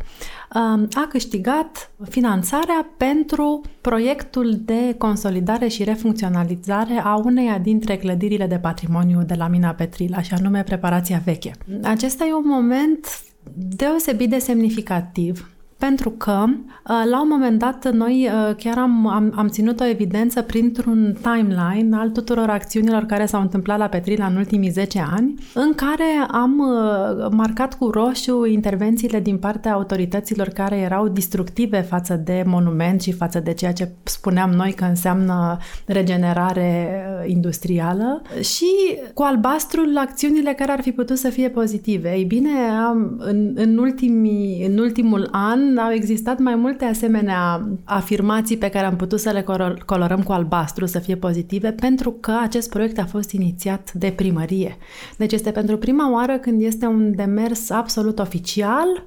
um, 0.56 0.88
a 0.92 1.08
câștigat 1.10 1.92
finanțarea 2.10 2.88
pentru 2.98 3.62
proiectul 3.82 4.56
de 4.66 4.96
consolidare 4.98 5.68
și 5.68 5.84
refuncționalizare 5.84 7.02
a 7.04 7.16
uneia 7.16 7.58
dintre 7.58 7.98
clădirile 7.98 8.48
de 8.48 8.58
patrimoniu 8.58 9.24
de 9.24 9.34
la 9.34 9.48
Mina 9.48 9.72
Petrila, 9.72 10.22
și 10.22 10.34
anume 10.34 10.64
preparația 10.64 11.22
veche. 11.26 11.52
Acesta 11.84 12.26
e 12.26 12.34
un 12.34 12.48
moment 12.48 13.08
deosebit 13.56 14.30
de 14.30 14.38
semnificativ 14.38 15.53
pentru 15.86 16.10
că 16.10 16.44
uh, 16.48 17.04
la 17.10 17.22
un 17.22 17.28
moment 17.28 17.60
dat 17.60 17.92
noi 17.92 18.30
uh, 18.30 18.56
chiar 18.56 18.78
am, 18.78 19.08
am, 19.08 19.34
am 19.36 19.48
ținut 19.48 19.80
o 19.80 19.86
evidență 19.86 20.42
printr-un 20.42 21.18
timeline 21.22 21.96
al 21.98 22.10
tuturor 22.10 22.50
acțiunilor 22.50 23.04
care 23.04 23.26
s-au 23.26 23.42
întâmplat 23.42 23.78
la 23.78 23.88
Petrila 23.88 24.26
în 24.26 24.36
ultimii 24.36 24.70
10 24.70 25.06
ani, 25.16 25.34
în 25.54 25.74
care 25.74 26.28
am 26.32 26.60
uh, 26.60 27.28
marcat 27.32 27.78
cu 27.78 27.90
roșu 27.90 28.46
intervențiile 28.46 29.20
din 29.20 29.38
partea 29.38 29.74
autorităților 29.74 30.48
care 30.48 30.76
erau 30.76 31.08
destructive 31.08 31.82
față 31.82 32.22
de 32.26 32.44
monument 32.46 33.02
și 33.02 33.12
față 33.12 33.40
de 33.40 33.54
ceea 33.54 33.74
ce 33.74 33.92
spuneam 34.04 34.50
noi 34.50 34.72
că 34.72 34.84
înseamnă 34.84 35.58
regenerare 35.86 37.04
industrială 37.26 38.22
și 38.42 38.68
cu 39.14 39.24
albastrul 39.24 39.98
acțiunile 39.98 40.54
care 40.54 40.72
ar 40.72 40.82
fi 40.82 40.92
putut 40.92 41.18
să 41.18 41.30
fie 41.30 41.50
pozitive. 41.50 42.14
Ei 42.16 42.24
bine, 42.24 42.50
am, 42.88 43.16
în, 43.18 43.52
în, 43.56 43.78
ultimii, 43.78 44.66
în 44.66 44.78
ultimul 44.78 45.28
an 45.32 45.73
au 45.78 45.92
existat 45.92 46.40
mai 46.40 46.56
multe 46.56 46.86
asemenea 46.86 47.70
afirmații 47.84 48.58
pe 48.58 48.70
care 48.70 48.86
am 48.86 48.96
putut 48.96 49.20
să 49.20 49.30
le 49.30 49.46
colorăm 49.86 50.24
cu 50.24 50.32
albastru, 50.32 50.86
să 50.86 51.00
fie 51.00 51.16
pozitive, 51.16 51.72
pentru 51.72 52.12
că 52.12 52.38
acest 52.42 52.70
proiect 52.70 53.00
a 53.00 53.06
fost 53.06 53.32
inițiat 53.32 53.92
de 53.94 54.14
primărie. 54.16 54.78
Deci 55.18 55.34
este 55.34 55.52
pentru 55.52 55.78
prima 55.78 56.12
oară 56.12 56.38
când 56.38 56.62
este 56.62 56.86
un 56.86 57.16
demers 57.16 57.70
absolut 57.70 58.20
oficial 58.20 59.06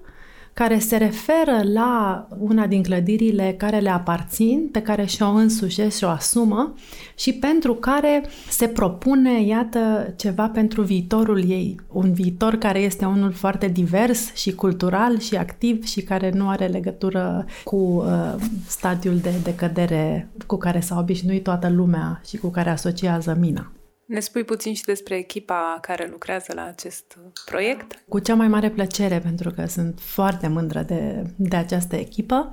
care 0.59 0.79
se 0.79 0.97
referă 0.97 1.63
la 1.73 2.27
una 2.39 2.67
din 2.67 2.83
clădirile 2.83 3.55
care 3.59 3.79
le 3.79 3.91
aparțin, 3.91 4.69
pe 4.73 4.83
care 4.83 5.05
și-o 5.05 5.29
însușesc 5.29 5.97
și 5.97 6.05
o 6.05 6.09
asumă 6.09 6.75
și 7.15 7.33
pentru 7.33 7.75
care 7.75 8.25
se 8.49 8.67
propune, 8.67 9.43
iată, 9.43 10.15
ceva 10.17 10.49
pentru 10.49 10.83
viitorul 10.83 11.51
ei. 11.51 11.81
Un 11.93 12.13
viitor 12.13 12.55
care 12.55 12.79
este 12.79 13.05
unul 13.05 13.33
foarte 13.33 13.69
divers 13.69 14.35
și 14.35 14.55
cultural 14.55 15.19
și 15.19 15.37
activ 15.37 15.85
și 15.85 16.03
care 16.03 16.31
nu 16.35 16.49
are 16.49 16.67
legătură 16.67 17.47
cu 17.65 17.77
uh, 17.77 18.35
stadiul 18.67 19.17
de 19.17 19.33
decădere 19.43 20.29
cu 20.47 20.57
care 20.57 20.81
s-a 20.81 20.99
obișnuit 20.99 21.43
toată 21.43 21.69
lumea 21.69 22.21
și 22.27 22.37
cu 22.37 22.49
care 22.49 22.71
asociază 22.71 23.37
mina. 23.41 23.71
Ne 24.07 24.21
spui 24.21 24.45
puțin 24.45 24.75
și 24.75 24.85
despre 24.85 25.17
echipa 25.17 25.79
care 25.81 26.09
lucrează 26.11 26.53
la 26.55 26.65
acest 26.65 27.19
proiect? 27.45 28.05
Cu 28.09 28.19
cea 28.19 28.35
mai 28.35 28.49
mare 28.49 28.71
plăcere, 28.71 29.19
pentru 29.19 29.51
că 29.51 29.67
sunt 29.67 30.01
foarte 30.01 30.49
mândră 30.49 30.83
de, 30.83 31.23
de 31.37 31.57
această 31.57 31.97
echipă. 31.97 32.53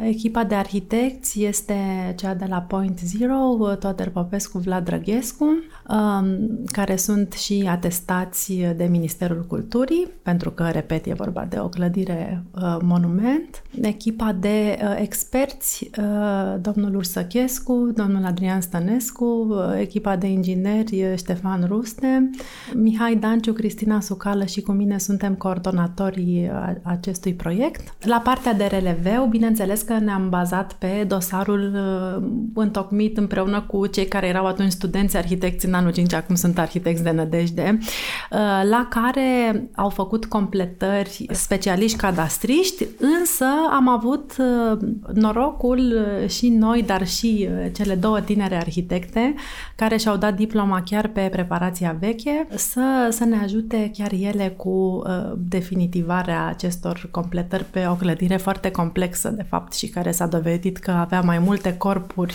Echipa 0.00 0.44
de 0.44 0.54
arhitecți 0.54 1.42
este 1.44 1.74
cea 2.16 2.34
de 2.34 2.44
la 2.48 2.60
Point 2.60 2.98
Zero, 2.98 3.74
Toder 3.78 4.10
Popescu, 4.10 4.58
Vlad 4.58 4.84
Drăghescu, 4.84 5.44
um, 5.44 6.48
care 6.64 6.96
sunt 6.96 7.32
și 7.32 7.66
atestați 7.68 8.52
de 8.76 8.84
Ministerul 8.84 9.44
Culturii, 9.48 10.08
pentru 10.22 10.50
că, 10.50 10.68
repet, 10.72 11.06
e 11.06 11.12
vorba 11.12 11.46
de 11.48 11.58
o 11.58 11.68
clădire 11.68 12.44
uh, 12.54 12.76
monument. 12.82 13.62
Echipa 13.80 14.32
de 14.32 14.78
uh, 14.82 14.96
experți, 15.00 15.90
uh, 15.98 16.54
domnul 16.60 16.94
Ursăchescu, 16.94 17.90
domnul 17.94 18.24
Adrian 18.24 18.60
Stănescu, 18.60 19.56
echipa 19.78 20.16
de 20.16 20.26
ingineri 20.26 21.12
Ștefan 21.16 21.64
Ruste, 21.68 22.30
Mihai 22.74 23.16
Danciu, 23.16 23.52
Cristina 23.52 24.00
Sucală 24.00 24.44
și 24.44 24.60
cu 24.60 24.72
mine 24.72 24.98
suntem 24.98 25.34
coordonatorii 25.34 26.50
acestui 26.82 27.34
proiect. 27.34 27.94
La 28.06 28.20
partea 28.24 28.54
de 28.54 28.64
releveu, 28.64 29.26
bineînțeles 29.26 29.81
că 29.82 29.98
ne-am 29.98 30.28
bazat 30.28 30.72
pe 30.72 31.04
dosarul 31.08 31.72
uh, 31.74 32.22
întocmit 32.54 33.16
împreună 33.18 33.60
cu 33.60 33.86
cei 33.86 34.06
care 34.06 34.26
erau 34.26 34.46
atunci 34.46 34.72
studenți 34.72 35.16
arhitecți 35.16 35.66
în 35.66 35.74
anul 35.74 35.92
5, 35.92 36.12
acum 36.12 36.34
sunt 36.34 36.58
arhitecți 36.58 37.02
de 37.02 37.10
nădejde, 37.10 37.78
uh, 37.80 38.38
la 38.70 38.86
care 38.90 39.68
au 39.74 39.88
făcut 39.88 40.24
completări 40.24 41.26
specialiști 41.30 41.98
cadastriști, 41.98 42.86
însă 43.20 43.46
am 43.70 43.88
avut 43.88 44.36
uh, 44.38 44.78
norocul 45.14 46.06
și 46.28 46.48
noi, 46.48 46.82
dar 46.82 47.06
și 47.06 47.48
cele 47.72 47.94
două 47.94 48.20
tinere 48.20 48.56
arhitecte 48.56 49.34
care 49.76 49.96
și-au 49.96 50.16
dat 50.16 50.34
diploma 50.36 50.82
chiar 50.82 51.08
pe 51.08 51.28
preparația 51.32 51.96
veche, 52.00 52.46
să, 52.54 53.08
să 53.10 53.24
ne 53.24 53.36
ajute 53.42 53.90
chiar 53.96 54.12
ele 54.12 54.48
cu 54.56 55.02
definitivarea 55.36 56.46
acestor 56.46 57.08
completări 57.10 57.64
pe 57.64 57.86
o 57.86 57.94
clădire 57.94 58.36
foarte 58.36 58.70
complexă, 58.70 59.28
de 59.28 59.42
fapt, 59.42 59.71
și 59.72 59.88
care 59.88 60.10
s-a 60.10 60.26
dovedit 60.26 60.78
că 60.78 60.90
avea 60.90 61.20
mai 61.20 61.38
multe 61.38 61.76
corpuri 61.76 62.34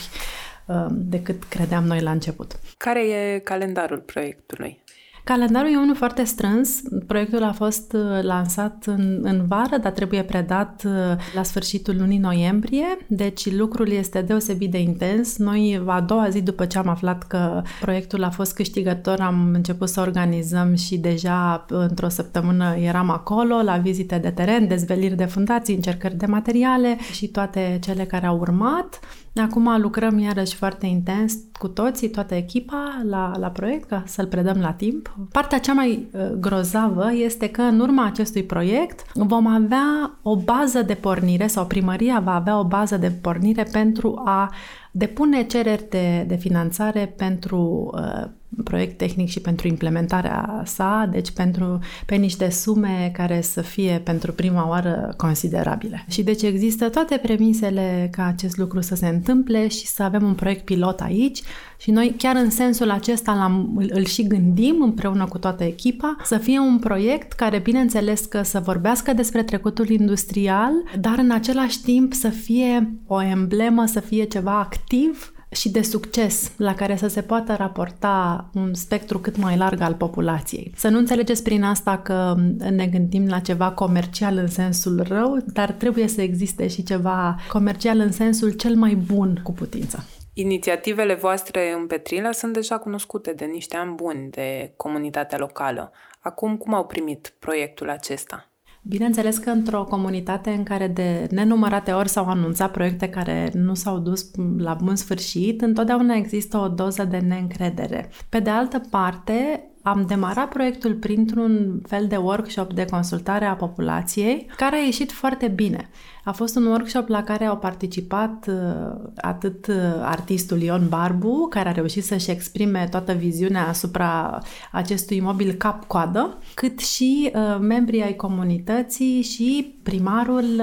uh, 0.65 0.85
decât 0.89 1.43
credeam 1.43 1.83
noi 1.83 2.01
la 2.01 2.11
început. 2.11 2.59
Care 2.77 3.07
e 3.09 3.39
calendarul 3.39 3.99
proiectului? 3.99 4.83
Calendarul 5.27 5.71
e 5.71 5.77
unul 5.77 5.95
foarte 5.95 6.23
strâns. 6.23 6.81
Proiectul 7.07 7.43
a 7.43 7.51
fost 7.51 7.93
uh, 7.93 8.23
lansat 8.23 8.83
în, 8.85 9.19
în 9.21 9.45
vară, 9.47 9.77
dar 9.81 9.91
trebuie 9.91 10.23
predat 10.23 10.83
uh, 10.85 10.91
la 11.35 11.43
sfârșitul 11.43 11.95
lunii 11.97 12.17
noiembrie, 12.17 12.85
deci 13.07 13.51
lucrul 13.51 13.91
este 13.91 14.21
deosebit 14.21 14.71
de 14.71 14.79
intens. 14.79 15.37
Noi, 15.37 15.83
a 15.85 16.01
doua 16.01 16.29
zi 16.29 16.41
după 16.41 16.65
ce 16.65 16.77
am 16.77 16.87
aflat 16.87 17.23
că 17.23 17.61
proiectul 17.81 18.23
a 18.23 18.29
fost 18.29 18.53
câștigător, 18.53 19.19
am 19.19 19.51
început 19.53 19.89
să 19.89 20.01
organizăm 20.01 20.75
și 20.75 20.97
deja 20.97 21.65
într-o 21.69 22.09
săptămână 22.09 22.75
eram 22.75 23.09
acolo 23.09 23.61
la 23.61 23.77
vizite 23.77 24.17
de 24.17 24.29
teren, 24.29 24.67
dezveliri 24.67 25.15
de 25.15 25.25
fundații, 25.25 25.75
încercări 25.75 26.17
de 26.17 26.25
materiale 26.25 26.97
și 27.11 27.27
toate 27.27 27.79
cele 27.81 28.03
care 28.03 28.25
au 28.25 28.37
urmat. 28.37 28.99
Acum 29.41 29.81
lucrăm 29.81 30.19
iarăși 30.19 30.55
foarte 30.55 30.85
intens 30.85 31.33
cu 31.59 31.67
toții, 31.67 32.09
toată 32.09 32.35
echipa 32.35 33.01
la, 33.09 33.31
la 33.39 33.47
proiect 33.47 33.87
ca 33.87 34.03
să-l 34.05 34.25
predăm 34.25 34.59
la 34.59 34.71
timp. 34.71 35.15
Partea 35.31 35.59
cea 35.59 35.73
mai 35.73 36.07
uh, 36.11 36.21
grozavă 36.39 37.13
este 37.13 37.49
că 37.49 37.61
în 37.61 37.79
urma 37.79 38.05
acestui 38.05 38.43
proiect 38.43 39.11
vom 39.13 39.47
avea 39.47 40.17
o 40.21 40.35
bază 40.35 40.81
de 40.81 40.93
pornire 40.93 41.47
sau 41.47 41.65
primăria 41.65 42.19
va 42.19 42.35
avea 42.35 42.59
o 42.59 42.63
bază 42.63 42.97
de 42.97 43.11
pornire 43.21 43.63
pentru 43.71 44.21
a 44.25 44.51
depune 44.91 45.43
cereri 45.43 45.85
de, 45.89 46.25
de 46.27 46.35
finanțare 46.35 47.13
pentru 47.17 47.91
uh, 47.93 48.29
proiect 48.63 48.97
tehnic 48.97 49.29
și 49.29 49.39
pentru 49.39 49.67
implementarea 49.67 50.61
sa, 50.65 51.09
deci 51.11 51.31
pentru, 51.31 51.79
pe 52.05 52.15
niște 52.15 52.49
sume 52.49 53.11
care 53.13 53.41
să 53.41 53.61
fie 53.61 54.01
pentru 54.03 54.31
prima 54.31 54.67
oară 54.67 55.13
considerabile. 55.17 56.05
Și 56.09 56.23
deci 56.23 56.41
există 56.41 56.89
toate 56.89 57.17
premisele 57.17 58.07
ca 58.11 58.25
acest 58.25 58.57
lucru 58.57 58.81
să 58.81 58.95
se 58.95 59.07
întâmple 59.07 59.67
și 59.67 59.87
să 59.87 60.03
avem 60.03 60.23
un 60.23 60.33
proiect 60.33 60.65
pilot 60.65 60.99
aici 60.99 61.41
și 61.79 61.91
noi 61.91 62.15
chiar 62.17 62.35
în 62.35 62.49
sensul 62.49 62.89
acesta 62.89 63.33
l-am, 63.33 63.73
îl, 63.75 63.89
îl 63.93 64.05
și 64.05 64.27
gândim 64.27 64.81
împreună 64.81 65.25
cu 65.25 65.37
toată 65.37 65.63
echipa 65.63 66.15
să 66.23 66.37
fie 66.37 66.59
un 66.59 66.79
proiect 66.79 67.31
care 67.31 67.59
bineînțeles 67.59 68.25
că 68.25 68.41
să 68.41 68.59
vorbească 68.59 69.13
despre 69.13 69.43
trecutul 69.43 69.89
industrial, 69.89 70.71
dar 70.99 71.17
în 71.17 71.31
același 71.31 71.81
timp 71.81 72.13
să 72.13 72.29
fie 72.29 72.93
o 73.07 73.21
emblemă, 73.21 73.85
să 73.85 73.99
fie 73.99 74.23
ceva 74.23 74.59
activ 74.59 75.31
și 75.49 75.69
de 75.69 75.81
succes 75.81 76.51
la 76.57 76.75
care 76.75 76.95
să 76.95 77.07
se 77.07 77.21
poată 77.21 77.55
raporta 77.55 78.49
un 78.53 78.73
spectru 78.73 79.19
cât 79.19 79.37
mai 79.37 79.57
larg 79.57 79.81
al 79.81 79.93
populației. 79.93 80.71
Să 80.75 80.87
nu 80.87 80.97
înțelegeți 80.97 81.43
prin 81.43 81.63
asta 81.63 81.97
că 81.97 82.35
ne 82.69 82.87
gândim 82.87 83.27
la 83.27 83.39
ceva 83.39 83.71
comercial 83.71 84.37
în 84.37 84.47
sensul 84.47 85.05
rău, 85.07 85.37
dar 85.45 85.71
trebuie 85.71 86.07
să 86.07 86.21
existe 86.21 86.67
și 86.67 86.83
ceva 86.83 87.35
comercial 87.49 87.99
în 87.99 88.11
sensul 88.11 88.51
cel 88.51 88.75
mai 88.75 88.95
bun 88.95 89.39
cu 89.43 89.51
putință. 89.51 90.05
Inițiativele 90.33 91.13
voastre 91.13 91.73
în 91.79 91.87
Petrila 91.87 92.31
sunt 92.31 92.53
deja 92.53 92.77
cunoscute 92.77 93.33
de 93.33 93.45
niște 93.45 93.77
ani 93.77 93.95
buni 93.95 94.29
de 94.29 94.73
comunitatea 94.75 95.37
locală. 95.37 95.91
Acum, 96.19 96.57
cum 96.57 96.73
au 96.73 96.85
primit 96.85 97.33
proiectul 97.39 97.89
acesta? 97.89 98.49
Bineînțeles 98.89 99.37
că 99.37 99.49
într-o 99.49 99.83
comunitate 99.83 100.49
în 100.49 100.63
care 100.63 100.87
de 100.87 101.27
nenumărate 101.31 101.91
ori 101.91 102.09
s-au 102.09 102.25
anunțat 102.25 102.71
proiecte 102.71 103.09
care 103.09 103.51
nu 103.53 103.73
s-au 103.73 103.97
dus 103.97 104.31
la 104.57 104.77
bun 104.83 104.95
sfârșit, 104.95 105.61
întotdeauna 105.61 106.15
există 106.15 106.57
o 106.57 106.67
doză 106.67 107.03
de 107.03 107.17
neîncredere. 107.17 108.09
Pe 108.29 108.39
de 108.39 108.49
altă 108.49 108.81
parte, 108.89 109.63
am 109.81 110.05
demarat 110.07 110.49
proiectul 110.49 110.93
printr-un 110.93 111.81
fel 111.87 112.07
de 112.07 112.15
workshop 112.15 112.73
de 112.73 112.85
consultare 112.85 113.45
a 113.45 113.55
populației, 113.55 114.49
care 114.55 114.75
a 114.75 114.83
ieșit 114.85 115.11
foarte 115.11 115.47
bine. 115.47 115.89
A 116.27 116.31
fost 116.31 116.55
un 116.55 116.65
workshop 116.65 117.07
la 117.07 117.23
care 117.23 117.45
au 117.45 117.57
participat 117.57 118.45
uh, 118.47 119.09
atât 119.15 119.67
uh, 119.67 119.75
artistul 120.01 120.61
Ion 120.61 120.87
Barbu, 120.89 121.47
care 121.49 121.69
a 121.69 121.71
reușit 121.71 122.05
să-și 122.05 122.31
exprime 122.31 122.87
toată 122.91 123.13
viziunea 123.13 123.67
asupra 123.67 124.39
acestui 124.71 125.17
imobil 125.17 125.51
cap-coadă, 125.51 126.37
cât 126.53 126.79
și 126.79 127.31
uh, 127.33 127.57
membrii 127.59 128.03
ai 128.03 128.15
comunității 128.15 129.21
și 129.21 129.75
primarul, 129.83 130.61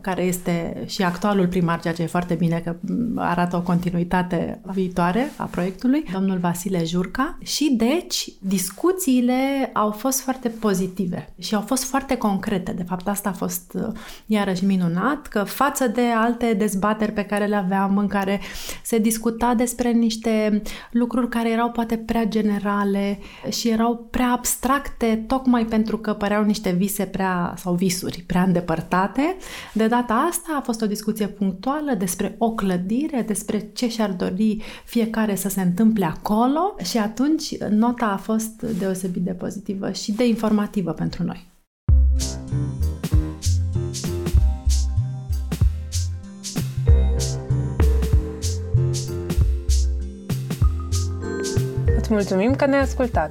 care 0.00 0.22
este 0.22 0.82
și 0.86 1.02
actualul 1.02 1.46
primar, 1.46 1.80
ceea 1.80 1.94
ce 1.94 2.02
e 2.02 2.06
foarte 2.06 2.34
bine 2.34 2.60
că 2.64 2.76
mm, 2.80 3.18
arată 3.18 3.56
o 3.56 3.60
continuitate 3.60 4.60
viitoare 4.64 5.32
a 5.36 5.44
proiectului, 5.44 6.04
domnul 6.12 6.38
Vasile 6.38 6.84
Jurca. 6.84 7.38
Și 7.42 7.74
deci 7.76 8.28
discuțiile 8.40 9.70
au 9.72 9.90
fost 9.90 10.20
foarte 10.20 10.48
pozitive 10.48 11.34
și 11.38 11.54
au 11.54 11.60
fost 11.60 11.84
foarte 11.84 12.16
concrete. 12.16 12.72
De 12.72 12.82
fapt, 12.82 13.08
asta 13.08 13.28
a 13.28 13.32
fost 13.32 13.78
iarăși 14.26 14.64
minunat 14.64 14.90
minunat 14.92 15.26
că 15.26 15.42
față 15.42 15.86
de 15.86 16.02
alte 16.16 16.54
dezbateri 16.54 17.12
pe 17.12 17.24
care 17.24 17.46
le 17.46 17.56
aveam 17.56 17.98
în 17.98 18.06
care 18.06 18.40
se 18.82 18.98
discuta 18.98 19.54
despre 19.54 19.90
niște 19.90 20.62
lucruri 20.90 21.28
care 21.28 21.50
erau 21.50 21.70
poate 21.70 21.96
prea 21.96 22.24
generale 22.24 23.18
și 23.50 23.68
erau 23.68 24.08
prea 24.10 24.30
abstracte 24.30 25.24
tocmai 25.26 25.64
pentru 25.64 25.98
că 25.98 26.12
păreau 26.12 26.44
niște 26.44 26.70
vise 26.70 27.04
prea 27.04 27.54
sau 27.56 27.74
visuri 27.74 28.24
prea 28.26 28.42
îndepărtate. 28.42 29.36
De 29.72 29.86
data 29.86 30.14
asta 30.30 30.56
a 30.58 30.60
fost 30.60 30.82
o 30.82 30.86
discuție 30.86 31.26
punctuală 31.26 31.94
despre 31.98 32.34
o 32.38 32.50
clădire, 32.50 33.22
despre 33.26 33.70
ce 33.72 33.88
și-ar 33.88 34.10
dori 34.10 34.62
fiecare 34.84 35.34
să 35.34 35.48
se 35.48 35.60
întâmple 35.60 36.04
acolo 36.04 36.74
și 36.82 36.98
atunci 36.98 37.58
nota 37.58 38.06
a 38.06 38.16
fost 38.16 38.62
deosebit 38.62 39.22
de 39.22 39.32
pozitivă 39.32 39.90
și 39.90 40.12
de 40.12 40.26
informativă 40.26 40.92
pentru 40.92 41.22
noi. 41.22 41.50
Mulțumim 52.12 52.54
că 52.54 52.66
ne-ai 52.66 52.82
ascultat! 52.82 53.30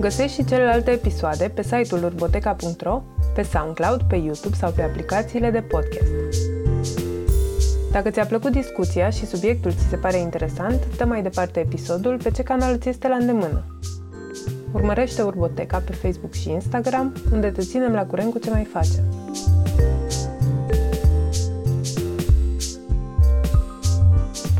Găsești 0.00 0.34
și 0.36 0.44
celelalte 0.44 0.90
episoade 0.90 1.48
pe 1.54 1.62
site-ul 1.62 2.04
urboteca.ro, 2.04 3.02
pe 3.34 3.42
SoundCloud, 3.42 4.02
pe 4.02 4.16
YouTube 4.16 4.56
sau 4.56 4.70
pe 4.70 4.82
aplicațiile 4.82 5.50
de 5.50 5.60
podcast. 5.60 6.10
Dacă 7.92 8.10
ți-a 8.10 8.26
plăcut 8.26 8.52
discuția 8.52 9.10
și 9.10 9.26
subiectul 9.26 9.72
ți 9.72 9.88
se 9.88 9.96
pare 9.96 10.18
interesant, 10.18 10.96
dă 10.96 11.04
mai 11.04 11.22
departe 11.22 11.60
episodul 11.60 12.16
pe 12.22 12.30
ce 12.30 12.42
canal 12.42 12.78
ți 12.78 12.88
este 12.88 13.08
la 13.08 13.14
îndemână. 13.14 13.64
Urmărește 14.72 15.22
Urboteca 15.22 15.82
pe 15.86 15.92
Facebook 15.92 16.32
și 16.32 16.50
Instagram, 16.50 17.12
unde 17.32 17.50
te 17.50 17.62
ținem 17.62 17.92
la 17.92 18.06
curent 18.06 18.32
cu 18.32 18.38
ce 18.38 18.50
mai 18.50 18.64
facem. 18.72 19.21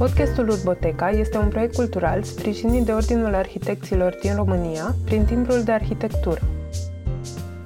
Podcastul 0.03 0.48
Urboteca 0.48 1.11
este 1.11 1.38
un 1.38 1.48
proiect 1.48 1.74
cultural 1.74 2.22
sprijinit 2.22 2.84
de 2.84 2.92
Ordinul 2.92 3.34
Arhitecților 3.34 4.18
din 4.22 4.34
România 4.34 4.94
prin 5.05 5.24
timbrul 5.24 5.62
de 5.62 5.72
arhitectură. 5.72 6.40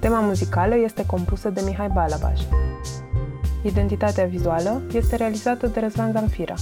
Tema 0.00 0.20
muzicală 0.20 0.76
este 0.76 1.06
compusă 1.06 1.50
de 1.50 1.60
Mihai 1.64 1.88
Balabaș. 1.94 2.40
Identitatea 3.62 4.24
vizuală 4.24 4.82
este 4.92 5.16
realizată 5.16 5.66
de 5.66 5.80
Răzvan 5.80 6.12
Zamfira. 6.12 6.54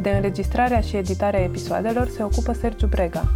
De 0.00 0.10
înregistrarea 0.10 0.80
și 0.80 0.96
editarea 0.96 1.40
episoadelor 1.40 2.08
se 2.08 2.22
ocupă 2.22 2.52
Sergiu 2.52 2.86
Brega. 2.86 3.30